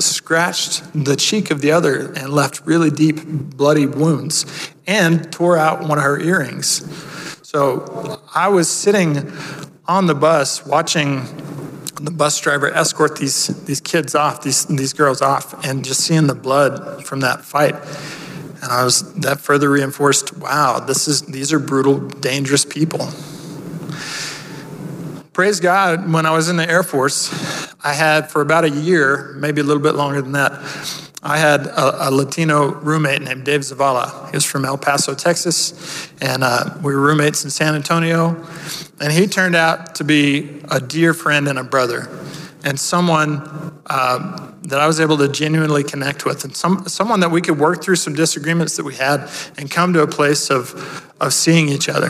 scratched 0.03 0.83
the 0.93 1.15
cheek 1.15 1.51
of 1.51 1.61
the 1.61 1.71
other 1.71 2.13
and 2.13 2.29
left 2.29 2.65
really 2.65 2.89
deep, 2.89 3.23
bloody 3.25 3.85
wounds 3.85 4.45
and 4.85 5.31
tore 5.31 5.57
out 5.57 5.81
one 5.81 5.97
of 5.97 6.03
her 6.03 6.19
earrings. 6.19 6.85
So 7.47 8.21
I 8.33 8.47
was 8.47 8.69
sitting 8.69 9.31
on 9.87 10.05
the 10.05 10.15
bus 10.15 10.65
watching 10.65 11.25
the 11.99 12.11
bus 12.11 12.39
driver 12.39 12.71
escort 12.71 13.17
these, 13.17 13.47
these 13.65 13.81
kids 13.81 14.15
off, 14.15 14.43
these, 14.43 14.65
these 14.65 14.93
girls 14.93 15.21
off, 15.21 15.65
and 15.65 15.83
just 15.83 16.01
seeing 16.01 16.27
the 16.27 16.35
blood 16.35 17.05
from 17.05 17.21
that 17.21 17.43
fight. 17.43 17.75
And 18.61 18.71
I 18.71 18.83
was, 18.83 19.13
that 19.15 19.39
further 19.39 19.69
reinforced, 19.69 20.37
wow, 20.37 20.79
this 20.79 21.07
is, 21.07 21.23
these 21.23 21.53
are 21.53 21.59
brutal, 21.59 21.99
dangerous 21.99 22.65
people. 22.65 23.09
Praise 25.33 25.59
God, 25.59 26.11
when 26.11 26.25
I 26.25 26.31
was 26.31 26.49
in 26.49 26.57
the 26.57 26.67
Air 26.67 26.83
Force, 26.83 27.31
I 27.83 27.93
had 27.93 28.31
for 28.31 28.41
about 28.41 28.63
a 28.63 28.69
year, 28.69 29.35
maybe 29.37 29.61
a 29.61 29.63
little 29.63 29.83
bit 29.83 29.93
longer 29.93 30.21
than 30.21 30.31
that, 30.31 31.06
I 31.23 31.37
had 31.37 31.65
a, 31.65 32.09
a, 32.09 32.11
Latino 32.11 32.73
roommate 32.75 33.23
named 33.23 33.43
Dave 33.43 33.61
Zavala. 33.61 34.29
He 34.29 34.37
was 34.37 34.45
from 34.45 34.65
El 34.65 34.77
Paso, 34.77 35.15
Texas, 35.15 36.11
and 36.21 36.43
uh, 36.43 36.77
we 36.83 36.93
were 36.93 37.01
roommates 37.01 37.43
in 37.43 37.49
San 37.49 37.73
Antonio. 37.73 38.35
And 38.99 39.11
he 39.11 39.25
turned 39.25 39.55
out 39.55 39.95
to 39.95 40.03
be 40.03 40.61
a 40.69 40.79
dear 40.79 41.15
friend 41.15 41.47
and 41.47 41.57
a 41.57 41.63
brother, 41.63 42.07
and 42.63 42.79
someone 42.79 43.81
uh, 43.87 44.53
that 44.63 44.79
I 44.79 44.85
was 44.85 44.99
able 44.99 45.17
to 45.17 45.27
genuinely 45.27 45.83
connect 45.83 46.23
with, 46.23 46.43
and 46.43 46.55
some, 46.55 46.87
someone 46.87 47.21
that 47.21 47.31
we 47.31 47.41
could 47.41 47.57
work 47.57 47.83
through 47.83 47.95
some 47.95 48.13
disagreements 48.13 48.77
that 48.77 48.83
we 48.83 48.95
had 48.95 49.29
and 49.57 49.71
come 49.71 49.93
to 49.93 50.01
a 50.01 50.07
place 50.07 50.51
of, 50.51 51.11
of 51.19 51.33
seeing 51.33 51.67
each 51.67 51.89
other 51.89 52.09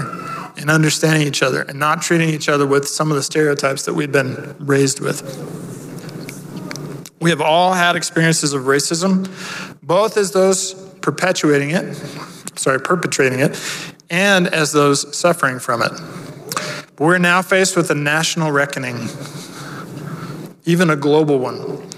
and 0.58 0.70
understanding 0.70 1.26
each 1.26 1.44
other 1.44 1.62
and 1.62 1.80
not 1.80 2.02
treating 2.02 2.30
each 2.30 2.50
other 2.50 2.66
with 2.66 2.88
some 2.88 3.12
of 3.12 3.16
the 3.16 3.24
stereotypes 3.24 3.86
that 3.86 3.94
we'd 3.94 4.12
been 4.12 4.56
raised 4.60 5.00
with. 5.00 5.87
We 7.20 7.32
have 7.32 7.42
all 7.42 7.74
had 7.74 7.96
experiences 7.96 8.54
of 8.54 8.64
racism, 8.64 9.28
both 9.82 10.18
as 10.18 10.32
those 10.32 10.74
perpetuating 11.02 11.72
it, 11.72 11.96
sorry, 12.56 12.80
perpetrating 12.80 13.40
it, 13.40 13.60
and 14.10 14.48
as 14.48 14.72
those 14.72 15.16
suffering 15.18 15.60
from 15.60 15.82
it. 15.82 15.92
But 16.96 17.06
we're 17.06 17.18
now 17.18 17.42
faced 17.42 17.76
with 17.76 17.90
a 17.92 17.96
national 17.96 18.52
reckoning, 18.52 19.08
even 20.66 20.90
a 20.90 20.96
global 20.96 21.40
one. 21.40 21.90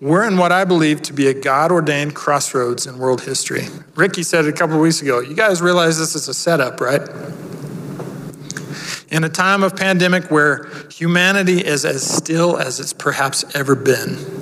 We're 0.00 0.26
in 0.26 0.38
what 0.38 0.50
I 0.50 0.64
believe 0.64 1.02
to 1.02 1.12
be 1.12 1.26
a 1.26 1.34
God 1.34 1.70
ordained 1.70 2.14
crossroads 2.14 2.86
in 2.86 2.98
world 2.98 3.20
history. 3.20 3.64
Ricky 3.94 4.22
said 4.22 4.46
a 4.46 4.52
couple 4.52 4.80
weeks 4.80 5.02
ago, 5.02 5.20
you 5.20 5.34
guys 5.34 5.60
realize 5.60 5.98
this 5.98 6.14
is 6.14 6.26
a 6.26 6.34
setup, 6.34 6.80
right? 6.80 7.02
In 9.10 9.24
a 9.24 9.28
time 9.28 9.62
of 9.62 9.76
pandemic 9.76 10.30
where 10.30 10.68
humanity 11.00 11.64
is 11.64 11.84
as 11.84 12.02
still 12.06 12.58
as 12.58 12.78
it's 12.78 12.92
perhaps 12.92 13.44
ever 13.56 13.74
been 13.74 14.40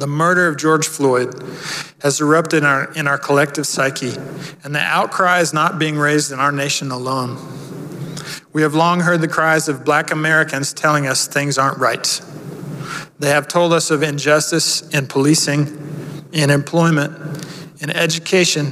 the 0.00 0.06
murder 0.06 0.48
of 0.48 0.56
George 0.56 0.88
Floyd 0.88 1.34
has 2.00 2.22
erupted 2.22 2.62
in 2.62 2.64
our, 2.64 2.90
in 2.94 3.06
our 3.06 3.18
collective 3.18 3.66
psyche, 3.66 4.14
and 4.64 4.74
the 4.74 4.80
outcry 4.80 5.40
is 5.40 5.52
not 5.52 5.78
being 5.78 5.96
raised 5.96 6.32
in 6.32 6.40
our 6.40 6.50
nation 6.50 6.90
alone. 6.90 7.36
We 8.54 8.62
have 8.62 8.74
long 8.74 9.00
heard 9.00 9.20
the 9.20 9.28
cries 9.28 9.68
of 9.68 9.84
black 9.84 10.10
Americans 10.10 10.72
telling 10.72 11.06
us 11.06 11.28
things 11.28 11.58
aren't 11.58 11.76
right. 11.76 12.20
They 13.18 13.28
have 13.28 13.46
told 13.46 13.74
us 13.74 13.90
of 13.90 14.02
injustice 14.02 14.88
in 14.88 15.06
policing, 15.06 15.66
in 16.32 16.48
employment, 16.48 17.12
in 17.82 17.90
education, 17.90 18.68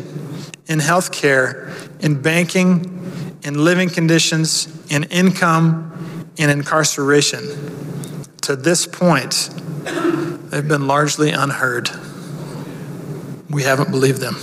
in 0.67 0.79
healthcare, 0.79 1.71
in 2.03 2.23
banking, 2.23 2.98
in 3.43 3.65
living 3.65 3.91
conditions, 3.91 4.69
in 4.91 5.05
income, 5.05 6.27
in 6.37 6.51
incarceration. 6.51 7.43
To 8.43 8.57
this 8.57 8.87
point, 8.87 9.51
They've 10.51 10.67
been 10.67 10.87
largely 10.87 11.31
unheard. 11.31 11.91
We 13.51 13.65
haven't 13.65 13.91
believed 13.91 14.21
them. 14.21 14.37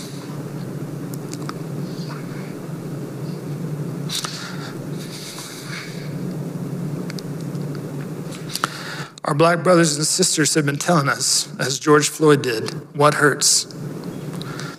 Our 9.24 9.34
black 9.34 9.64
brothers 9.64 9.98
and 9.98 10.06
sisters 10.06 10.54
have 10.54 10.68
been 10.68 10.78
telling 10.78 11.10
us, 11.10 11.50
as 11.60 11.80
George 11.80 12.10
Floyd 12.10 12.44
did, 12.44 12.70
what 12.96 13.16
hurts. 13.16 13.64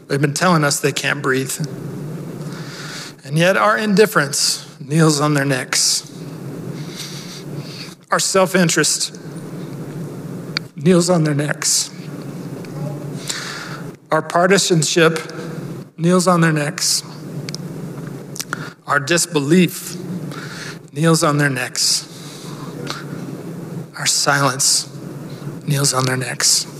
They've 0.07 0.21
been 0.21 0.35
telling 0.35 0.63
us 0.63 0.79
they 0.79 0.93
can't 0.93 1.23
breathe. 1.23 1.57
And 3.27 3.37
yet 3.37 3.57
our 3.57 3.77
indifference 3.77 4.79
kneels 4.79 5.21
on 5.21 5.35
their 5.35 5.45
necks. 5.45 6.09
Our 8.09 8.21
self 8.21 8.55
interest 8.55 9.19
kneels 10.77 11.11
on 11.11 11.25
their 11.25 11.35
necks. 11.35 11.91
Our 14.13 14.23
partisanship 14.23 15.19
kneels 15.97 16.29
on 16.29 16.41
their 16.41 16.53
necks. 16.53 17.03
Our 18.87 19.01
disbelief 19.01 19.97
kneels 20.93 21.25
on 21.25 21.39
their 21.39 21.51
necks. 21.51 22.05
Our 23.99 24.07
silence 24.07 24.89
kneels 25.67 25.93
on 25.93 26.05
their 26.05 26.17
necks. 26.17 26.76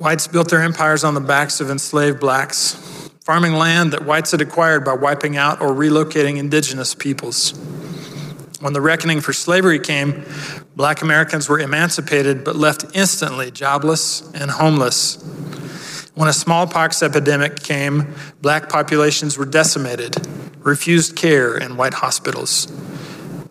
Whites 0.00 0.26
built 0.26 0.48
their 0.48 0.62
empires 0.62 1.04
on 1.04 1.12
the 1.12 1.20
backs 1.20 1.60
of 1.60 1.68
enslaved 1.68 2.20
blacks, 2.20 2.72
farming 3.22 3.52
land 3.52 3.92
that 3.92 4.06
whites 4.06 4.30
had 4.30 4.40
acquired 4.40 4.82
by 4.82 4.94
wiping 4.94 5.36
out 5.36 5.60
or 5.60 5.68
relocating 5.72 6.38
indigenous 6.38 6.94
peoples. 6.94 7.52
When 8.60 8.72
the 8.72 8.80
reckoning 8.80 9.20
for 9.20 9.34
slavery 9.34 9.78
came, 9.78 10.24
black 10.74 11.02
Americans 11.02 11.50
were 11.50 11.58
emancipated 11.58 12.44
but 12.44 12.56
left 12.56 12.86
instantly 12.94 13.50
jobless 13.50 14.22
and 14.32 14.50
homeless. 14.50 15.16
When 16.14 16.30
a 16.30 16.32
smallpox 16.32 17.02
epidemic 17.02 17.62
came, 17.62 18.14
black 18.40 18.70
populations 18.70 19.36
were 19.36 19.44
decimated, 19.44 20.16
refused 20.60 21.14
care 21.14 21.58
in 21.58 21.76
white 21.76 21.92
hospitals. 21.92 22.68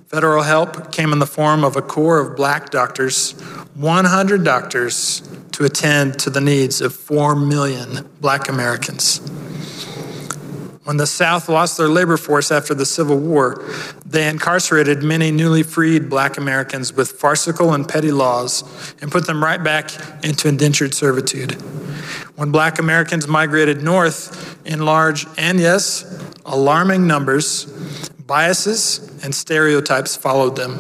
Federal 0.10 0.42
help 0.42 0.92
came 0.92 1.14
in 1.14 1.20
the 1.20 1.28
form 1.28 1.64
of 1.64 1.76
a 1.76 1.84
corps 1.84 2.20
of 2.20 2.36
black 2.36 2.72
doctors, 2.72 3.34
100 3.76 4.44
doctors, 4.44 5.22
to 5.52 5.66
attend 5.66 6.18
to 6.18 6.32
the 6.32 6.42
needs 6.42 6.82
of 6.82 6.96
4 6.96 7.36
million 7.36 8.10
black 8.20 8.50
Americans. 8.50 9.20
When 10.84 10.98
the 10.98 11.06
South 11.06 11.48
lost 11.48 11.78
their 11.78 11.88
labor 11.88 12.18
force 12.18 12.52
after 12.52 12.74
the 12.74 12.88
Civil 12.88 13.20
War, 13.20 13.64
they 14.04 14.28
incarcerated 14.28 15.04
many 15.04 15.30
newly 15.30 15.62
freed 15.62 16.10
black 16.10 16.40
Americans 16.40 16.92
with 16.92 17.12
farcical 17.12 17.76
and 17.76 17.88
petty 17.88 18.12
laws 18.12 18.64
and 19.02 19.12
put 19.12 19.28
them 19.28 19.44
right 19.44 19.64
back 19.64 19.92
into 20.26 20.48
indentured 20.48 20.96
servitude. 20.96 21.52
When 22.36 22.50
black 22.50 22.80
Americans 22.80 23.28
migrated 23.28 23.84
north 23.84 24.58
in 24.66 24.84
large 24.84 25.28
and, 25.38 25.60
yes, 25.60 26.04
alarming 26.48 27.06
numbers, 27.06 27.68
biases 28.30 29.00
and 29.24 29.34
stereotypes 29.34 30.16
followed 30.16 30.56
them. 30.56 30.78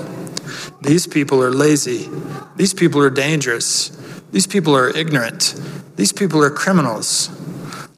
These 0.82 1.08
people 1.08 1.44
are 1.44 1.52
lazy. 1.52 2.08
These 2.56 2.76
people 2.76 3.02
are 3.02 3.10
dangerous. 3.10 3.90
These 4.32 4.46
people 4.46 4.78
are 4.78 4.96
ignorant. 4.96 5.56
These 5.96 6.14
people 6.14 6.44
are 6.44 6.52
criminals. 6.52 7.30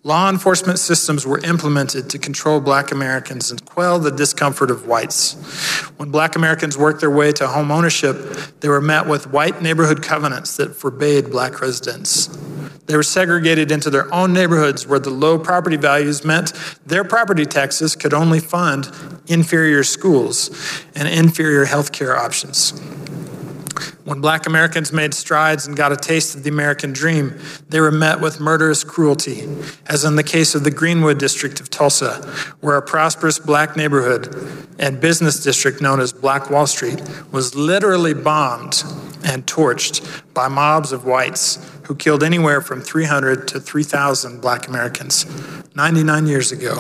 Law 0.04 0.32
enforcement 0.32 0.80
systems 0.80 1.28
were 1.28 1.38
implemented 1.42 2.10
to 2.10 2.18
control 2.18 2.60
black 2.60 2.92
Americans 2.92 3.52
and 3.52 3.64
quell 3.66 4.00
the 4.00 4.10
discomfort 4.10 4.72
of 4.72 4.88
whites. 4.88 5.34
When 5.98 6.10
black 6.10 6.36
Americans 6.36 6.76
worked 6.76 7.02
their 7.02 7.12
way 7.12 7.32
to 7.34 7.48
home 7.48 7.70
ownership, 7.70 8.16
they 8.62 8.68
were 8.68 8.82
met 8.82 9.06
with 9.06 9.28
white 9.28 9.62
neighborhood 9.62 10.02
covenants 10.02 10.58
that 10.58 10.76
forbade 10.76 11.30
black 11.30 11.62
residents. 11.62 12.36
They 12.88 12.96
were 12.96 13.04
segregated 13.04 13.72
into 13.72 13.92
their 13.92 14.12
own 14.12 14.34
neighborhoods 14.34 14.88
where 14.88 14.98
the 14.98 15.12
low 15.12 15.38
property 15.38 15.78
values 15.78 16.26
meant 16.26 16.52
their 16.84 17.04
property 17.04 17.46
taxes 17.46 17.96
could 17.96 18.14
only 18.14 18.40
fund 18.40 18.92
inferior 19.28 19.84
schools 19.84 20.50
and 20.96 21.08
inferior 21.08 21.66
health 21.66 21.92
care 21.92 22.18
options. 22.18 22.74
When 24.04 24.22
black 24.22 24.46
Americans 24.46 24.92
made 24.92 25.14
strides 25.14 25.68
and 25.68 25.76
got 25.76 25.92
a 25.92 25.96
taste 25.96 26.36
of 26.36 26.44
the 26.44 26.50
American 26.50 26.94
dream, 26.94 27.40
they 27.70 27.80
were 27.80 27.92
met 27.92 28.20
with 28.20 28.40
murderous 28.40 28.84
cruelty, 28.84 29.48
as 29.88 30.04
in 30.04 30.16
the 30.16 30.24
case 30.24 30.56
of 30.56 30.64
the 30.64 30.72
Greenwood 30.72 31.18
district 31.18 31.60
of 31.60 31.70
Tulsa, 31.70 32.16
where 32.62 32.78
a 32.78 32.82
prosperous 32.82 33.40
black 33.40 33.76
neighborhood 33.76 34.36
and 34.80 35.00
business 35.00 35.44
district 35.44 35.82
known 35.82 36.00
as 36.00 36.12
Black 36.12 36.50
Wall 36.50 36.68
Street 36.68 37.02
was 37.32 37.56
literally 37.56 38.14
bombed 38.14 38.84
and 39.24 39.46
torched 39.46 40.24
by 40.34 40.48
mobs 40.48 40.92
of 40.92 41.06
whites 41.06 41.60
who 41.84 41.96
killed 41.96 42.24
anywhere 42.24 42.62
from 42.62 42.82
300 42.82 43.48
to 43.50 43.60
3,000 43.60 44.42
black 44.42 44.68
Americans 44.68 45.26
99 45.76 46.26
years 46.26 46.52
ago. 46.52 46.76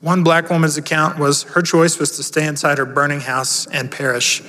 One 0.00 0.24
black 0.24 0.50
woman's 0.50 0.76
account 0.76 1.18
was 1.18 1.44
her 1.44 1.62
choice 1.62 1.98
was 1.98 2.16
to 2.16 2.22
stay 2.22 2.46
inside 2.46 2.78
her 2.78 2.84
burning 2.84 3.20
house 3.20 3.66
and 3.68 3.90
perish, 3.90 4.42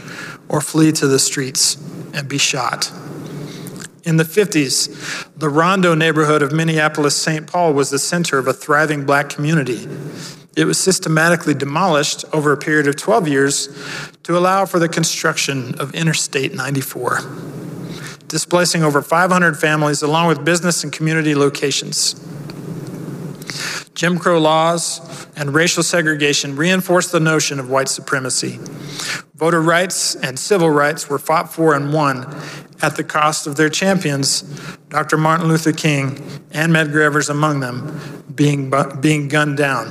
or 0.49 0.61
flee 0.61 0.91
to 0.93 1.07
the 1.07 1.19
streets 1.19 1.75
and 2.13 2.27
be 2.27 2.37
shot. 2.37 2.91
In 4.03 4.17
the 4.17 4.25
50s, 4.25 5.29
the 5.37 5.49
Rondo 5.49 5.95
neighborhood 5.95 6.41
of 6.41 6.51
Minneapolis 6.51 7.15
St. 7.15 7.47
Paul 7.47 7.73
was 7.73 7.89
the 7.89 7.99
center 7.99 8.37
of 8.37 8.47
a 8.47 8.53
thriving 8.53 9.05
black 9.05 9.29
community. 9.29 9.87
It 10.57 10.65
was 10.65 10.77
systematically 10.77 11.53
demolished 11.53 12.25
over 12.33 12.51
a 12.51 12.57
period 12.57 12.87
of 12.87 12.97
12 12.97 13.27
years 13.27 13.69
to 14.23 14.37
allow 14.37 14.65
for 14.65 14.77
the 14.77 14.89
construction 14.89 15.75
of 15.79 15.95
Interstate 15.95 16.53
94, 16.53 17.21
displacing 18.27 18.83
over 18.83 19.01
500 19.01 19.57
families 19.57 20.01
along 20.01 20.27
with 20.27 20.43
business 20.43 20.83
and 20.83 20.91
community 20.91 21.33
locations. 21.33 22.15
Jim 23.93 24.17
Crow 24.17 24.39
laws 24.39 25.27
and 25.35 25.53
racial 25.53 25.83
segregation 25.83 26.55
reinforced 26.55 27.11
the 27.11 27.19
notion 27.19 27.59
of 27.59 27.69
white 27.69 27.87
supremacy. 27.87 28.59
Voter 29.35 29.61
rights 29.61 30.15
and 30.15 30.39
civil 30.39 30.69
rights 30.69 31.09
were 31.09 31.19
fought 31.19 31.53
for 31.53 31.75
and 31.75 31.93
won 31.93 32.35
at 32.81 32.95
the 32.95 33.03
cost 33.03 33.47
of 33.47 33.55
their 33.55 33.69
champions, 33.69 34.41
Dr. 34.89 35.17
Martin 35.17 35.47
Luther 35.47 35.71
King 35.71 36.21
and 36.51 36.71
Medgar 36.73 37.01
Evers 37.01 37.29
among 37.29 37.59
them, 37.59 38.25
being, 38.35 38.71
being 38.99 39.27
gunned 39.27 39.57
down. 39.57 39.87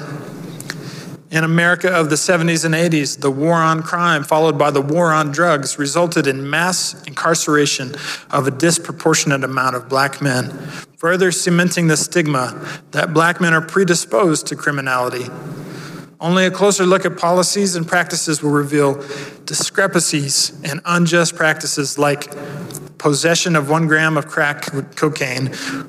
In 1.33 1.45
America 1.45 1.89
of 1.89 2.11
the 2.11 2.17
70s 2.17 2.67
and 2.67 2.75
80s, 2.75 3.19
the 3.21 3.31
war 3.31 3.55
on 3.55 3.83
crime, 3.83 4.23
followed 4.23 4.59
by 4.59 4.71
the 4.71 4.83
war 4.83 5.11
on 5.11 5.33
drugs, 5.33 5.79
resulted 5.79 6.27
in 6.27 6.51
mass 6.51 7.03
incarceration 7.05 7.95
of 8.31 8.47
a 8.47 8.51
disproportionate 8.51 9.43
amount 9.43 9.75
of 9.75 9.89
black 9.89 10.21
men, 10.21 10.51
further 10.99 11.33
cementing 11.33 11.87
the 11.87 11.97
stigma 11.97 12.63
that 12.91 13.15
black 13.15 13.41
men 13.41 13.55
are 13.55 13.63
predisposed 13.63 14.47
to 14.49 14.57
criminality. 14.57 15.25
Only 16.21 16.45
a 16.45 16.51
closer 16.51 16.85
look 16.85 17.07
at 17.07 17.17
policies 17.17 17.77
and 17.77 17.89
practices 17.89 18.43
will 18.43 18.51
reveal 18.51 19.03
discrepancies 19.47 20.53
and 20.63 20.83
unjust 20.85 21.35
practices 21.35 21.97
like 21.97 22.31
possession 23.03 23.57
of 23.57 23.69
one 23.69 23.89
gram 23.89 24.17
of 24.17 24.29
crack 24.29 24.63
cocaine, 24.95 25.47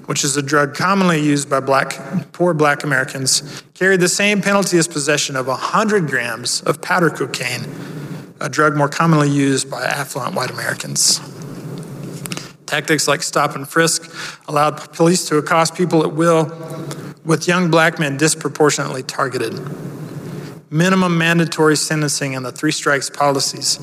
which 0.07 0.23
is 0.23 0.35
a 0.35 0.41
drug 0.41 0.73
commonly 0.73 1.21
used 1.21 1.47
by 1.47 1.59
black, 1.59 1.95
poor 2.31 2.55
black 2.55 2.83
Americans, 2.83 3.63
carried 3.75 3.99
the 3.99 4.07
same 4.07 4.41
penalty 4.41 4.79
as 4.79 4.87
possession 4.87 5.35
of 5.35 5.45
100 5.45 6.07
grams 6.07 6.61
of 6.63 6.81
powder 6.81 7.11
cocaine, 7.11 7.67
a 8.41 8.49
drug 8.49 8.75
more 8.75 8.89
commonly 8.89 9.29
used 9.29 9.69
by 9.69 9.83
affluent 9.83 10.33
white 10.33 10.49
Americans. 10.49 11.21
Tactics 12.65 13.07
like 13.07 13.21
stop 13.21 13.55
and 13.55 13.69
frisk 13.69 14.11
allowed 14.47 14.77
police 14.93 15.29
to 15.29 15.37
accost 15.37 15.75
people 15.75 16.03
at 16.03 16.13
will, 16.13 16.45
with 17.23 17.47
young 17.47 17.69
black 17.69 17.99
men 17.99 18.17
disproportionately 18.17 19.03
targeted 19.03 19.53
minimum 20.73 21.17
mandatory 21.17 21.77
sentencing 21.77 22.35
and 22.35 22.43
the 22.43 22.51
three 22.51 22.71
strikes 22.71 23.09
policies 23.09 23.79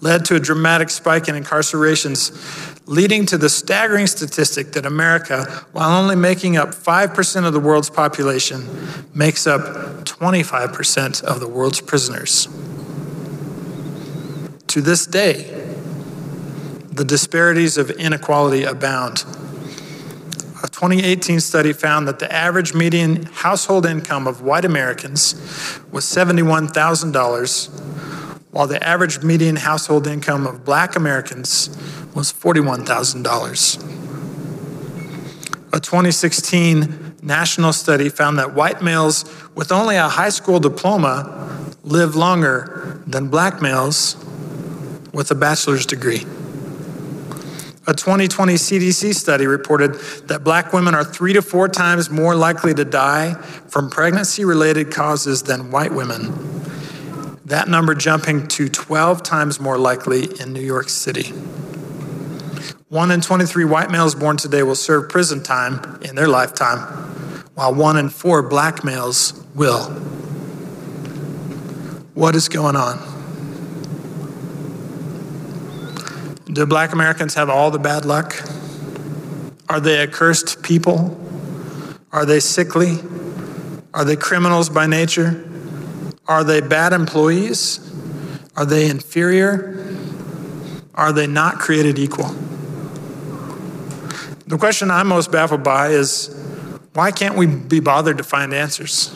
led 0.00 0.24
to 0.24 0.34
a 0.34 0.40
dramatic 0.40 0.88
spike 0.88 1.28
in 1.28 1.34
incarcerations, 1.34 2.32
leading 2.86 3.26
to 3.26 3.36
the 3.36 3.48
staggering 3.48 4.06
statistic 4.06 4.72
that 4.72 4.86
America, 4.86 5.44
while 5.72 6.00
only 6.00 6.16
making 6.16 6.56
up 6.56 6.70
5% 6.70 7.46
of 7.46 7.52
the 7.52 7.60
world's 7.60 7.90
population, 7.90 8.66
makes 9.14 9.46
up 9.46 9.60
25% 10.06 11.22
of 11.22 11.40
the 11.40 11.48
world's 11.48 11.82
prisoners. 11.82 12.48
To 14.68 14.80
this 14.80 15.06
day, 15.06 15.42
the 16.90 17.04
disparities 17.04 17.76
of 17.76 17.90
inequality 17.90 18.64
abound. 18.64 19.24
A 20.62 20.68
2018 20.68 21.40
study 21.40 21.72
found 21.72 22.06
that 22.06 22.18
the 22.18 22.30
average 22.30 22.74
median 22.74 23.22
household 23.24 23.86
income 23.86 24.26
of 24.26 24.42
white 24.42 24.66
Americans 24.66 25.34
was 25.90 26.04
$71,000, 26.04 27.70
while 28.50 28.66
the 28.66 28.86
average 28.86 29.22
median 29.22 29.56
household 29.56 30.06
income 30.06 30.46
of 30.46 30.62
black 30.62 30.96
Americans 30.96 31.70
was 32.14 32.30
$41,000. 32.30 33.82
A 35.72 35.80
2016 35.80 37.16
national 37.22 37.72
study 37.72 38.10
found 38.10 38.38
that 38.38 38.54
white 38.54 38.82
males 38.82 39.24
with 39.54 39.72
only 39.72 39.96
a 39.96 40.08
high 40.08 40.28
school 40.28 40.60
diploma 40.60 41.74
live 41.84 42.16
longer 42.16 43.00
than 43.06 43.28
black 43.28 43.62
males 43.62 44.16
with 45.14 45.30
a 45.30 45.34
bachelor's 45.34 45.86
degree. 45.86 46.26
A 47.86 47.94
2020 47.94 48.54
CDC 48.54 49.14
study 49.14 49.46
reported 49.46 49.94
that 50.28 50.44
black 50.44 50.74
women 50.74 50.94
are 50.94 51.02
three 51.02 51.32
to 51.32 51.40
four 51.40 51.66
times 51.66 52.10
more 52.10 52.34
likely 52.34 52.74
to 52.74 52.84
die 52.84 53.34
from 53.68 53.88
pregnancy 53.88 54.44
related 54.44 54.92
causes 54.92 55.42
than 55.42 55.70
white 55.70 55.92
women. 55.92 56.60
That 57.46 57.68
number 57.68 57.94
jumping 57.94 58.48
to 58.48 58.68
12 58.68 59.22
times 59.22 59.60
more 59.60 59.78
likely 59.78 60.28
in 60.40 60.52
New 60.52 60.60
York 60.60 60.90
City. 60.90 61.32
One 62.90 63.10
in 63.10 63.22
23 63.22 63.64
white 63.64 63.90
males 63.90 64.14
born 64.14 64.36
today 64.36 64.62
will 64.62 64.74
serve 64.74 65.08
prison 65.08 65.42
time 65.42 66.00
in 66.02 66.16
their 66.16 66.28
lifetime, 66.28 66.80
while 67.54 67.74
one 67.74 67.96
in 67.96 68.10
four 68.10 68.42
black 68.42 68.84
males 68.84 69.32
will. 69.54 69.84
What 72.14 72.36
is 72.36 72.48
going 72.48 72.76
on? 72.76 73.19
Do 76.52 76.66
black 76.66 76.92
Americans 76.92 77.34
have 77.34 77.48
all 77.48 77.70
the 77.70 77.78
bad 77.78 78.04
luck? 78.04 78.34
Are 79.68 79.78
they 79.78 80.00
accursed 80.00 80.64
people? 80.64 81.16
Are 82.10 82.26
they 82.26 82.40
sickly? 82.40 82.98
Are 83.94 84.04
they 84.04 84.16
criminals 84.16 84.68
by 84.68 84.88
nature? 84.88 85.48
Are 86.26 86.42
they 86.42 86.60
bad 86.60 86.92
employees? 86.92 87.78
Are 88.56 88.66
they 88.66 88.90
inferior? 88.90 89.96
Are 90.94 91.12
they 91.12 91.28
not 91.28 91.60
created 91.60 92.00
equal? 92.00 92.34
The 94.48 94.58
question 94.58 94.90
I'm 94.90 95.06
most 95.06 95.30
baffled 95.30 95.62
by 95.62 95.90
is 95.90 96.36
why 96.94 97.12
can't 97.12 97.36
we 97.36 97.46
be 97.46 97.78
bothered 97.78 98.18
to 98.18 98.24
find 98.24 98.52
answers? 98.52 99.14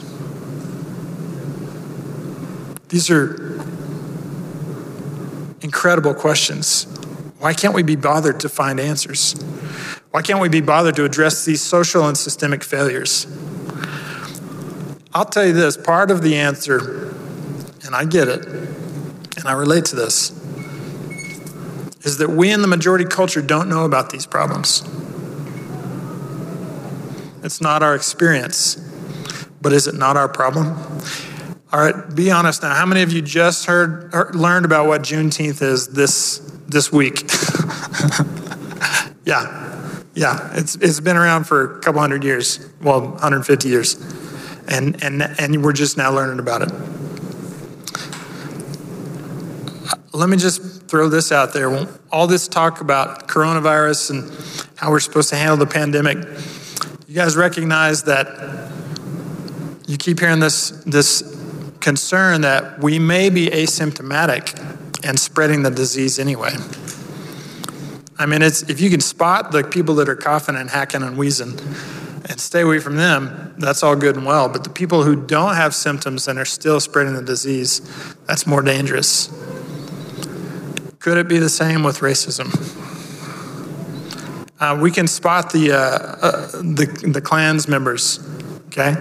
These 2.91 3.11
are 3.11 3.61
incredible 5.63 6.15
questions. 6.15 6.94
Why 7.45 7.53
can't 7.53 7.75
we 7.75 7.83
be 7.83 7.95
bothered 7.95 8.41
to 8.41 8.49
find 8.49 8.81
answers? 8.81 9.35
Why 10.13 10.23
can't 10.23 10.41
we 10.41 10.49
be 10.49 10.63
bothered 10.63 10.97
to 10.97 11.05
address 11.05 11.45
these 11.45 11.61
social 11.61 12.09
and 12.09 12.17
systemic 12.17 12.65
failures? 12.65 13.27
I'll 15.13 15.27
tell 15.27 15.45
you 15.45 15.53
this 15.53 15.77
part 15.77 16.11
of 16.11 16.23
the 16.23 16.37
answer, 16.37 17.15
and 17.85 17.95
I 17.95 18.07
get 18.07 18.29
it, 18.29 18.47
and 18.47 19.45
I 19.45 19.53
relate 19.53 19.85
to 19.85 19.95
this, 19.95 20.31
is 22.07 22.17
that 22.17 22.31
we 22.31 22.51
in 22.51 22.63
the 22.63 22.67
majority 22.67 23.05
culture 23.05 23.43
don't 23.43 23.69
know 23.69 23.85
about 23.85 24.09
these 24.09 24.25
problems. 24.25 24.83
It's 27.43 27.61
not 27.61 27.83
our 27.83 27.95
experience. 27.95 28.77
but 29.61 29.75
is 29.75 29.87
it 29.87 29.95
not 29.95 30.17
our 30.17 30.29
problem? 30.29 30.69
All 31.75 31.81
right, 31.81 31.95
be 32.15 32.31
honest 32.31 32.63
now. 32.63 32.75
How 32.75 32.87
many 32.87 33.03
of 33.03 33.13
you 33.13 33.21
just 33.21 33.67
heard, 33.67 34.35
learned 34.35 34.65
about 34.65 34.87
what 34.87 35.03
Juneteenth 35.03 35.61
is 35.61 35.89
this 35.89 36.54
this 36.67 36.93
week? 36.93 37.23
yeah, 39.25 40.03
yeah. 40.15 40.51
It's 40.55 40.77
it's 40.77 41.01
been 41.01 41.17
around 41.17 41.45
for 41.45 41.79
a 41.79 41.81
couple 41.81 42.01
hundred 42.01 42.25
years. 42.25 42.67
Well, 42.83 43.01
150 43.01 43.69
years, 43.69 43.95
and 44.69 45.03
and 45.03 45.23
and 45.23 45.65
we're 45.65 45.73
just 45.73 45.97
now 45.97 46.13
learning 46.13 46.39
about 46.39 46.63
it. 46.63 46.73
Let 50.13 50.29
me 50.29 50.37
just 50.37 50.85
throw 50.87 51.09
this 51.09 51.33
out 51.33 51.53
there. 51.53 51.89
All 52.13 52.27
this 52.27 52.47
talk 52.47 52.81
about 52.81 53.27
coronavirus 53.27 54.11
and 54.11 54.69
how 54.77 54.91
we're 54.91 55.01
supposed 55.01 55.31
to 55.31 55.37
handle 55.37 55.57
the 55.57 55.67
pandemic. 55.67 56.19
You 57.09 57.15
guys 57.15 57.37
recognize 57.37 58.05
that 58.05 58.71
you 59.87 59.97
keep 59.97 60.21
hearing 60.21 60.41
this 60.41 60.71
this 60.87 61.23
concern 61.81 62.41
that 62.43 62.81
we 62.83 62.99
may 62.99 63.29
be 63.29 63.49
asymptomatic 63.49 64.59
and 65.05 65.21
spreading 65.21 65.63
the 65.63 65.71
disease 65.71 66.19
anyway. 66.19 66.53
I 68.19 68.27
mean, 68.27 68.43
it's, 68.43 68.63
if 68.63 68.81
you 68.81 68.91
can 68.91 69.01
spot 69.01 69.53
the 69.53 69.63
people 69.63 69.97
that 69.97 70.09
are 70.09 70.17
coughing 70.17 70.57
and 70.57 70.71
hacking 70.71 71.03
and 71.03 71.19
wheezing 71.19 71.59
and 72.27 72.41
stay 72.41 72.63
away 72.63 72.79
from 72.79 72.97
them, 72.97 73.55
that's 73.59 73.83
all 73.83 73.97
good 73.97 74.17
and 74.17 74.25
well. 74.25 74.49
But 74.49 74.65
the 74.65 74.71
people 74.71 75.03
who 75.03 75.15
don't 75.15 75.57
have 75.57 75.75
symptoms 75.75 76.27
and 76.27 76.39
are 76.39 76.45
still 76.45 76.81
spreading 76.81 77.15
the 77.15 77.23
disease, 77.23 77.83
that's 78.27 78.47
more 78.47 78.63
dangerous. 78.63 79.29
Could 81.01 81.19
it 81.19 81.29
be 81.29 81.39
the 81.39 81.51
same 81.51 81.83
with 81.83 81.99
racism? 81.99 82.49
Uh, 84.59 84.79
we 84.81 84.91
can 84.91 85.07
spot 85.07 85.53
the, 85.53 85.73
uh, 85.73 85.77
uh, 85.77 86.47
the, 86.63 87.11
the 87.13 87.21
Klans 87.21 87.69
members, 87.69 88.21
okay? 88.69 88.95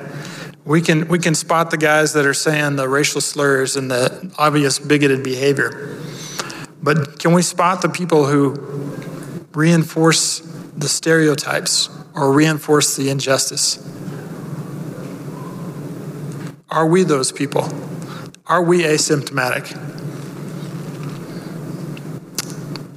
We 0.65 0.81
can, 0.81 1.09
we 1.09 1.19
can 1.19 1.35
spot 1.35 1.71
the 1.71 1.77
guys 1.77 2.13
that 2.13 2.25
are 2.25 2.33
saying 2.33 2.77
the 2.77 2.87
racial 2.87 3.19
slurs 3.19 3.75
and 3.75 3.91
the 3.91 4.33
obvious 4.37 4.79
bigoted 4.79 5.23
behavior. 5.23 5.99
But 6.81 7.19
can 7.19 7.33
we 7.33 7.41
spot 7.41 7.81
the 7.81 7.89
people 7.89 8.25
who 8.27 8.51
reinforce 9.53 10.39
the 10.75 10.87
stereotypes 10.87 11.89
or 12.15 12.31
reinforce 12.31 12.95
the 12.95 13.09
injustice? 13.09 13.77
Are 16.69 16.87
we 16.87 17.03
those 17.03 17.31
people? 17.31 17.67
Are 18.47 18.63
we 18.63 18.83
asymptomatic? 18.83 19.79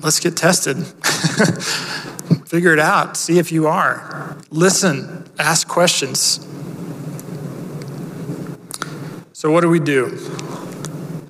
Let's 0.03 0.21
get 0.21 0.37
tested. 0.37 0.77
Figure 2.47 2.73
it 2.73 2.79
out. 2.79 3.17
See 3.17 3.39
if 3.39 3.51
you 3.51 3.67
are. 3.67 4.37
Listen. 4.51 5.25
Ask 5.39 5.69
questions. 5.69 6.47
So, 9.47 9.53
what 9.53 9.61
do 9.61 9.69
we 9.69 9.79
do? 9.79 10.19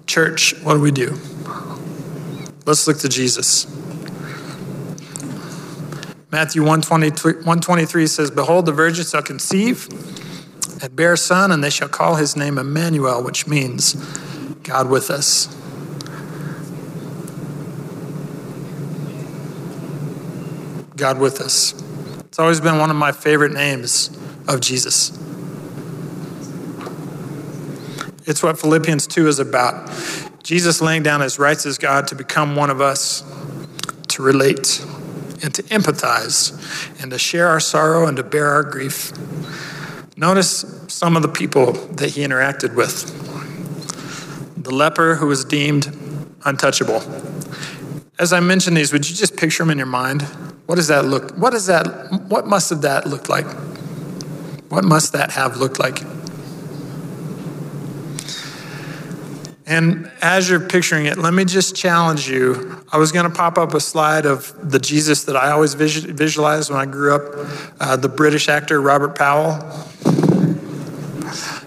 Church, 0.06 0.54
what 0.62 0.72
do 0.72 0.80
we 0.80 0.90
do? 0.90 1.18
Let's 2.64 2.86
look 2.86 2.96
to 3.00 3.10
Jesus. 3.10 3.66
Matthew 6.32 6.64
123 6.64 8.06
says, 8.06 8.30
Behold, 8.30 8.64
the 8.64 8.72
virgin 8.72 9.04
shall 9.04 9.20
conceive 9.20 9.86
and 10.82 10.96
bear 10.96 11.12
a 11.12 11.18
son, 11.18 11.52
and 11.52 11.62
they 11.62 11.68
shall 11.68 11.90
call 11.90 12.14
his 12.14 12.36
name 12.36 12.56
Emmanuel, 12.56 13.22
which 13.22 13.46
means 13.46 13.92
God 14.62 14.88
with 14.88 15.10
us. 15.10 15.54
God 20.96 21.18
with 21.18 21.42
us. 21.42 21.74
It's 22.20 22.38
always 22.38 22.62
been 22.62 22.78
one 22.78 22.88
of 22.88 22.96
my 22.96 23.12
favorite 23.12 23.52
names 23.52 24.08
of 24.48 24.62
Jesus. 24.62 25.25
It's 28.26 28.42
what 28.42 28.58
Philippians 28.58 29.06
2 29.06 29.28
is 29.28 29.38
about. 29.38 29.88
Jesus 30.42 30.80
laying 30.80 31.04
down 31.04 31.20
his 31.20 31.38
rights 31.38 31.64
as 31.64 31.78
God 31.78 32.08
to 32.08 32.14
become 32.14 32.56
one 32.56 32.70
of 32.70 32.80
us, 32.80 33.22
to 34.08 34.22
relate 34.22 34.84
and 35.42 35.54
to 35.54 35.62
empathize 35.64 36.52
and 37.00 37.10
to 37.12 37.18
share 37.18 37.46
our 37.46 37.60
sorrow 37.60 38.06
and 38.06 38.16
to 38.16 38.22
bear 38.24 38.48
our 38.48 38.64
grief. 38.64 39.12
Notice 40.16 40.84
some 40.88 41.16
of 41.16 41.22
the 41.22 41.28
people 41.28 41.72
that 41.72 42.10
he 42.10 42.22
interacted 42.22 42.74
with. 42.74 43.12
The 44.62 44.74
leper 44.74 45.14
who 45.16 45.26
was 45.26 45.44
deemed 45.44 45.96
untouchable. 46.44 47.02
As 48.18 48.32
I 48.32 48.40
mention 48.40 48.74
these, 48.74 48.92
would 48.92 49.08
you 49.08 49.14
just 49.14 49.36
picture 49.36 49.62
them 49.62 49.70
in 49.70 49.78
your 49.78 49.86
mind? 49.86 50.22
What 50.66 50.76
does 50.76 50.88
that 50.88 51.04
look? 51.04 51.36
What 51.36 51.50
does 51.50 51.66
that 51.66 51.86
what 52.28 52.46
must 52.46 52.70
have 52.70 52.82
that 52.82 53.06
looked 53.06 53.28
like? 53.28 53.46
What 54.68 54.84
must 54.84 55.12
that 55.12 55.30
have 55.30 55.58
looked 55.58 55.78
like? 55.78 56.00
And 59.68 60.10
as 60.22 60.48
you're 60.48 60.60
picturing 60.60 61.06
it, 61.06 61.18
let 61.18 61.34
me 61.34 61.44
just 61.44 61.74
challenge 61.74 62.28
you. 62.28 62.80
I 62.92 62.98
was 62.98 63.10
going 63.10 63.28
to 63.28 63.36
pop 63.36 63.58
up 63.58 63.74
a 63.74 63.80
slide 63.80 64.24
of 64.24 64.70
the 64.70 64.78
Jesus 64.78 65.24
that 65.24 65.34
I 65.34 65.50
always 65.50 65.74
visualized 65.74 66.70
when 66.70 66.78
I 66.78 66.86
grew 66.86 67.16
up, 67.16 67.22
uh, 67.80 67.96
the 67.96 68.08
British 68.08 68.48
actor 68.48 68.80
Robert 68.80 69.18
Powell. 69.18 69.60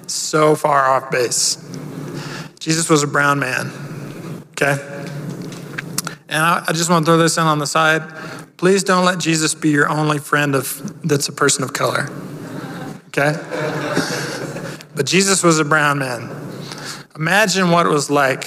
So 0.07 0.55
far 0.55 0.85
off 0.85 1.11
base. 1.11 1.57
Jesus 2.59 2.89
was 2.89 3.03
a 3.03 3.07
brown 3.07 3.39
man, 3.39 3.71
okay? 4.51 4.77
And 6.29 6.41
I, 6.41 6.63
I 6.67 6.71
just 6.71 6.89
want 6.89 7.05
to 7.05 7.11
throw 7.11 7.17
this 7.17 7.37
in 7.37 7.43
on 7.43 7.59
the 7.59 7.67
side. 7.67 8.03
Please 8.57 8.83
don't 8.83 9.03
let 9.03 9.19
Jesus 9.19 9.55
be 9.55 9.69
your 9.69 9.89
only 9.89 10.19
friend 10.19 10.55
of, 10.55 11.01
that's 11.07 11.27
a 11.27 11.33
person 11.33 11.63
of 11.63 11.73
color, 11.73 12.09
okay? 13.07 13.33
But 14.95 15.05
Jesus 15.05 15.43
was 15.43 15.59
a 15.59 15.65
brown 15.65 15.99
man. 15.99 16.48
Imagine 17.19 17.69
what 17.69 17.85
it 17.85 17.89
was 17.89 18.09
like 18.09 18.45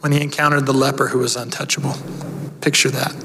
when 0.00 0.12
he 0.12 0.20
encountered 0.20 0.66
the 0.66 0.74
leper 0.74 1.08
who 1.08 1.20
was 1.20 1.36
untouchable. 1.36 1.94
Picture 2.60 2.90
that. 2.90 3.16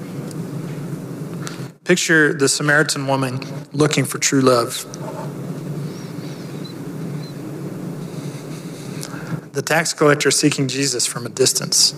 Picture 1.84 2.32
the 2.32 2.48
Samaritan 2.48 3.08
woman 3.08 3.42
looking 3.74 4.06
for 4.06 4.18
true 4.18 4.40
love. 4.40 4.86
The 9.52 9.62
tax 9.62 9.92
collector 9.92 10.32
seeking 10.32 10.70
Jesus 10.70 11.06
from 11.06 11.26
a 11.26 11.30
distance. 11.30 11.92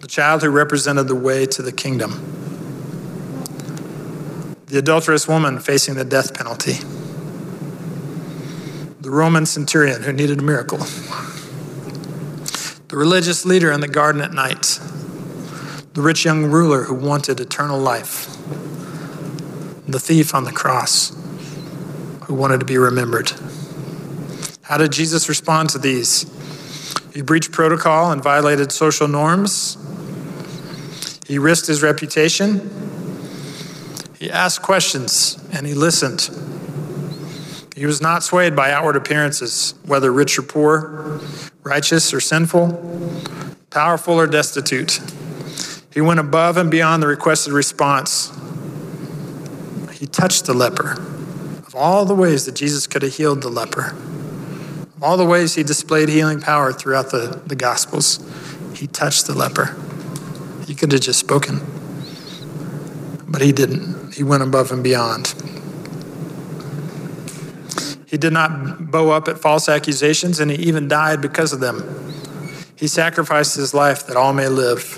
The 0.00 0.08
child 0.08 0.42
who 0.42 0.48
represented 0.48 1.06
the 1.06 1.14
way 1.14 1.46
to 1.46 1.62
the 1.62 1.70
kingdom. 1.70 2.10
The 4.66 4.78
adulterous 4.78 5.28
woman 5.28 5.60
facing 5.60 5.94
the 5.94 6.04
death 6.04 6.34
penalty 6.34 6.78
the 9.06 9.12
Roman 9.12 9.46
centurion 9.46 10.02
who 10.02 10.12
needed 10.12 10.40
a 10.40 10.42
miracle, 10.42 10.78
the 12.88 12.96
religious 12.96 13.46
leader 13.46 13.70
in 13.70 13.78
the 13.78 13.86
garden 13.86 14.20
at 14.20 14.32
night, 14.32 14.80
the 15.94 16.02
rich 16.02 16.24
young 16.24 16.46
ruler 16.46 16.82
who 16.82 16.94
wanted 16.96 17.38
eternal 17.38 17.78
life, 17.78 18.26
the 19.86 20.00
thief 20.00 20.34
on 20.34 20.42
the 20.42 20.50
cross 20.50 21.10
who 22.24 22.34
wanted 22.34 22.58
to 22.58 22.66
be 22.66 22.76
remembered. 22.78 23.30
How 24.62 24.76
did 24.76 24.90
Jesus 24.90 25.28
respond 25.28 25.70
to 25.70 25.78
these? 25.78 26.26
He 27.14 27.22
breached 27.22 27.52
protocol 27.52 28.10
and 28.10 28.20
violated 28.20 28.72
social 28.72 29.06
norms. 29.06 29.78
He 31.28 31.38
risked 31.38 31.68
his 31.68 31.80
reputation. 31.80 32.58
He 34.18 34.32
asked 34.32 34.62
questions 34.62 35.38
and 35.52 35.64
he 35.64 35.74
listened. 35.74 36.28
He 37.76 37.84
was 37.84 38.00
not 38.00 38.22
swayed 38.22 38.56
by 38.56 38.72
outward 38.72 38.96
appearances, 38.96 39.74
whether 39.84 40.10
rich 40.10 40.38
or 40.38 40.42
poor, 40.42 41.20
righteous 41.62 42.14
or 42.14 42.20
sinful, 42.20 42.72
powerful 43.68 44.14
or 44.14 44.26
destitute. 44.26 44.98
He 45.92 46.00
went 46.00 46.18
above 46.18 46.56
and 46.56 46.70
beyond 46.70 47.02
the 47.02 47.06
requested 47.06 47.52
response. 47.52 48.32
He 49.92 50.06
touched 50.06 50.46
the 50.46 50.54
leper. 50.54 50.92
Of 51.66 51.74
all 51.74 52.06
the 52.06 52.14
ways 52.14 52.46
that 52.46 52.54
Jesus 52.54 52.86
could 52.86 53.02
have 53.02 53.14
healed 53.14 53.42
the 53.42 53.50
leper, 53.50 53.90
of 53.90 55.02
all 55.02 55.18
the 55.18 55.26
ways 55.26 55.54
he 55.54 55.62
displayed 55.62 56.08
healing 56.08 56.40
power 56.40 56.72
throughout 56.72 57.10
the, 57.10 57.42
the 57.46 57.56
Gospels, 57.56 58.20
he 58.74 58.86
touched 58.86 59.26
the 59.26 59.34
leper. 59.34 59.76
He 60.66 60.74
could 60.74 60.92
have 60.92 61.02
just 61.02 61.20
spoken, 61.20 61.60
but 63.28 63.42
he 63.42 63.52
didn't. 63.52 64.14
He 64.14 64.22
went 64.22 64.42
above 64.42 64.72
and 64.72 64.82
beyond. 64.82 65.34
He 68.06 68.16
did 68.16 68.32
not 68.32 68.90
bow 68.90 69.10
up 69.10 69.26
at 69.28 69.38
false 69.38 69.68
accusations, 69.68 70.38
and 70.38 70.50
he 70.50 70.56
even 70.58 70.86
died 70.86 71.20
because 71.20 71.52
of 71.52 71.60
them. 71.60 71.82
He 72.76 72.86
sacrificed 72.86 73.56
his 73.56 73.74
life 73.74 74.06
that 74.06 74.16
all 74.16 74.32
may 74.32 74.48
live. 74.48 74.96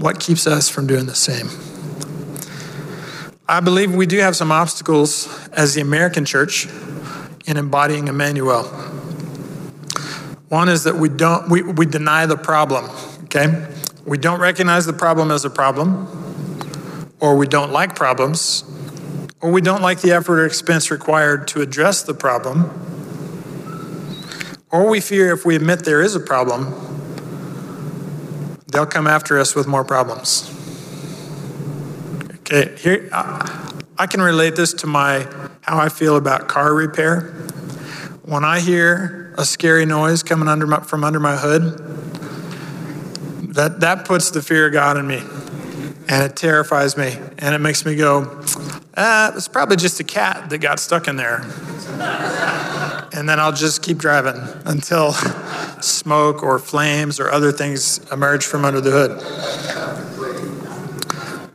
What 0.00 0.20
keeps 0.20 0.46
us 0.46 0.68
from 0.68 0.86
doing 0.86 1.06
the 1.06 1.14
same? 1.14 1.48
I 3.48 3.58
believe 3.58 3.92
we 3.92 4.06
do 4.06 4.18
have 4.18 4.36
some 4.36 4.52
obstacles 4.52 5.28
as 5.50 5.74
the 5.74 5.80
American 5.80 6.24
church 6.24 6.68
in 7.46 7.56
embodying 7.56 8.06
Emmanuel. 8.06 8.62
One 10.48 10.68
is 10.68 10.84
that 10.84 10.96
we 10.96 11.08
don't 11.08 11.48
we, 11.48 11.62
we 11.62 11.86
deny 11.86 12.26
the 12.26 12.36
problem, 12.36 12.88
okay? 13.24 13.68
We 14.06 14.18
don't 14.18 14.40
recognize 14.40 14.86
the 14.86 14.92
problem 14.92 15.30
as 15.30 15.44
a 15.44 15.50
problem, 15.50 16.06
or 17.18 17.36
we 17.36 17.46
don't 17.46 17.72
like 17.72 17.96
problems, 17.96 18.62
or 19.40 19.50
we 19.50 19.60
don't 19.60 19.82
like 19.82 20.00
the 20.00 20.12
effort 20.12 20.40
or 20.40 20.46
expense 20.46 20.90
required 20.90 21.48
to 21.48 21.60
address 21.60 22.02
the 22.02 22.14
problem, 22.14 22.70
or 24.70 24.88
we 24.88 25.00
fear 25.00 25.32
if 25.32 25.44
we 25.44 25.56
admit 25.56 25.84
there 25.84 26.02
is 26.02 26.14
a 26.14 26.20
problem, 26.20 26.74
they'll 28.68 28.86
come 28.86 29.06
after 29.06 29.38
us 29.38 29.54
with 29.54 29.66
more 29.66 29.84
problems. 29.84 30.48
Okay, 32.40 32.76
here 32.78 33.08
I 33.12 34.06
can 34.08 34.20
relate 34.20 34.56
this 34.56 34.72
to 34.74 34.86
my 34.86 35.26
how 35.62 35.78
I 35.78 35.88
feel 35.88 36.16
about 36.16 36.48
car 36.48 36.74
repair. 36.74 37.32
When 38.24 38.44
I 38.44 38.60
hear 38.60 39.34
a 39.36 39.44
scary 39.44 39.86
noise 39.86 40.22
coming 40.22 40.48
under 40.48 40.66
my, 40.66 40.80
from 40.80 41.04
under 41.04 41.20
my 41.20 41.36
hood, 41.36 41.78
that, 43.54 43.80
that 43.80 44.04
puts 44.04 44.30
the 44.30 44.42
fear 44.42 44.66
of 44.68 44.72
God 44.72 44.96
in 44.96 45.06
me. 45.06 45.22
And 46.08 46.24
it 46.24 46.36
terrifies 46.36 46.96
me. 46.96 47.16
And 47.38 47.54
it 47.54 47.58
makes 47.58 47.84
me 47.84 47.94
go, 47.94 48.42
ah, 48.96 49.32
it's 49.34 49.48
probably 49.48 49.76
just 49.76 50.00
a 50.00 50.04
cat 50.04 50.50
that 50.50 50.58
got 50.58 50.80
stuck 50.80 51.08
in 51.08 51.16
there. 51.16 51.42
and 53.12 53.28
then 53.28 53.40
I'll 53.40 53.52
just 53.52 53.82
keep 53.82 53.98
driving 53.98 54.40
until 54.64 55.12
smoke 55.82 56.42
or 56.42 56.58
flames 56.58 57.20
or 57.20 57.30
other 57.30 57.52
things 57.52 58.00
emerge 58.12 58.44
from 58.44 58.64
under 58.64 58.80
the 58.80 58.90
hood. 58.90 60.30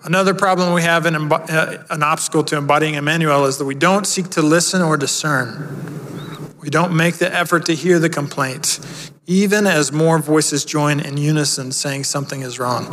Another 0.05 0.35
problem 0.35 0.73
we 0.73 0.83
have 0.83 1.07
in 1.07 1.15
uh, 1.15 1.83
an 1.89 2.03
obstacle 2.03 2.43
to 2.43 2.57
embodying 2.57 2.93
Emmanuel 2.93 3.45
is 3.45 3.57
that 3.57 3.65
we 3.65 3.73
don't 3.73 4.05
seek 4.05 4.29
to 4.31 4.43
listen 4.43 4.83
or 4.83 4.97
discern. 4.97 6.55
We 6.61 6.69
don't 6.69 6.95
make 6.95 7.15
the 7.15 7.33
effort 7.33 7.65
to 7.65 7.75
hear 7.75 7.97
the 7.97 8.09
complaint, 8.09 8.79
even 9.25 9.65
as 9.65 9.91
more 9.91 10.19
voices 10.19 10.63
join 10.63 10.99
in 10.99 11.17
unison 11.17 11.71
saying 11.71 12.03
something 12.03 12.41
is 12.41 12.59
wrong. 12.59 12.85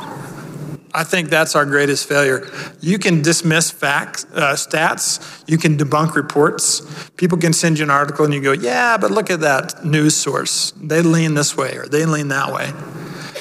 I 0.95 1.05
think 1.05 1.31
that's 1.31 1.57
our 1.57 1.65
greatest 1.65 2.07
failure. 2.07 2.51
You 2.81 2.99
can 2.99 3.23
dismiss 3.23 3.71
facts, 3.71 4.27
uh, 4.35 4.53
stats, 4.55 5.43
you 5.47 5.57
can 5.57 5.79
debunk 5.79 6.15
reports. 6.15 6.83
People 7.17 7.39
can 7.39 7.55
send 7.55 7.79
you 7.79 7.85
an 7.85 7.91
article 7.91 8.25
and 8.27 8.35
you 8.35 8.43
go, 8.43 8.53
yeah, 8.53 8.99
but 8.99 9.11
look 9.11 9.31
at 9.31 9.41
that 9.41 9.85
news 9.85 10.15
source. 10.15 10.73
They 10.73 11.01
lean 11.01 11.35
this 11.35 11.57
way 11.57 11.77
or 11.77 11.87
they 11.87 12.05
lean 12.05 12.29
that 12.29 12.53
way. 12.53 12.73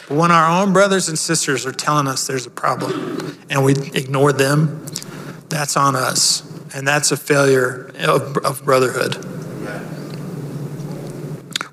But 0.07 0.17
when 0.17 0.31
our 0.31 0.61
own 0.61 0.71
brothers 0.71 1.09
and 1.09 1.19
sisters 1.19 1.65
are 1.65 1.73
telling 1.73 2.07
us 2.07 2.25
there's 2.25 2.45
a 2.45 2.51
problem 2.51 3.37
and 3.49 3.65
we 3.65 3.73
ignore 3.93 4.31
them, 4.31 4.85
that's 5.49 5.75
on 5.75 5.95
us. 5.95 6.47
And 6.73 6.87
that's 6.87 7.11
a 7.11 7.17
failure 7.17 7.91
of, 7.99 8.37
of 8.37 8.63
brotherhood. 8.63 9.17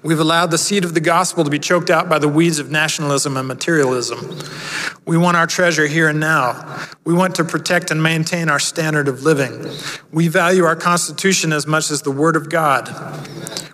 We've 0.09 0.19
allowed 0.19 0.51
the 0.51 0.57
seed 0.57 0.85
of 0.85 0.95
the 0.95 1.01
gospel 1.01 1.45
to 1.45 1.51
be 1.51 1.59
choked 1.59 1.91
out 1.91 2.09
by 2.09 2.19
the 2.19 2.29
weeds 2.29 2.59
of 2.59 2.71
nationalism 2.71 3.37
and 3.37 3.47
materialism. 3.47 4.39
We 5.05 5.19
want 5.19 5.37
our 5.37 5.47
treasure 5.47 5.87
here 5.87 6.09
and 6.09 6.19
now. 6.19 6.81
We 7.05 7.13
want 7.13 7.35
to 7.35 7.45
protect 7.45 7.91
and 7.91 8.03
maintain 8.03 8.49
our 8.49 8.59
standard 8.59 9.07
of 9.07 9.23
living. 9.23 9.71
We 10.11 10.29
value 10.29 10.65
our 10.65 10.77
Constitution 10.77 11.53
as 11.53 11.67
much 11.67 11.91
as 11.91 12.01
the 12.01 12.11
Word 12.11 12.37
of 12.37 12.49
God. 12.49 12.89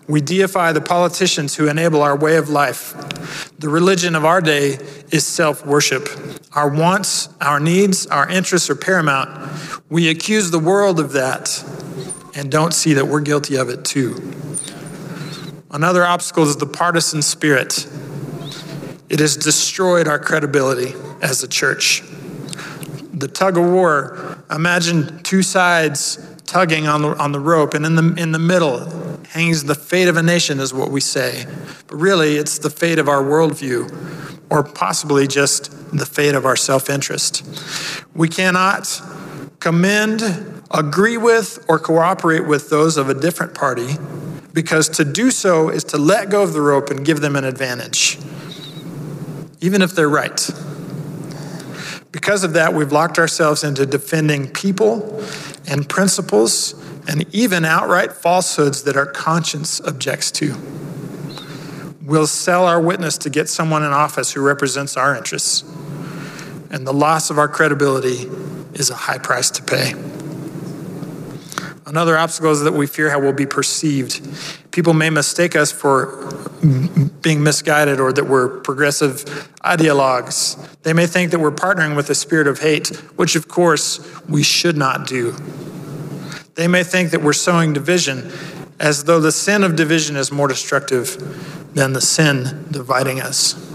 We 0.09 0.21
deify 0.21 0.73
the 0.73 0.81
politicians 0.81 1.55
who 1.55 1.69
enable 1.69 2.03
our 2.03 2.19
way 2.19 2.37
of 2.37 2.49
life. 2.49 2.95
The 3.61 3.69
religion 3.69 4.17
of 4.17 4.25
our 4.25 4.41
day 4.41 4.79
is 5.13 5.25
self 5.25 5.65
worship. 5.65 6.09
Our 6.57 6.69
wants, 6.69 7.29
our 7.41 7.61
needs, 7.61 8.09
our 8.09 8.29
interests 8.29 8.69
are 8.71 8.75
paramount. 8.75 9.31
We 9.89 10.09
accuse 10.09 10.51
the 10.51 10.59
world 10.59 10.99
of 10.99 11.13
that 11.13 11.63
and 12.35 12.51
don't 12.51 12.75
see 12.75 12.95
that 12.95 13.07
we're 13.07 13.21
guilty 13.21 13.55
of 13.55 13.69
it 13.69 13.85
too. 13.85 14.35
Another 15.75 16.05
obstacle 16.05 16.45
is 16.45 16.57
the 16.57 16.67
partisan 16.67 17.21
spirit. 17.21 17.89
It 19.09 19.19
has 19.19 19.37
destroyed 19.37 20.07
our 20.07 20.21
credibility 20.21 20.95
as 21.21 21.43
a 21.43 21.49
church. 21.49 22.05
The 23.13 23.27
tug 23.27 23.59
of 23.59 23.65
war, 23.65 24.39
imagine 24.53 25.21
two 25.25 25.43
sides 25.43 26.25
tugging 26.45 26.87
on 26.87 27.03
the, 27.03 27.09
on 27.17 27.33
the 27.33 27.41
rope, 27.41 27.75
and 27.75 27.85
in 27.85 27.97
the, 27.97 28.15
in 28.15 28.31
the 28.31 28.39
middle 28.39 28.89
hangs 29.31 29.65
the 29.65 29.75
fate 29.75 30.07
of 30.07 30.17
a 30.17 30.23
nation, 30.23 30.61
is 30.61 30.73
what 30.73 30.93
we 30.93 31.01
say. 31.01 31.45
But 31.89 31.97
really, 31.97 32.37
it's 32.37 32.59
the 32.59 32.71
fate 32.71 33.01
of 33.01 33.09
our 33.09 33.25
worldview, 33.25 34.47
or 34.51 34.63
possibly 34.63 35.27
just 35.27 35.73
the 35.91 36.07
fate 36.07 36.37
of 36.37 36.47
our 36.47 36.55
self 36.55 36.89
interest. 36.89 37.43
We 38.15 38.29
cannot 38.29 39.03
commend, 39.59 40.21
agree 40.75 41.17
with, 41.17 41.65
or 41.69 41.79
cooperate 41.79 42.47
with 42.47 42.69
those 42.69 42.97
of 42.97 43.09
a 43.09 43.15
different 43.15 43.55
party 43.55 43.97
because 44.53 44.89
to 44.89 45.05
do 45.05 45.31
so 45.31 45.69
is 45.69 45.85
to 45.85 45.99
let 45.99 46.31
go 46.31 46.43
of 46.43 46.53
the 46.53 46.61
rope 46.61 46.91
and 46.91 47.05
give 47.05 47.21
them 47.21 47.37
an 47.37 47.45
advantage, 47.45 48.19
even 49.61 49.83
if 49.83 49.95
they're 49.95 50.09
right. 50.09 50.51
Because 52.13 52.45
of 52.45 52.53
that, 52.53 52.73
we've 52.75 52.93
locked 52.93 53.19
ourselves 53.19 53.65
into 53.65 53.85
defending 53.85 54.49
people 54.49 55.23
and 55.67 55.89
principles 55.89 56.75
and 57.09 57.27
even 57.35 57.65
outright 57.65 58.13
falsehoods 58.13 58.85
that 58.85 58.97
our 58.97 59.07
conscience 59.07 59.81
objects 59.81 60.31
to. 60.31 60.55
We'll 62.03 62.27
sell 62.27 62.67
our 62.67 62.81
witness 62.81 63.19
to 63.19 63.31
get 63.31 63.49
someone 63.49 63.83
in 63.83 63.91
office 63.91 64.33
who 64.33 64.41
represents 64.41 64.97
our 64.97 65.17
interests. 65.17 65.63
And 66.71 66.87
the 66.87 66.93
loss 66.93 67.31
of 67.31 67.39
our 67.39 67.49
credibility 67.49 68.29
is 68.75 68.91
a 68.91 68.95
high 68.95 69.19
price 69.19 69.51
to 69.53 69.63
pay. 69.63 69.95
Another 71.87 72.17
obstacle 72.17 72.51
is 72.51 72.63
that 72.63 72.73
we 72.73 72.87
fear 72.87 73.11
how 73.11 73.21
we'll 73.21 73.35
be 73.35 73.47
perceived. 73.47 74.21
People 74.71 74.95
may 74.95 75.11
mistake 75.11 75.55
us 75.55 75.71
for 75.71 76.33
being 77.21 77.43
misguided 77.43 78.01
or 78.01 78.13
that 78.13 78.25
we're 78.25 78.61
progressive 78.61 79.25
ideologues. 79.63 80.57
They 80.83 80.95
may 80.95 81.07
think 81.07 81.31
that 81.33 81.41
we're 81.41 81.51
partnering 81.51 81.95
with 81.95 82.09
a 82.09 82.15
spirit 82.15 82.47
of 82.47 82.61
hate, 82.61 82.89
which 83.17 83.37
of 83.37 83.49
course 83.49 84.01
we 84.29 84.43
should 84.43 84.79
not 84.79 85.07
do. 85.07 85.33
They 86.55 86.69
may 86.69 86.85
think 86.85 87.11
that 87.11 87.21
we're 87.21 87.35
sowing 87.35 87.75
division 87.75 88.33
as 88.81 89.05
though 89.05 89.21
the 89.21 89.33
sin 89.33 89.63
of 89.63 89.77
division 89.77 90.17
is 90.17 90.33
more 90.33 90.49
destructive 90.49 91.73
than 91.75 91.93
the 91.93 92.01
sin 92.01 92.67
dividing 92.71 93.21
us. 93.21 93.74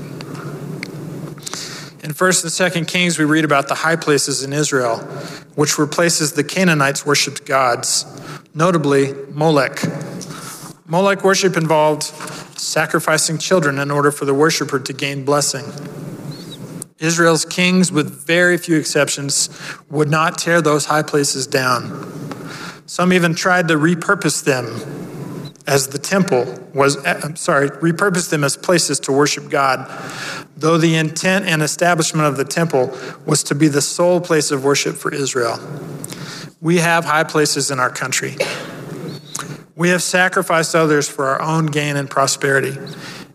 In 2.02 2.14
1st 2.14 2.44
and 2.76 2.86
2nd 2.86 2.88
Kings, 2.88 3.20
we 3.20 3.26
read 3.26 3.44
about 3.44 3.68
the 3.68 3.76
high 3.76 3.98
places 3.98 4.42
in 4.42 4.54
Israel, 4.54 5.00
which 5.56 5.78
were 5.78 5.86
places 5.86 6.32
the 6.32 6.46
Canaanites 6.46 7.06
worshipped 7.06 7.46
gods, 7.46 8.06
notably 8.54 9.14
Molech. 9.32 9.84
Molech 10.88 11.26
worship 11.26 11.58
involved 11.58 12.04
sacrificing 12.58 13.38
children 13.38 13.80
in 13.80 13.92
order 13.92 14.12
for 14.12 14.24
the 14.24 14.34
worshiper 14.34 14.80
to 14.80 14.94
gain 14.94 15.26
blessing. 15.26 15.66
Israel's 17.00 17.44
kings, 17.44 17.92
with 17.92 18.26
very 18.26 18.58
few 18.58 18.78
exceptions, 18.78 19.50
would 19.90 20.10
not 20.10 20.38
tear 20.38 20.62
those 20.62 20.86
high 20.86 21.04
places 21.04 21.48
down. 21.48 22.06
Some 22.86 23.12
even 23.12 23.36
tried 23.36 23.68
to 23.68 23.76
repurpose 23.76 24.42
them 24.42 25.09
as 25.70 25.90
the 25.90 26.00
temple 26.00 26.46
was, 26.74 26.98
eh, 27.06 27.20
I'm 27.24 27.36
sorry, 27.36 27.70
repurposed 27.70 28.32
them 28.32 28.44
as 28.44 28.58
places 28.58 29.00
to 29.02 29.12
worship 29.12 29.50
God, 29.50 29.88
though 30.58 30.80
the 30.80 30.96
intent 30.96 31.46
and 31.46 31.62
establishment 31.62 32.26
of 32.26 32.38
the 32.38 32.44
temple 32.44 32.98
was 33.28 33.44
to 33.44 33.56
be 33.56 33.68
the 33.68 33.82
sole 33.82 34.20
place 34.20 34.50
of 34.50 34.64
worship 34.64 34.96
for 34.96 35.14
Israel. 35.14 35.60
We 36.60 36.78
have 36.78 37.06
high 37.06 37.24
places 37.24 37.70
in 37.70 37.80
our 37.80 37.92
country. 37.92 38.36
We 39.76 39.90
have 39.90 40.02
sacrificed 40.02 40.74
others 40.74 41.08
for 41.08 41.28
our 41.28 41.42
own 41.42 41.68
gain 41.68 41.96
and 41.98 42.10
prosperity. 42.10 42.76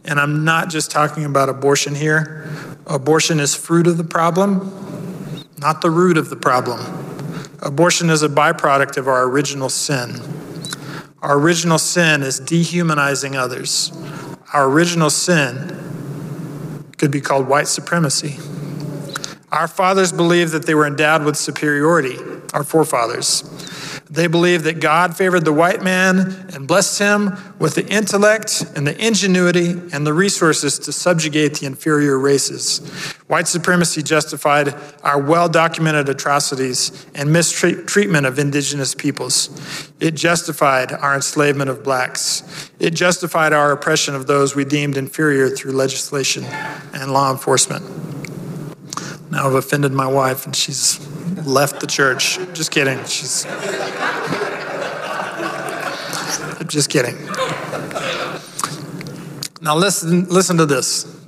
And 0.04 0.18
I'm 0.18 0.44
not 0.44 0.68
just 0.68 0.90
talking 0.90 1.24
about 1.24 1.48
abortion 1.48 1.94
here. 1.94 2.50
Abortion 2.88 3.38
is 3.38 3.54
fruit 3.54 3.86
of 3.86 3.96
the 3.96 4.04
problem, 4.04 5.46
not 5.58 5.82
the 5.82 5.90
root 5.90 6.18
of 6.18 6.30
the 6.30 6.36
problem. 6.36 6.80
Abortion 7.62 8.10
is 8.10 8.24
a 8.24 8.28
byproduct 8.28 8.96
of 8.96 9.06
our 9.06 9.22
original 9.22 9.68
sin. 9.68 10.43
Our 11.24 11.38
original 11.38 11.78
sin 11.78 12.22
is 12.22 12.38
dehumanizing 12.38 13.34
others. 13.34 13.90
Our 14.52 14.68
original 14.68 15.08
sin 15.08 16.90
could 16.98 17.10
be 17.10 17.22
called 17.22 17.48
white 17.48 17.66
supremacy. 17.66 18.36
Our 19.50 19.66
fathers 19.66 20.12
believed 20.12 20.52
that 20.52 20.66
they 20.66 20.74
were 20.74 20.86
endowed 20.86 21.24
with 21.24 21.36
superiority, 21.38 22.18
our 22.52 22.62
forefathers. 22.62 23.42
They 24.14 24.28
believed 24.28 24.62
that 24.64 24.78
God 24.78 25.16
favored 25.16 25.44
the 25.44 25.52
white 25.52 25.82
man 25.82 26.46
and 26.54 26.68
blessed 26.68 27.00
him 27.00 27.36
with 27.58 27.74
the 27.74 27.84
intellect 27.88 28.64
and 28.76 28.86
the 28.86 28.96
ingenuity 29.04 29.70
and 29.92 30.06
the 30.06 30.12
resources 30.12 30.78
to 30.80 30.92
subjugate 30.92 31.54
the 31.54 31.66
inferior 31.66 32.16
races. 32.16 32.78
White 33.26 33.48
supremacy 33.48 34.04
justified 34.04 34.72
our 35.02 35.20
well 35.20 35.48
documented 35.48 36.08
atrocities 36.08 37.06
and 37.16 37.32
mistreatment 37.32 38.24
of 38.24 38.38
indigenous 38.38 38.94
peoples. 38.94 39.90
It 39.98 40.12
justified 40.12 40.92
our 40.92 41.16
enslavement 41.16 41.68
of 41.68 41.82
blacks. 41.82 42.70
It 42.78 42.90
justified 42.90 43.52
our 43.52 43.72
oppression 43.72 44.14
of 44.14 44.28
those 44.28 44.54
we 44.54 44.64
deemed 44.64 44.96
inferior 44.96 45.48
through 45.48 45.72
legislation 45.72 46.44
and 46.44 47.12
law 47.12 47.32
enforcement. 47.32 47.84
Now 49.32 49.48
I've 49.48 49.54
offended 49.54 49.90
my 49.90 50.06
wife 50.06 50.46
and 50.46 50.54
she's 50.54 51.00
left 51.44 51.80
the 51.80 51.86
church. 51.86 52.38
Just 52.52 52.70
kidding. 52.70 53.02
She's. 53.04 53.46
I'm 56.60 56.68
just 56.68 56.90
kidding. 56.90 57.16
Now 59.60 59.76
listen, 59.76 60.26
listen 60.28 60.56
to 60.58 60.66
this. 60.66 61.13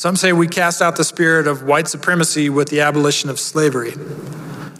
Some 0.00 0.16
say 0.16 0.32
we 0.32 0.48
cast 0.48 0.80
out 0.80 0.96
the 0.96 1.04
spirit 1.04 1.46
of 1.46 1.64
white 1.64 1.86
supremacy 1.86 2.48
with 2.48 2.70
the 2.70 2.80
abolition 2.80 3.28
of 3.28 3.38
slavery. 3.38 3.92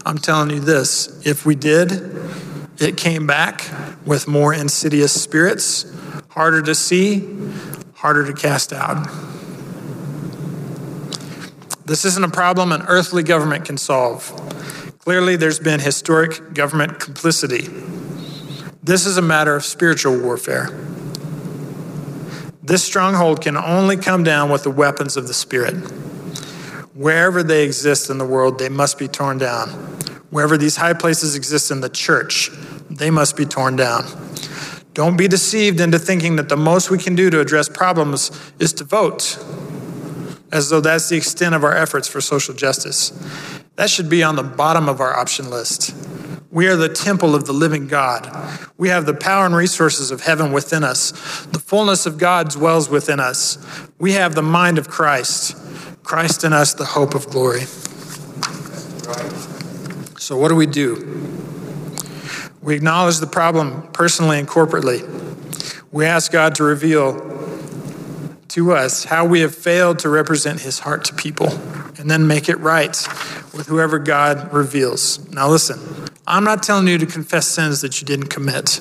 I'm 0.06 0.16
telling 0.16 0.48
you 0.48 0.60
this 0.60 1.20
if 1.26 1.44
we 1.44 1.54
did, 1.54 2.16
it 2.78 2.96
came 2.96 3.26
back 3.26 3.70
with 4.06 4.26
more 4.26 4.54
insidious 4.54 5.12
spirits, 5.12 5.84
harder 6.30 6.62
to 6.62 6.74
see, 6.74 7.38
harder 7.96 8.24
to 8.24 8.32
cast 8.32 8.72
out. 8.72 9.06
This 11.84 12.06
isn't 12.06 12.24
a 12.24 12.30
problem 12.30 12.72
an 12.72 12.80
earthly 12.88 13.22
government 13.22 13.66
can 13.66 13.76
solve. 13.76 14.24
Clearly, 15.00 15.36
there's 15.36 15.58
been 15.58 15.80
historic 15.80 16.54
government 16.54 16.98
complicity. 16.98 17.68
This 18.82 19.04
is 19.04 19.18
a 19.18 19.22
matter 19.22 19.54
of 19.54 19.66
spiritual 19.66 20.18
warfare. 20.18 20.70
This 22.70 22.84
stronghold 22.84 23.40
can 23.40 23.56
only 23.56 23.96
come 23.96 24.22
down 24.22 24.48
with 24.48 24.62
the 24.62 24.70
weapons 24.70 25.16
of 25.16 25.26
the 25.26 25.34
Spirit. 25.34 25.74
Wherever 26.94 27.42
they 27.42 27.64
exist 27.64 28.10
in 28.10 28.18
the 28.18 28.24
world, 28.24 28.60
they 28.60 28.68
must 28.68 28.96
be 28.96 29.08
torn 29.08 29.38
down. 29.38 29.70
Wherever 30.30 30.56
these 30.56 30.76
high 30.76 30.92
places 30.92 31.34
exist 31.34 31.72
in 31.72 31.80
the 31.80 31.88
church, 31.88 32.48
they 32.88 33.10
must 33.10 33.36
be 33.36 33.44
torn 33.44 33.74
down. 33.74 34.04
Don't 34.94 35.16
be 35.16 35.26
deceived 35.26 35.80
into 35.80 35.98
thinking 35.98 36.36
that 36.36 36.48
the 36.48 36.56
most 36.56 36.92
we 36.92 36.98
can 36.98 37.16
do 37.16 37.28
to 37.28 37.40
address 37.40 37.68
problems 37.68 38.30
is 38.60 38.72
to 38.74 38.84
vote, 38.84 39.36
as 40.52 40.70
though 40.70 40.80
that's 40.80 41.08
the 41.08 41.16
extent 41.16 41.56
of 41.56 41.64
our 41.64 41.76
efforts 41.76 42.06
for 42.06 42.20
social 42.20 42.54
justice. 42.54 43.10
That 43.74 43.90
should 43.90 44.08
be 44.08 44.22
on 44.22 44.36
the 44.36 44.44
bottom 44.44 44.88
of 44.88 45.00
our 45.00 45.18
option 45.18 45.50
list. 45.50 45.92
We 46.52 46.66
are 46.66 46.74
the 46.74 46.88
temple 46.88 47.34
of 47.36 47.46
the 47.46 47.52
living 47.52 47.86
God. 47.86 48.28
We 48.76 48.88
have 48.88 49.06
the 49.06 49.14
power 49.14 49.46
and 49.46 49.54
resources 49.54 50.10
of 50.10 50.22
heaven 50.22 50.52
within 50.52 50.82
us. 50.82 51.12
The 51.46 51.60
fullness 51.60 52.06
of 52.06 52.18
God 52.18 52.50
dwells 52.50 52.90
within 52.90 53.20
us. 53.20 53.56
We 53.98 54.12
have 54.12 54.34
the 54.34 54.42
mind 54.42 54.76
of 54.76 54.88
Christ. 54.88 55.56
Christ 56.02 56.42
in 56.42 56.52
us, 56.52 56.74
the 56.74 56.84
hope 56.84 57.14
of 57.14 57.28
glory. 57.30 57.60
So, 60.18 60.36
what 60.36 60.48
do 60.48 60.56
we 60.56 60.66
do? 60.66 61.20
We 62.62 62.74
acknowledge 62.74 63.18
the 63.18 63.28
problem 63.28 63.88
personally 63.92 64.38
and 64.38 64.48
corporately. 64.48 65.06
We 65.92 66.04
ask 66.04 66.32
God 66.32 66.56
to 66.56 66.64
reveal 66.64 67.14
to 68.48 68.72
us 68.72 69.04
how 69.04 69.24
we 69.24 69.40
have 69.40 69.54
failed 69.54 70.00
to 70.00 70.08
represent 70.08 70.60
his 70.60 70.80
heart 70.80 71.04
to 71.04 71.14
people 71.14 71.48
and 71.98 72.10
then 72.10 72.26
make 72.26 72.48
it 72.48 72.58
right 72.58 72.96
with 73.54 73.66
whoever 73.68 73.98
God 73.98 74.52
reveals. 74.52 75.28
Now, 75.30 75.48
listen, 75.48 75.78
I'm 76.30 76.44
not 76.44 76.62
telling 76.62 76.86
you 76.86 76.96
to 76.96 77.06
confess 77.06 77.48
sins 77.48 77.80
that 77.80 78.00
you 78.00 78.06
didn't 78.06 78.28
commit, 78.28 78.80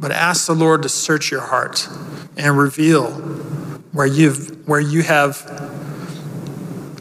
but 0.00 0.10
ask 0.10 0.46
the 0.46 0.54
Lord 0.54 0.82
to 0.84 0.88
search 0.88 1.30
your 1.30 1.42
heart 1.42 1.86
and 2.38 2.56
reveal 2.56 3.10
where 3.92 4.06
you've 4.06 4.66
where 4.66 4.80
you 4.80 5.02
have 5.02 5.44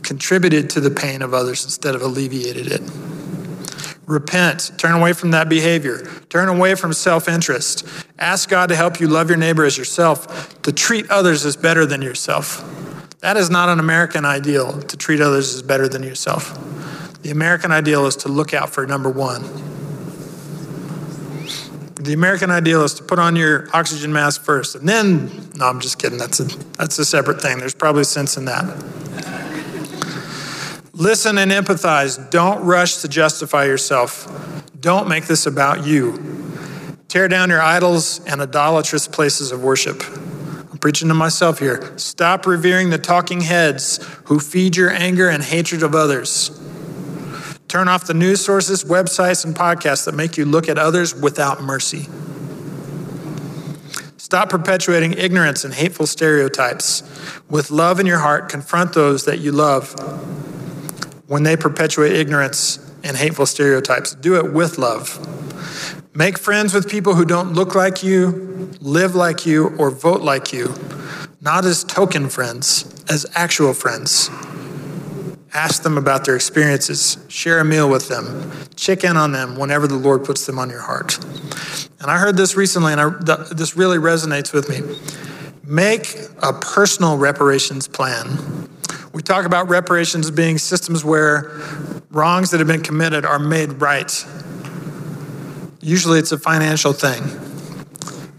contributed 0.03 0.69
to 0.71 0.81
the 0.81 0.91
pain 0.91 1.21
of 1.21 1.33
others 1.33 1.63
instead 1.63 1.95
of 1.95 2.01
alleviated 2.01 2.67
it. 2.67 2.81
Repent. 4.05 4.71
Turn 4.77 4.95
away 4.95 5.13
from 5.13 5.31
that 5.31 5.47
behavior. 5.47 5.99
Turn 6.27 6.49
away 6.49 6.75
from 6.75 6.91
self 6.91 7.29
interest. 7.29 7.87
Ask 8.19 8.49
God 8.49 8.67
to 8.67 8.75
help 8.75 8.99
you 8.99 9.07
love 9.07 9.29
your 9.29 9.37
neighbor 9.37 9.63
as 9.63 9.77
yourself, 9.77 10.61
to 10.63 10.73
treat 10.73 11.09
others 11.09 11.45
as 11.45 11.55
better 11.55 11.85
than 11.85 12.01
yourself. 12.01 12.69
That 13.21 13.37
is 13.37 13.49
not 13.49 13.69
an 13.69 13.79
American 13.79 14.25
ideal, 14.25 14.81
to 14.81 14.97
treat 14.97 15.21
others 15.21 15.55
as 15.55 15.61
better 15.61 15.87
than 15.87 16.03
yourself. 16.03 16.59
The 17.23 17.31
American 17.31 17.71
ideal 17.71 18.05
is 18.05 18.17
to 18.17 18.27
look 18.27 18.53
out 18.53 18.69
for 18.69 18.85
number 18.85 19.09
one. 19.09 19.43
The 21.95 22.11
American 22.11 22.51
ideal 22.51 22.83
is 22.83 22.93
to 22.95 23.03
put 23.03 23.17
on 23.17 23.37
your 23.37 23.69
oxygen 23.73 24.11
mask 24.11 24.41
first, 24.43 24.75
and 24.75 24.87
then, 24.87 25.49
no, 25.55 25.67
I'm 25.67 25.79
just 25.79 25.99
kidding. 25.99 26.19
That's 26.19 26.41
a, 26.41 26.43
that's 26.73 26.99
a 26.99 27.05
separate 27.05 27.41
thing. 27.41 27.59
There's 27.59 27.73
probably 27.73 28.03
sense 28.03 28.35
in 28.35 28.43
that. 28.45 28.65
Listen 30.91 31.37
and 31.37 31.49
empathize. 31.49 32.29
Don't 32.29 32.61
rush 32.65 32.97
to 32.97 33.07
justify 33.07 33.63
yourself. 33.63 34.27
Don't 34.81 35.07
make 35.07 35.25
this 35.25 35.45
about 35.45 35.85
you. 35.85 36.21
Tear 37.07 37.29
down 37.29 37.49
your 37.49 37.61
idols 37.61 38.19
and 38.25 38.41
idolatrous 38.41 39.07
places 39.07 39.53
of 39.53 39.63
worship. 39.63 40.03
I'm 40.71 40.77
preaching 40.77 41.07
to 41.07 41.13
myself 41.13 41.59
here. 41.59 41.97
Stop 41.97 42.45
revering 42.45 42.89
the 42.89 42.97
talking 42.97 43.39
heads 43.39 44.05
who 44.25 44.41
feed 44.41 44.75
your 44.75 44.89
anger 44.89 45.29
and 45.29 45.41
hatred 45.41 45.83
of 45.83 45.95
others. 45.95 46.59
Turn 47.73 47.87
off 47.87 48.05
the 48.05 48.13
news 48.13 48.45
sources, 48.45 48.83
websites, 48.83 49.43
and 49.43 49.55
podcasts 49.55 50.05
that 50.05 50.13
make 50.13 50.37
you 50.37 50.45
look 50.45 50.69
at 50.69 50.77
others 50.77 51.15
without 51.15 51.63
mercy. 51.63 52.05
Stop 54.17 54.51
perpetuating 54.51 55.13
ignorance 55.13 55.65
and 55.65 55.73
hateful 55.73 56.05
stereotypes. 56.05 57.01
With 57.49 57.71
love 57.71 57.99
in 57.99 58.05
your 58.05 58.19
heart, 58.19 58.47
confront 58.47 58.93
those 58.93 59.25
that 59.25 59.39
you 59.39 59.51
love 59.51 59.95
when 61.25 61.41
they 61.41 61.57
perpetuate 61.57 62.11
ignorance 62.11 62.77
and 63.03 63.17
hateful 63.17 63.47
stereotypes. 63.47 64.13
Do 64.13 64.35
it 64.35 64.53
with 64.53 64.77
love. 64.77 65.17
Make 66.15 66.37
friends 66.37 66.75
with 66.75 66.87
people 66.87 67.15
who 67.15 67.25
don't 67.25 67.53
look 67.53 67.73
like 67.73 68.03
you, 68.03 68.69
live 68.81 69.15
like 69.15 69.47
you, 69.47 69.69
or 69.79 69.89
vote 69.89 70.21
like 70.21 70.53
you, 70.53 70.75
not 71.41 71.65
as 71.65 71.83
token 71.83 72.29
friends, 72.29 73.03
as 73.09 73.25
actual 73.33 73.73
friends. 73.73 74.29
Ask 75.53 75.83
them 75.83 75.97
about 75.97 76.25
their 76.25 76.35
experiences. 76.35 77.17
Share 77.27 77.59
a 77.59 77.65
meal 77.65 77.89
with 77.89 78.09
them. 78.09 78.51
Check 78.75 79.03
in 79.03 79.17
on 79.17 79.31
them 79.31 79.55
whenever 79.55 79.87
the 79.87 79.95
Lord 79.95 80.25
puts 80.25 80.45
them 80.45 80.57
on 80.57 80.69
your 80.69 80.81
heart. 80.81 81.23
And 81.99 82.09
I 82.09 82.17
heard 82.17 82.35
this 82.35 82.55
recently, 82.55 82.91
and 82.91 82.99
I, 82.99 83.09
this 83.51 83.77
really 83.77 83.97
resonates 83.97 84.51
with 84.51 84.67
me. 84.67 84.81
Make 85.63 86.17
a 86.41 86.53
personal 86.53 87.17
reparations 87.17 87.87
plan. 87.87 88.67
We 89.13 89.21
talk 89.21 89.45
about 89.45 89.69
reparations 89.69 90.31
being 90.31 90.57
systems 90.57 91.05
where 91.05 91.51
wrongs 92.09 92.51
that 92.51 92.59
have 92.59 92.67
been 92.67 92.81
committed 92.81 93.25
are 93.25 93.39
made 93.39 93.79
right. 93.79 94.11
Usually 95.81 96.17
it's 96.17 96.31
a 96.31 96.37
financial 96.37 96.93
thing, 96.93 97.21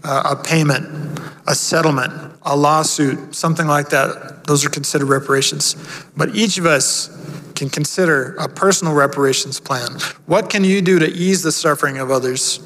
uh, 0.03 0.35
a 0.37 0.43
payment, 0.43 1.14
a 1.47 1.55
settlement, 1.55 2.33
a 2.43 2.55
lawsuit, 2.55 3.35
something 3.35 3.67
like 3.67 3.89
that, 3.89 4.45
those 4.45 4.65
are 4.65 4.69
considered 4.69 5.07
reparations. 5.07 5.75
But 6.15 6.35
each 6.35 6.57
of 6.57 6.65
us 6.65 7.09
can 7.55 7.69
consider 7.69 8.35
a 8.35 8.49
personal 8.49 8.93
reparations 8.93 9.59
plan. 9.59 9.91
What 10.25 10.49
can 10.49 10.63
you 10.63 10.81
do 10.81 10.99
to 10.99 11.07
ease 11.07 11.43
the 11.43 11.51
suffering 11.51 11.97
of 11.97 12.11
others? 12.11 12.59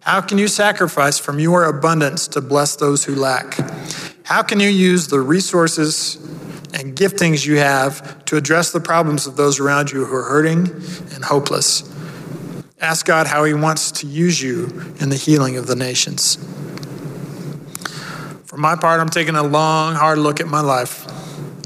How 0.00 0.20
can 0.20 0.38
you 0.38 0.48
sacrifice 0.48 1.18
from 1.18 1.38
your 1.38 1.64
abundance 1.64 2.28
to 2.28 2.40
bless 2.40 2.76
those 2.76 3.04
who 3.04 3.14
lack? 3.14 3.58
How 4.24 4.42
can 4.42 4.60
you 4.60 4.68
use 4.68 5.08
the 5.08 5.20
resources 5.20 6.16
and 6.74 6.96
giftings 6.96 7.46
you 7.46 7.56
have 7.56 8.24
to 8.24 8.36
address 8.36 8.72
the 8.72 8.80
problems 8.80 9.26
of 9.26 9.36
those 9.36 9.60
around 9.60 9.92
you 9.92 10.04
who 10.04 10.14
are 10.14 10.24
hurting 10.24 10.66
and 11.14 11.24
hopeless? 11.24 11.90
Ask 12.80 13.06
God 13.06 13.26
how 13.26 13.44
He 13.44 13.54
wants 13.54 13.92
to 13.92 14.06
use 14.06 14.42
you 14.42 14.64
in 14.98 15.08
the 15.08 15.16
healing 15.16 15.56
of 15.56 15.66
the 15.66 15.76
nations. 15.76 16.36
For 18.54 18.60
my 18.60 18.76
part, 18.76 19.00
I'm 19.00 19.08
taking 19.08 19.34
a 19.34 19.42
long, 19.42 19.96
hard 19.96 20.16
look 20.16 20.38
at 20.38 20.46
my 20.46 20.60
life 20.60 21.08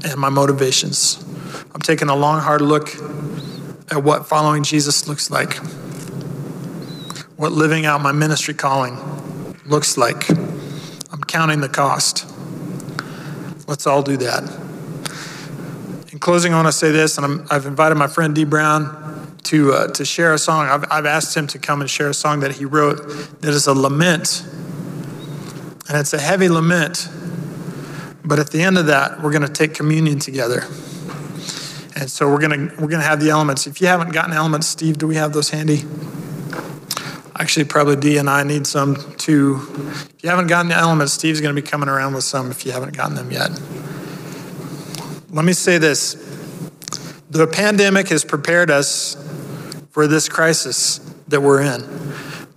and 0.03 0.19
my 0.19 0.29
motivations. 0.29 1.23
I'm 1.71 1.81
taking 1.81 2.09
a 2.09 2.15
long, 2.15 2.41
hard 2.41 2.61
look 2.61 2.89
at 3.91 4.03
what 4.03 4.25
following 4.25 4.63
Jesus 4.63 5.07
looks 5.07 5.29
like, 5.29 5.57
what 7.37 7.51
living 7.51 7.85
out 7.85 8.01
my 8.01 8.11
ministry 8.11 8.55
calling 8.55 8.97
looks 9.67 9.99
like. 9.99 10.31
I'm 11.11 11.21
counting 11.27 11.61
the 11.61 11.69
cost. 11.69 12.25
Let's 13.67 13.85
all 13.85 14.01
do 14.01 14.17
that. 14.17 14.41
In 16.11 16.17
closing, 16.17 16.53
I 16.53 16.55
want 16.55 16.69
to 16.69 16.71
say 16.71 16.89
this, 16.89 17.19
and 17.19 17.47
i 17.51 17.53
have 17.53 17.67
invited 17.67 17.99
my 17.99 18.07
friend 18.07 18.33
D. 18.33 18.45
Brown 18.45 19.37
to, 19.43 19.73
uh, 19.73 19.87
to 19.89 20.03
share 20.03 20.33
a 20.33 20.39
song. 20.39 20.65
I've, 20.65 20.85
I've 20.89 21.05
asked 21.05 21.37
him 21.37 21.45
to 21.45 21.59
come 21.59 21.81
and 21.81 21.89
share 21.89 22.09
a 22.09 22.15
song 22.15 22.39
that 22.39 22.53
he 22.53 22.65
wrote 22.65 22.97
that 23.41 23.53
is 23.53 23.67
a 23.67 23.75
lament 23.75 24.43
and 25.89 25.97
it's 25.97 26.13
a 26.13 26.19
heavy 26.19 26.47
lament. 26.47 27.09
But 28.23 28.39
at 28.39 28.51
the 28.51 28.61
end 28.61 28.77
of 28.77 28.85
that, 28.85 29.21
we're 29.21 29.31
going 29.31 29.41
to 29.41 29.51
take 29.51 29.73
communion 29.73 30.19
together. 30.19 30.61
And 31.95 32.09
so 32.09 32.29
we're 32.29 32.39
going 32.39 32.69
to 32.69 32.75
we're 32.75 32.87
going 32.87 33.01
to 33.01 33.07
have 33.07 33.19
the 33.19 33.31
elements. 33.31 33.67
If 33.67 33.81
you 33.81 33.87
haven't 33.87 34.13
gotten 34.13 34.31
elements, 34.31 34.67
Steve, 34.67 34.97
do 34.97 35.07
we 35.07 35.15
have 35.15 35.33
those 35.33 35.49
handy? 35.49 35.83
Actually, 37.37 37.65
probably 37.65 37.95
D 37.95 38.17
and 38.17 38.29
I 38.29 38.43
need 38.43 38.67
some 38.67 38.95
too. 39.17 39.59
If 40.15 40.23
you 40.23 40.29
haven't 40.29 40.47
gotten 40.47 40.69
the 40.69 40.75
elements, 40.75 41.13
Steve's 41.13 41.41
going 41.41 41.55
to 41.55 41.61
be 41.61 41.67
coming 41.67 41.89
around 41.89 42.13
with 42.13 42.23
some 42.23 42.51
if 42.51 42.65
you 42.65 42.71
haven't 42.71 42.95
gotten 42.95 43.15
them 43.15 43.31
yet. 43.31 43.49
let 45.31 45.43
me 45.43 45.53
say 45.53 45.77
this 45.77 46.15
the 47.29 47.47
pandemic 47.47 48.09
has 48.09 48.25
prepared 48.25 48.71
us 48.71 49.15
for 49.91 50.07
this 50.07 50.27
crisis 50.27 50.99
that 51.27 51.41
we're 51.41 51.61
in, 51.61 51.81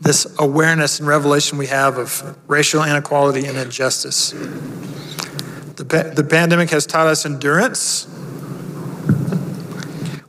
this 0.03 0.27
awareness 0.41 0.99
and 0.99 1.07
revelation 1.07 1.59
we 1.59 1.69
have 1.69 1.97
of 1.97 2.37
racial 2.49 2.83
inequality 2.83 3.47
and 3.47 3.57
injustice. 3.57 4.31
The, 4.31 6.13
the 6.15 6.25
pandemic 6.29 6.71
has 6.71 6.87
taught 6.87 7.07
us 7.07 7.25
endurance. 7.25 8.09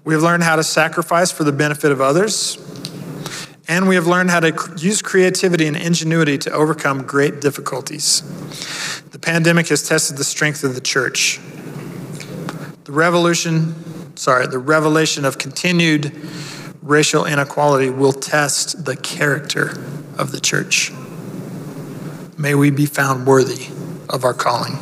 We 0.03 0.13
have 0.13 0.21
learned 0.21 0.43
how 0.43 0.57
to 0.57 0.63
sacrifice 0.63 1.31
for 1.31 1.43
the 1.43 1.51
benefit 1.51 1.91
of 1.91 2.01
others. 2.01 2.59
And 3.67 3.87
we 3.87 3.95
have 3.95 4.05
learned 4.05 4.29
how 4.29 4.41
to 4.41 4.73
use 4.77 5.01
creativity 5.01 5.65
and 5.65 5.75
ingenuity 5.75 6.37
to 6.39 6.51
overcome 6.51 7.03
great 7.03 7.41
difficulties. 7.41 8.21
The 9.09 9.19
pandemic 9.19 9.69
has 9.69 9.87
tested 9.87 10.17
the 10.17 10.23
strength 10.23 10.63
of 10.63 10.75
the 10.75 10.81
church. 10.81 11.39
The 12.83 12.91
revolution, 12.91 14.15
sorry, 14.17 14.45
the 14.45 14.59
revelation 14.59 15.25
of 15.25 15.39
continued 15.39 16.11
racial 16.83 17.25
inequality 17.25 17.89
will 17.89 18.11
test 18.11 18.83
the 18.83 18.95
character 18.95 19.69
of 20.17 20.31
the 20.31 20.39
church. 20.39 20.91
May 22.37 22.55
we 22.55 22.71
be 22.71 22.85
found 22.85 23.25
worthy 23.25 23.67
of 24.09 24.25
our 24.25 24.33
calling. 24.33 24.73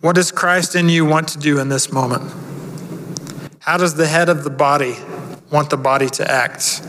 What 0.00 0.16
does 0.16 0.32
Christ 0.32 0.74
in 0.74 0.88
you 0.88 1.04
want 1.04 1.28
to 1.28 1.38
do 1.38 1.60
in 1.60 1.68
this 1.68 1.92
moment? 1.92 2.32
How 3.60 3.76
does 3.76 3.94
the 3.94 4.08
head 4.08 4.28
of 4.28 4.42
the 4.42 4.50
body 4.50 4.96
want 5.50 5.70
the 5.70 5.76
body 5.76 6.08
to 6.08 6.28
act? 6.28 6.82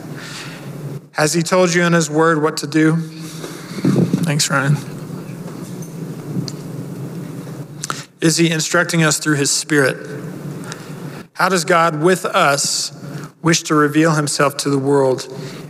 Has 1.12 1.34
he 1.34 1.44
told 1.44 1.74
you 1.74 1.84
in 1.84 1.94
his 1.94 2.10
word 2.10 2.42
what 2.42 2.58
to 2.58 2.68
do? 2.68 2.96
Thanks, 2.96 4.50
Ryan. 4.50 4.78
Is 8.20 8.38
he 8.38 8.50
instructing 8.50 9.04
us 9.04 9.20
through 9.20 9.36
his 9.36 9.52
spirit? 9.52 10.08
How 11.34 11.50
does 11.50 11.66
God 11.66 12.02
with 12.02 12.26
us 12.26 13.01
wish 13.42 13.64
to 13.64 13.76
reveal 13.76 14.16
himself 14.16 14.58
to 14.58 14.70
the 14.70 14.78
world 14.78 15.28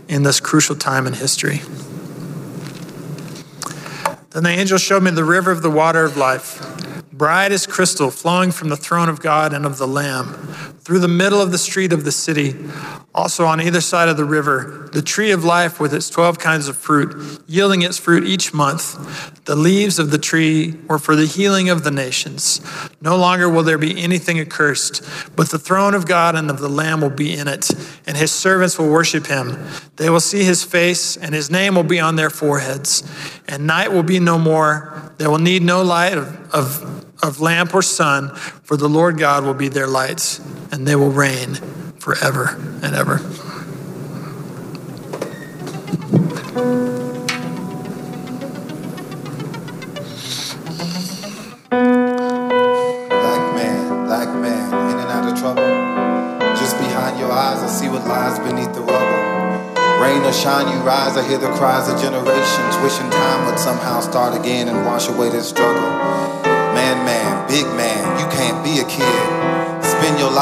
in 0.08 0.22
this 0.22 0.40
crucial 0.40 0.76
time 0.76 1.06
in 1.06 1.14
history? 1.14 1.60
Then 4.30 4.44
the 4.44 4.50
angel 4.50 4.78
showed 4.78 5.02
me 5.02 5.10
the 5.10 5.24
river 5.24 5.50
of 5.50 5.62
the 5.62 5.70
water 5.70 6.04
of 6.04 6.16
life 6.16 6.72
bright 7.22 7.52
as 7.52 7.68
crystal, 7.68 8.10
flowing 8.10 8.50
from 8.50 8.68
the 8.68 8.76
throne 8.76 9.08
of 9.08 9.20
God 9.20 9.52
and 9.52 9.64
of 9.64 9.78
the 9.78 9.86
Lamb, 9.86 10.32
through 10.80 10.98
the 10.98 11.06
middle 11.06 11.40
of 11.40 11.52
the 11.52 11.58
street 11.58 11.92
of 11.92 12.02
the 12.02 12.10
city. 12.10 12.56
Also 13.14 13.44
on 13.44 13.60
either 13.60 13.82
side 13.82 14.08
of 14.08 14.16
the 14.16 14.24
river, 14.24 14.88
the 14.92 15.02
tree 15.02 15.32
of 15.32 15.44
life 15.44 15.78
with 15.78 15.92
its 15.92 16.08
12 16.08 16.38
kinds 16.38 16.66
of 16.66 16.78
fruit, 16.78 17.42
yielding 17.46 17.82
its 17.82 17.98
fruit 17.98 18.24
each 18.24 18.54
month. 18.54 19.44
The 19.44 19.54
leaves 19.54 19.98
of 19.98 20.10
the 20.10 20.18
tree 20.18 20.76
were 20.88 20.98
for 20.98 21.14
the 21.14 21.26
healing 21.26 21.68
of 21.68 21.84
the 21.84 21.90
nations. 21.90 22.62
No 23.02 23.16
longer 23.16 23.50
will 23.50 23.64
there 23.64 23.76
be 23.76 24.02
anything 24.02 24.40
accursed, 24.40 25.04
but 25.36 25.50
the 25.50 25.58
throne 25.58 25.92
of 25.92 26.06
God 26.06 26.34
and 26.34 26.48
of 26.48 26.58
the 26.58 26.70
Lamb 26.70 27.02
will 27.02 27.10
be 27.10 27.34
in 27.34 27.48
it, 27.48 27.68
and 28.06 28.16
his 28.16 28.32
servants 28.32 28.78
will 28.78 28.90
worship 28.90 29.26
him. 29.26 29.62
They 29.96 30.08
will 30.08 30.20
see 30.20 30.44
his 30.44 30.64
face, 30.64 31.14
and 31.18 31.34
his 31.34 31.50
name 31.50 31.74
will 31.74 31.82
be 31.82 32.00
on 32.00 32.16
their 32.16 32.30
foreheads. 32.30 33.02
And 33.46 33.66
night 33.66 33.92
will 33.92 34.02
be 34.02 34.20
no 34.20 34.38
more. 34.38 35.12
They 35.18 35.26
will 35.26 35.38
need 35.38 35.62
no 35.62 35.82
light 35.82 36.16
of, 36.16 36.54
of 36.54 36.98
of 37.22 37.40
lamp 37.40 37.72
or 37.72 37.82
sun, 37.82 38.34
for 38.34 38.76
the 38.76 38.88
Lord 38.88 39.16
God 39.16 39.44
will 39.44 39.54
be 39.54 39.68
their 39.68 39.86
lights, 39.86 40.40
and 40.72 40.88
they 40.88 40.96
will 40.96 41.12
reign 41.12 41.56
forever 42.02 42.58
and 42.82 42.96
ever. 42.96 43.18
Black 53.08 53.54
man, 53.54 54.04
black 54.04 54.34
man, 54.34 54.90
in 54.90 54.98
and 54.98 55.10
out 55.10 55.32
of 55.32 55.38
trouble. 55.38 55.62
Just 56.56 56.76
behind 56.78 57.20
your 57.20 57.30
eyes, 57.30 57.62
I 57.62 57.68
see 57.68 57.88
what 57.88 58.04
lies 58.08 58.40
beneath 58.40 58.74
the 58.74 58.80
rubble. 58.80 60.02
Rain 60.02 60.22
or 60.22 60.32
shine, 60.32 60.66
you 60.76 60.82
rise. 60.82 61.16
I 61.16 61.22
hear 61.28 61.38
the 61.38 61.52
cries 61.52 61.88
of 61.88 62.00
generations, 62.00 62.76
wishing 62.82 63.10
time 63.10 63.46
would 63.46 63.60
somehow 63.60 64.00
start 64.00 64.36
again 64.36 64.66
and 64.66 64.84
wash 64.84 65.08
away 65.08 65.30
this 65.30 65.48
struggle. 65.48 66.41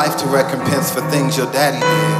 Life 0.01 0.16
to 0.16 0.24
recompense 0.32 0.88
for 0.88 1.05
things 1.12 1.36
your 1.36 1.44
daddy 1.53 1.76
did. 1.76 2.16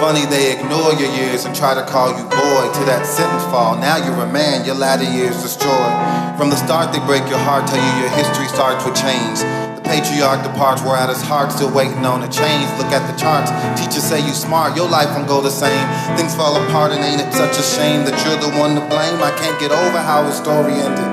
Funny 0.00 0.24
they 0.32 0.56
ignore 0.56 0.96
your 0.96 1.12
years 1.12 1.44
and 1.44 1.52
try 1.52 1.76
to 1.76 1.84
call 1.84 2.08
you 2.08 2.24
boy 2.24 2.64
to 2.72 2.82
that 2.88 3.04
sentence 3.04 3.44
fall. 3.52 3.76
Now 3.76 4.00
you're 4.00 4.16
a 4.24 4.32
man, 4.32 4.64
your 4.64 4.80
latter 4.80 5.04
years 5.04 5.36
destroyed. 5.44 5.92
From 6.40 6.48
the 6.48 6.56
start, 6.56 6.88
they 6.88 7.04
break 7.04 7.20
your 7.28 7.36
heart, 7.44 7.68
tell 7.68 7.76
you 7.76 7.92
your 8.00 8.08
history 8.16 8.48
starts 8.48 8.80
with 8.88 8.96
change. 8.96 9.44
The 9.76 9.84
patriarch 9.84 10.40
departs, 10.40 10.80
where 10.80 10.96
at 10.96 11.12
his 11.12 11.20
heart 11.20 11.52
still 11.52 11.68
waiting 11.68 12.00
on 12.08 12.24
a 12.24 12.30
change. 12.32 12.64
Look 12.80 12.88
at 12.96 13.04
the 13.04 13.16
charts, 13.20 13.52
teachers 13.76 14.08
say 14.08 14.24
you 14.24 14.32
smart, 14.32 14.72
your 14.72 14.88
life 14.88 15.12
won't 15.12 15.28
go 15.28 15.44
the 15.44 15.52
same. 15.52 15.84
Things 16.16 16.32
fall 16.32 16.56
apart, 16.64 16.96
and 16.96 17.04
ain't 17.04 17.20
it 17.20 17.28
such 17.36 17.60
a 17.60 17.66
shame 17.76 18.08
that 18.08 18.16
you're 18.24 18.40
the 18.40 18.56
one 18.56 18.72
to 18.72 18.82
blame? 18.88 19.20
I 19.20 19.36
can't 19.36 19.60
get 19.60 19.68
over 19.68 20.00
how 20.00 20.24
his 20.24 20.40
story 20.40 20.80
ended. 20.80 21.12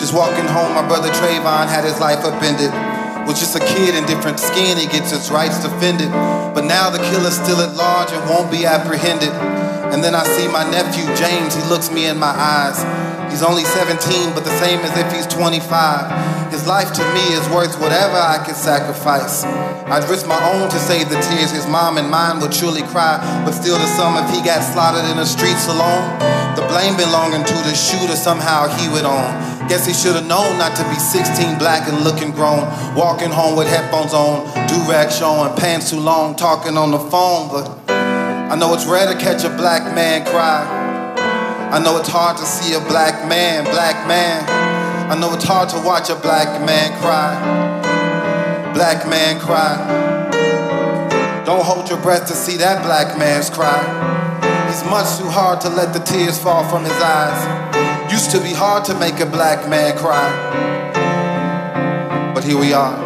Just 0.00 0.16
walking 0.16 0.48
home, 0.48 0.72
my 0.72 0.88
brother 0.88 1.12
Trayvon 1.12 1.68
had 1.68 1.84
his 1.84 2.00
life 2.00 2.24
upended. 2.24 2.72
Was 3.28 3.44
just 3.44 3.60
a 3.60 3.60
kid 3.60 3.92
in 3.92 4.08
different 4.08 4.40
skin, 4.40 4.80
he 4.80 4.88
gets 4.88 5.12
his 5.12 5.30
rights 5.30 5.60
defended. 5.60 6.08
But 6.56 6.64
now 6.64 6.88
the 6.88 6.96
killer's 7.12 7.36
still 7.36 7.60
at 7.60 7.76
large 7.76 8.08
and 8.08 8.24
won't 8.24 8.50
be 8.50 8.64
apprehended. 8.64 9.28
And 9.92 10.02
then 10.02 10.16
I 10.16 10.24
see 10.24 10.48
my 10.48 10.64
nephew 10.64 11.04
James, 11.12 11.52
he 11.52 11.60
looks 11.68 11.92
me 11.92 12.08
in 12.08 12.16
my 12.16 12.32
eyes. 12.32 12.80
He's 13.28 13.42
only 13.44 13.64
17, 13.64 14.32
but 14.32 14.48
the 14.48 14.56
same 14.56 14.80
as 14.80 14.96
if 14.96 15.12
he's 15.12 15.26
25. 15.28 15.60
His 16.50 16.66
life 16.66 16.88
to 16.96 17.04
me 17.12 17.20
is 17.36 17.44
worth 17.52 17.76
whatever 17.76 18.16
I 18.16 18.40
can 18.40 18.54
sacrifice. 18.54 19.44
I'd 19.44 20.08
risk 20.08 20.26
my 20.26 20.40
own 20.56 20.70
to 20.70 20.78
save 20.80 21.12
the 21.12 21.20
tears 21.20 21.52
his 21.52 21.68
mom 21.68 21.98
and 21.98 22.08
mine 22.08 22.40
would 22.40 22.52
truly 22.52 22.80
cry. 22.88 23.20
But 23.44 23.52
still, 23.52 23.76
to 23.76 23.88
some, 23.92 24.16
if 24.16 24.32
he 24.32 24.40
got 24.40 24.64
slaughtered 24.64 25.04
in 25.12 25.20
the 25.20 25.28
streets 25.28 25.68
alone, 25.68 26.16
the 26.56 26.64
blame 26.64 26.96
belonging 26.96 27.44
to 27.44 27.58
the 27.68 27.76
shooter 27.76 28.16
somehow 28.16 28.72
he 28.80 28.88
would 28.88 29.04
own. 29.04 29.57
Guess 29.68 29.84
he 29.84 29.92
should've 29.92 30.26
known 30.26 30.56
not 30.56 30.74
to 30.76 30.88
be 30.88 30.94
16, 30.94 31.58
black 31.58 31.86
and 31.88 32.02
looking 32.02 32.30
grown. 32.30 32.64
Walking 32.96 33.28
home 33.28 33.54
with 33.54 33.68
headphones 33.68 34.14
on, 34.14 34.46
do-rag 34.66 35.12
showing, 35.12 35.54
pants 35.56 35.90
too 35.90 36.00
long, 36.00 36.34
talking 36.36 36.78
on 36.78 36.90
the 36.90 36.98
phone. 36.98 37.48
But 37.48 37.68
I 37.86 38.56
know 38.56 38.72
it's 38.72 38.86
rare 38.86 39.12
to 39.12 39.18
catch 39.20 39.44
a 39.44 39.50
black 39.50 39.94
man 39.94 40.24
cry. 40.24 40.64
I 41.70 41.78
know 41.84 41.98
it's 41.98 42.08
hard 42.08 42.38
to 42.38 42.46
see 42.46 42.72
a 42.72 42.80
black 42.80 43.28
man, 43.28 43.64
black 43.64 44.08
man. 44.08 44.42
I 45.12 45.20
know 45.20 45.34
it's 45.34 45.44
hard 45.44 45.68
to 45.68 45.78
watch 45.84 46.08
a 46.08 46.16
black 46.16 46.48
man 46.64 46.98
cry. 47.02 47.36
Black 48.72 49.06
man 49.06 49.38
cry. 49.38 49.76
Don't 51.44 51.62
hold 51.62 51.90
your 51.90 52.00
breath 52.00 52.26
to 52.28 52.32
see 52.32 52.56
that 52.56 52.82
black 52.82 53.18
man's 53.18 53.50
cry. 53.50 53.84
He's 54.66 54.82
much 54.84 55.18
too 55.18 55.28
hard 55.28 55.60
to 55.60 55.68
let 55.68 55.92
the 55.92 56.00
tears 56.00 56.38
fall 56.38 56.66
from 56.70 56.84
his 56.84 56.92
eyes. 56.92 57.67
Used 58.18 58.32
to 58.32 58.40
be 58.40 58.52
hard 58.52 58.84
to 58.86 58.98
make 58.98 59.20
a 59.20 59.26
black 59.26 59.68
man 59.70 59.96
cry. 59.96 60.28
But 62.34 62.42
here 62.42 62.58
we 62.58 62.72
are. 62.72 62.98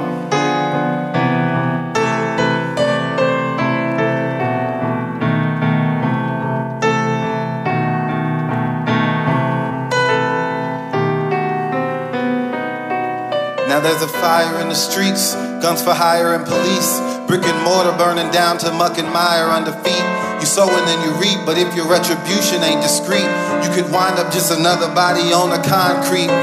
Now 13.69 13.81
there's 13.81 14.01
a 14.01 14.09
fire 14.09 14.63
in 14.63 14.71
the 14.71 14.75
streets, 14.75 15.35
guns 15.61 15.83
for 15.83 15.93
hire 15.93 16.35
and 16.35 16.47
police, 16.47 17.01
brick 17.27 17.45
and 17.45 17.63
mortar 17.63 17.95
burning 17.99 18.31
down 18.31 18.57
to 18.61 18.73
muck 18.73 18.97
and 18.97 19.13
mire 19.13 19.51
under 19.51 19.73
feet. 19.73 20.22
You 20.43 20.51
sow 20.51 20.67
and 20.67 20.89
then 20.91 20.99
you 21.07 21.15
reap, 21.23 21.39
but 21.47 21.55
if 21.55 21.71
your 21.71 21.87
retribution 21.87 22.67
ain't 22.67 22.83
discreet, 22.83 23.31
you 23.63 23.71
could 23.71 23.87
wind 23.95 24.19
up 24.19 24.35
just 24.35 24.51
another 24.51 24.91
body 24.91 25.31
on 25.31 25.55
the 25.55 25.63
concrete. 25.63 26.35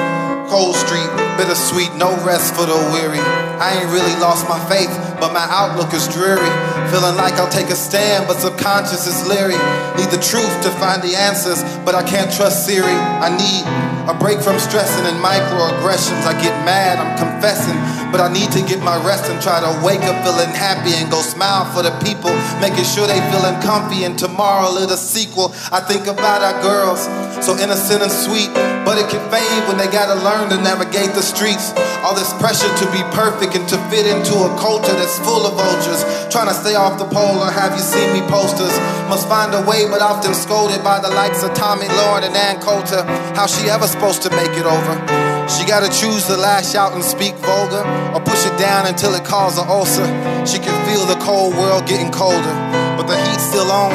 Cold 0.47 0.71
Street, 0.79 1.11
bittersweet, 1.35 1.91
no 1.99 2.15
rest 2.23 2.55
for 2.55 2.63
the 2.63 2.79
weary. 2.95 3.19
I 3.59 3.75
ain't 3.75 3.91
really 3.91 4.15
lost 4.23 4.47
my 4.47 4.55
faith, 4.71 4.87
but 5.19 5.35
my 5.35 5.43
outlook 5.51 5.91
is 5.91 6.07
dreary. 6.07 6.47
Feeling 6.95 7.19
like 7.19 7.35
I'll 7.35 7.51
take 7.51 7.67
a 7.67 7.75
stand, 7.75 8.23
but 8.23 8.39
subconscious 8.39 9.03
is 9.03 9.19
leery. 9.27 9.59
Need 9.99 10.15
the 10.15 10.23
truth 10.23 10.49
to 10.63 10.71
find 10.79 11.03
the 11.03 11.19
answers, 11.19 11.59
but 11.83 11.91
I 11.91 12.01
can't 12.01 12.31
trust 12.31 12.63
Siri. 12.63 12.95
I 13.19 13.27
need 13.35 13.67
a 14.07 14.15
break 14.15 14.39
from 14.39 14.63
stressing 14.63 15.05
and 15.11 15.19
microaggressions. 15.19 16.23
I 16.23 16.39
get 16.39 16.55
mad, 16.63 17.03
I'm 17.03 17.19
confessing, 17.19 17.75
but 18.11 18.21
I 18.21 18.31
need 18.31 18.51
to 18.57 18.61
get 18.65 18.81
my 18.81 18.97
rest 19.05 19.29
and 19.29 19.41
try 19.41 19.61
to 19.61 19.71
wake 19.85 20.01
up 20.01 20.17
feeling 20.25 20.49
happy 20.49 20.93
and 20.97 21.09
go 21.09 21.21
smile 21.21 21.65
for 21.73 21.81
the 21.81 21.93
people, 22.01 22.33
making 22.59 22.85
sure 22.85 23.05
they 23.05 23.21
feeling 23.29 23.57
comfy. 23.61 24.03
And 24.03 24.17
tomorrow, 24.17 24.69
little 24.69 24.97
sequel, 24.97 25.53
I 25.71 25.79
think 25.81 26.07
about 26.07 26.41
our 26.41 26.57
girls, 26.61 27.05
so 27.45 27.57
innocent 27.57 28.01
and 28.01 28.11
sweet, 28.11 28.49
but 28.85 28.97
it 28.97 29.07
can 29.09 29.21
fade 29.29 29.61
when 29.69 29.77
they 29.77 29.87
gotta 29.87 30.17
learn 30.25 30.49
to 30.49 30.57
navigate 30.61 31.13
the 31.13 31.21
streets. 31.21 31.71
All 32.01 32.15
this 32.15 32.33
pressure 32.41 32.69
to 32.69 32.85
be 32.91 33.01
perfect 33.13 33.53
and 33.55 33.67
to 33.69 33.77
fit 33.93 34.09
into 34.09 34.35
a 34.41 34.49
culture 34.57 34.93
that's 34.97 35.19
full 35.21 35.45
of 35.45 35.53
vultures, 35.53 36.01
trying 36.33 36.49
to 36.49 36.57
stay 36.57 36.75
off 36.75 36.97
the 36.97 37.05
pole 37.05 37.37
or 37.39 37.51
have 37.51 37.73
you 37.77 37.83
seen 37.83 38.09
me 38.13 38.21
posters? 38.27 38.73
Must 39.09 39.27
find 39.27 39.53
a 39.53 39.61
way, 39.69 39.85
but 39.89 40.01
often 40.01 40.33
scolded 40.33 40.83
by 40.83 40.99
the 40.99 41.09
likes 41.09 41.43
of 41.43 41.53
Tomi 41.53 41.87
Lahren 41.87 42.25
and 42.25 42.35
Ann 42.35 42.61
Coulter. 42.61 43.03
How 43.37 43.45
she 43.45 43.69
ever 43.69 43.87
supposed 43.87 44.21
to 44.23 44.29
make 44.31 44.51
it 44.57 44.65
over? 44.65 45.28
She 45.49 45.65
gotta 45.65 45.89
choose 45.89 46.27
to 46.27 46.37
lash 46.37 46.75
out 46.75 46.93
and 46.93 47.03
speak 47.03 47.33
vulgar 47.41 47.81
or 48.13 48.21
push 48.21 48.45
it 48.45 48.55
down 48.59 48.85
until 48.85 49.15
it 49.15 49.23
causes 49.25 49.57
an 49.57 49.67
ulcer. 49.67 50.05
She 50.45 50.59
can 50.59 50.77
feel 50.85 51.05
the 51.07 51.19
cold 51.25 51.55
world 51.55 51.87
getting 51.87 52.11
colder, 52.11 52.53
but 52.95 53.07
the 53.07 53.17
heat's 53.17 53.49
still 53.49 53.71
on. 53.71 53.89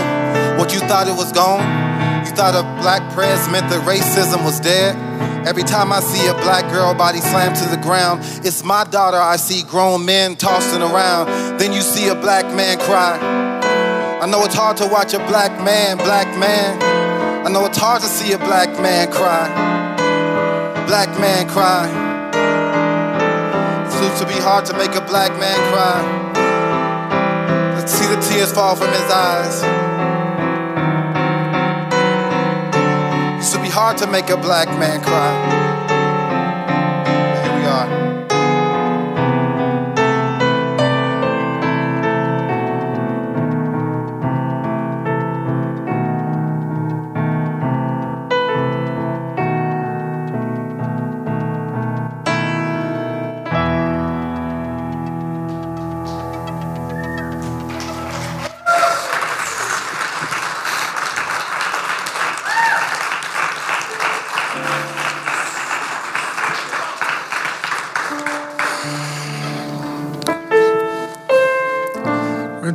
What 0.58 0.74
you 0.74 0.80
thought 0.80 1.06
it 1.06 1.14
was 1.14 1.30
gone? 1.30 1.62
You 2.26 2.32
thought 2.34 2.58
a 2.58 2.64
black 2.82 3.08
press 3.14 3.48
meant 3.52 3.70
that 3.70 3.86
racism 3.86 4.44
was 4.44 4.58
dead? 4.58 4.96
Every 5.46 5.62
time 5.62 5.92
I 5.92 6.00
see 6.00 6.26
a 6.26 6.34
black 6.34 6.68
girl 6.72 6.92
body 6.92 7.20
slam 7.20 7.54
to 7.54 7.68
the 7.68 7.80
ground, 7.80 8.22
it's 8.44 8.64
my 8.64 8.82
daughter 8.82 9.18
I 9.18 9.36
see 9.36 9.62
grown 9.62 10.04
men 10.04 10.34
tossing 10.34 10.82
around. 10.82 11.28
Then 11.60 11.72
you 11.72 11.82
see 11.82 12.08
a 12.08 12.16
black 12.16 12.52
man 12.52 12.78
cry. 12.80 13.16
I 14.20 14.26
know 14.26 14.44
it's 14.44 14.56
hard 14.56 14.76
to 14.78 14.88
watch 14.88 15.14
a 15.14 15.18
black 15.28 15.52
man, 15.62 15.98
black 15.98 16.26
man. 16.36 17.46
I 17.46 17.50
know 17.50 17.64
it's 17.66 17.78
hard 17.78 18.02
to 18.02 18.08
see 18.08 18.32
a 18.32 18.38
black 18.38 18.70
man 18.80 19.12
cry 19.12 19.73
black 20.86 21.08
man 21.18 21.48
cry. 21.48 21.86
Seems 23.90 24.20
to 24.20 24.26
be 24.26 24.38
hard 24.40 24.64
to 24.66 24.76
make 24.76 24.94
a 24.94 25.00
black 25.00 25.32
man 25.38 25.58
cry. 25.72 26.00
Let's 27.76 27.92
see 27.92 28.06
the 28.06 28.20
tears 28.20 28.52
fall 28.52 28.76
from 28.76 28.88
his 28.88 29.10
eyes. 29.10 29.62
Used 33.36 33.54
to 33.54 33.60
be 33.60 33.68
hard 33.68 33.98
to 33.98 34.06
make 34.06 34.30
a 34.30 34.36
black 34.36 34.68
man 34.78 35.02
cry. 35.02 35.64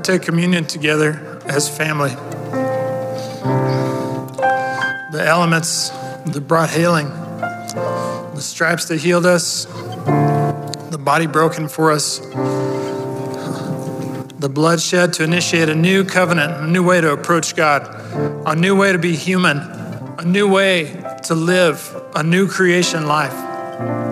Take 0.09 0.23
communion 0.23 0.65
together 0.65 1.39
as 1.45 1.69
family. 1.69 2.09
The 5.11 5.23
elements 5.23 5.89
that 5.89 6.45
brought 6.47 6.71
healing, 6.71 7.09
the 7.09 8.41
stripes 8.41 8.85
that 8.85 8.99
healed 8.99 9.27
us, 9.27 9.65
the 9.65 10.97
body 10.99 11.27
broken 11.27 11.67
for 11.67 11.91
us, 11.91 12.17
the 14.39 14.49
blood 14.51 14.81
shed 14.81 15.13
to 15.13 15.23
initiate 15.23 15.69
a 15.69 15.75
new 15.75 16.03
covenant, 16.03 16.53
a 16.53 16.65
new 16.65 16.81
way 16.81 16.99
to 17.01 17.11
approach 17.13 17.55
God, 17.55 17.87
a 18.47 18.55
new 18.55 18.75
way 18.75 18.91
to 18.91 18.97
be 18.97 19.15
human, 19.15 19.59
a 19.59 20.25
new 20.25 20.51
way 20.51 20.85
to 21.25 21.35
live, 21.35 21.95
a 22.15 22.23
new 22.23 22.47
creation 22.47 23.05
life. 23.05 24.08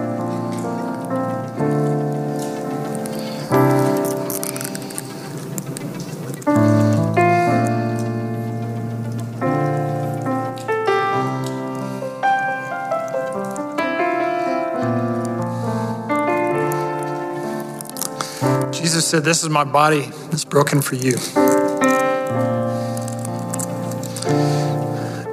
Said, 19.08 19.24
This 19.24 19.41
is 19.41 19.47
my 19.47 19.64
body 19.64 20.01
that's 20.32 20.43
broken 20.43 20.82
for 20.82 20.95
you. 20.95 21.14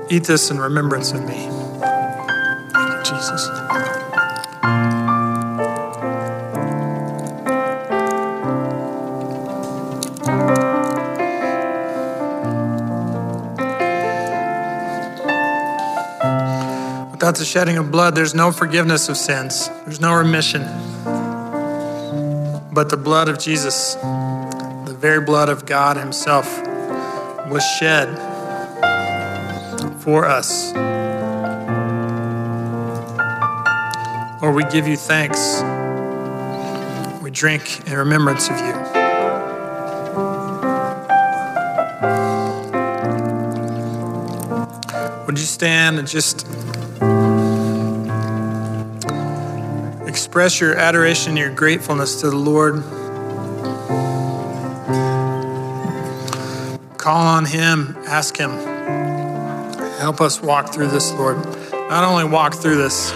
Eat 0.09 0.25
this 0.25 0.49
in 0.49 0.59
remembrance 0.59 1.11
of 1.11 1.25
me. 1.27 1.49
Jesus. 3.03 3.49
Without 17.11 17.35
the 17.37 17.45
shedding 17.45 17.77
of 17.79 17.91
blood, 17.91 18.15
there's 18.15 18.37
no 18.37 18.53
forgiveness 18.53 19.09
of 19.09 19.17
sins, 19.17 19.69
there's 19.85 20.01
no 20.01 20.15
remission. 20.15 20.84
But 22.75 22.91
the 22.91 22.97
blood 22.97 23.29
of 23.29 23.39
Jesus, 23.39 23.95
the 23.95 24.97
very 24.99 25.21
blood 25.21 25.49
of 25.49 25.65
God 25.65 25.97
Himself, 25.97 26.61
was 27.49 27.63
shed 27.79 28.09
for 30.01 30.25
us. 30.25 30.73
Lord, 34.43 34.57
we 34.57 34.65
give 34.65 34.89
you 34.89 34.97
thanks. 34.97 35.63
We 37.23 37.31
drink 37.31 37.87
in 37.87 37.97
remembrance 37.97 38.51
of 38.51 38.59
you. 38.59 38.75
Would 45.27 45.39
you 45.39 45.47
stand 45.47 46.01
and 46.01 46.09
just 46.09 46.45
express 50.35 50.61
your 50.61 50.75
adoration 50.75 51.37
your 51.37 51.55
gratefulness 51.55 52.21
to 52.21 52.29
the 52.29 52.37
Lord. 52.37 52.83
Call 56.99 57.25
on 57.25 57.45
Him, 57.45 57.97
ask 58.09 58.37
Him. 58.37 58.51
Help 60.01 60.21
us 60.21 60.43
walk 60.43 60.75
through 60.75 60.89
this, 60.89 61.13
Lord. 61.13 61.37
Not 61.71 62.03
only 62.03 62.25
walk 62.25 62.57
through 62.57 62.79
this, 62.79 63.13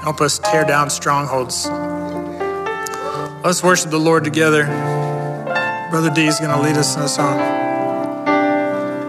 help 0.00 0.22
us 0.22 0.38
tear 0.38 0.64
down 0.64 0.88
strongholds. 0.88 1.66
Let's 3.44 3.62
worship 3.62 3.90
the 3.90 4.00
Lord 4.00 4.24
together. 4.24 4.64
Brother 5.90 6.08
D 6.08 6.24
is 6.24 6.40
going 6.40 6.56
to 6.56 6.62
lead 6.62 6.78
us 6.78 6.96
in 6.96 7.02
a 7.02 7.08
song. 7.08 7.36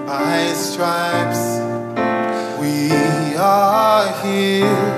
By 0.05 0.51
stripes 0.55 1.39
we 2.59 2.91
are 3.37 4.11
here 4.25 4.88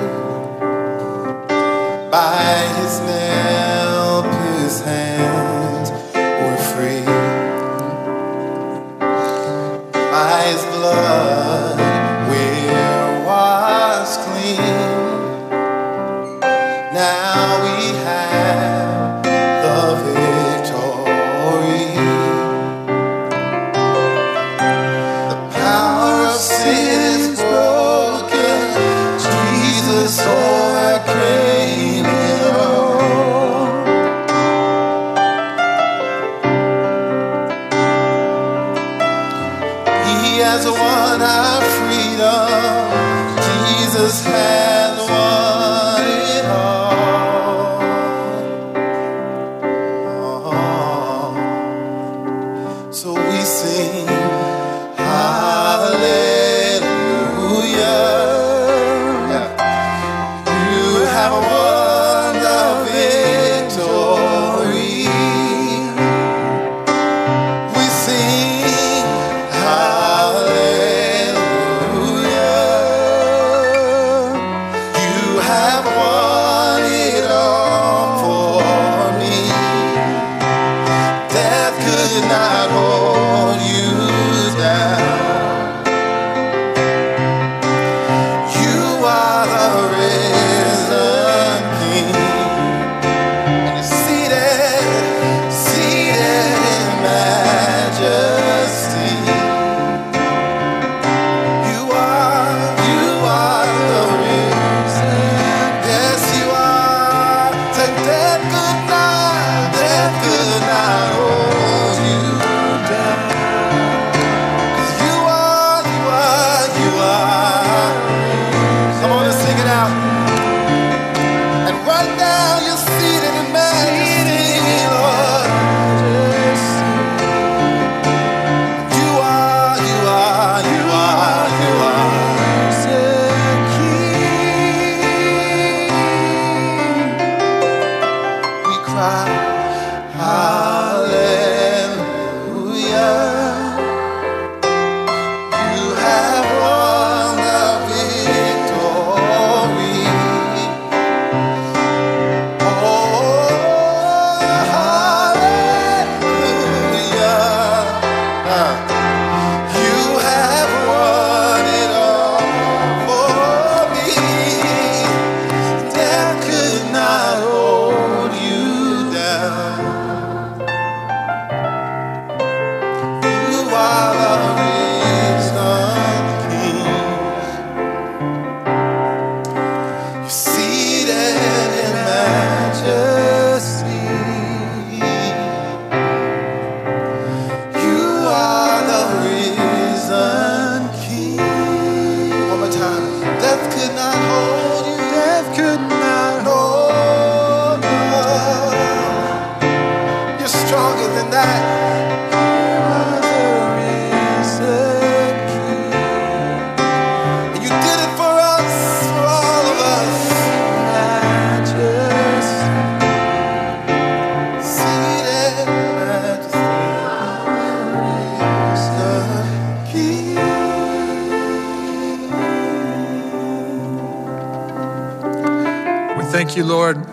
Lord, 226.71 227.05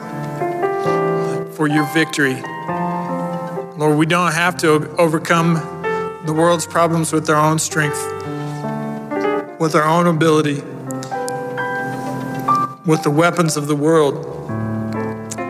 for 1.57 1.67
your 1.67 1.85
victory. 1.93 2.41
Lord, 3.77 3.99
we 3.99 4.07
don't 4.07 4.31
have 4.31 4.57
to 4.59 4.95
overcome 4.99 5.55
the 6.25 6.33
world's 6.33 6.65
problems 6.65 7.13
with 7.13 7.29
our 7.29 7.35
own 7.35 7.59
strength, 7.59 8.01
with 9.59 9.75
our 9.75 9.83
own 9.83 10.07
ability, 10.07 10.63
with 12.87 13.03
the 13.03 13.11
weapons 13.13 13.57
of 13.57 13.67
the 13.67 13.75
world 13.75 14.23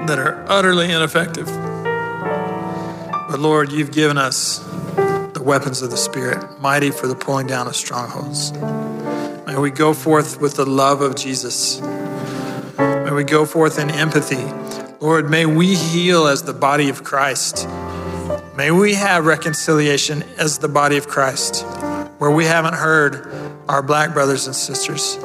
that 0.08 0.18
are 0.18 0.42
utterly 0.48 0.90
ineffective. 0.90 1.46
But 3.28 3.40
Lord, 3.40 3.70
you've 3.72 3.92
given 3.92 4.16
us 4.16 4.60
the 5.34 5.42
weapons 5.44 5.82
of 5.82 5.90
the 5.90 5.98
Spirit, 5.98 6.62
mighty 6.62 6.90
for 6.92 7.08
the 7.08 7.14
pulling 7.14 7.46
down 7.46 7.66
of 7.66 7.76
strongholds. 7.76 8.52
May 9.46 9.58
we 9.58 9.70
go 9.70 9.92
forth 9.92 10.40
with 10.40 10.56
the 10.56 10.64
love 10.64 11.02
of 11.02 11.14
Jesus. 11.14 11.82
We 13.18 13.24
go 13.24 13.44
forth 13.46 13.80
in 13.80 13.90
empathy. 13.90 14.44
Lord, 15.00 15.28
may 15.28 15.44
we 15.44 15.74
heal 15.74 16.28
as 16.28 16.44
the 16.44 16.52
body 16.52 16.88
of 16.88 17.02
Christ. 17.02 17.68
May 18.56 18.70
we 18.70 18.94
have 18.94 19.26
reconciliation 19.26 20.22
as 20.36 20.58
the 20.58 20.68
body 20.68 20.96
of 20.98 21.08
Christ, 21.08 21.66
where 22.18 22.30
we 22.30 22.44
haven't 22.44 22.74
heard 22.74 23.28
our 23.68 23.82
black 23.82 24.14
brothers 24.14 24.46
and 24.46 24.54
sisters, 24.54 25.16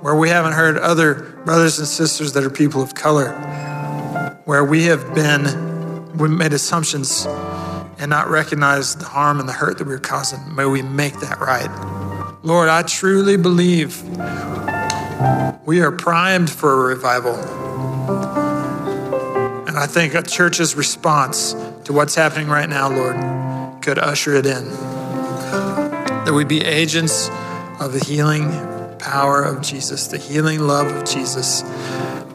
where 0.00 0.14
we 0.14 0.28
haven't 0.28 0.52
heard 0.52 0.78
other 0.78 1.40
brothers 1.44 1.80
and 1.80 1.88
sisters 1.88 2.34
that 2.34 2.44
are 2.44 2.50
people 2.50 2.82
of 2.82 2.94
color, 2.94 3.32
where 4.44 4.64
we 4.64 4.84
have 4.84 5.12
been, 5.12 6.16
we 6.18 6.28
made 6.28 6.52
assumptions 6.52 7.26
and 7.98 8.10
not 8.10 8.28
recognized 8.28 9.00
the 9.00 9.06
harm 9.06 9.40
and 9.40 9.48
the 9.48 9.54
hurt 9.54 9.76
that 9.78 9.88
we 9.88 9.92
were 9.92 9.98
causing. 9.98 10.54
May 10.54 10.66
we 10.66 10.82
make 10.82 11.18
that 11.18 11.40
right. 11.40 11.68
Lord, 12.44 12.68
I 12.68 12.82
truly 12.82 13.36
believe 13.36 14.04
we 15.70 15.80
are 15.82 15.92
primed 15.92 16.50
for 16.50 16.72
a 16.72 16.88
revival. 16.88 17.36
And 19.68 19.78
I 19.78 19.86
think 19.86 20.14
a 20.14 20.22
church's 20.22 20.74
response 20.74 21.52
to 21.84 21.92
what's 21.92 22.16
happening 22.16 22.48
right 22.48 22.68
now, 22.68 22.90
Lord, 22.90 23.14
could 23.80 23.96
usher 23.96 24.34
it 24.34 24.46
in. 24.46 24.64
That 26.24 26.32
we 26.34 26.42
be 26.42 26.60
agents 26.60 27.28
of 27.78 27.92
the 27.92 28.04
healing 28.04 28.50
power 28.98 29.44
of 29.44 29.62
Jesus, 29.62 30.08
the 30.08 30.18
healing 30.18 30.58
love 30.58 30.88
of 30.88 31.04
Jesus, 31.04 31.62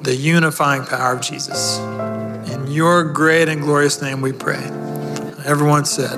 the 0.03 0.15
unifying 0.15 0.85
power 0.85 1.11
of 1.11 1.19
Jesus. 1.19 1.77
In 2.53 2.67
your 2.67 3.03
great 3.03 3.49
and 3.49 3.61
glorious 3.61 4.01
name 4.01 4.21
we 4.21 4.31
pray. 4.31 4.63
Everyone 5.43 5.83
said, 5.83 6.17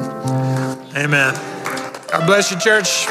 Amen. 0.95 1.34
God 2.11 2.28
bless 2.28 2.51
you, 2.51 2.59
church. 2.59 3.07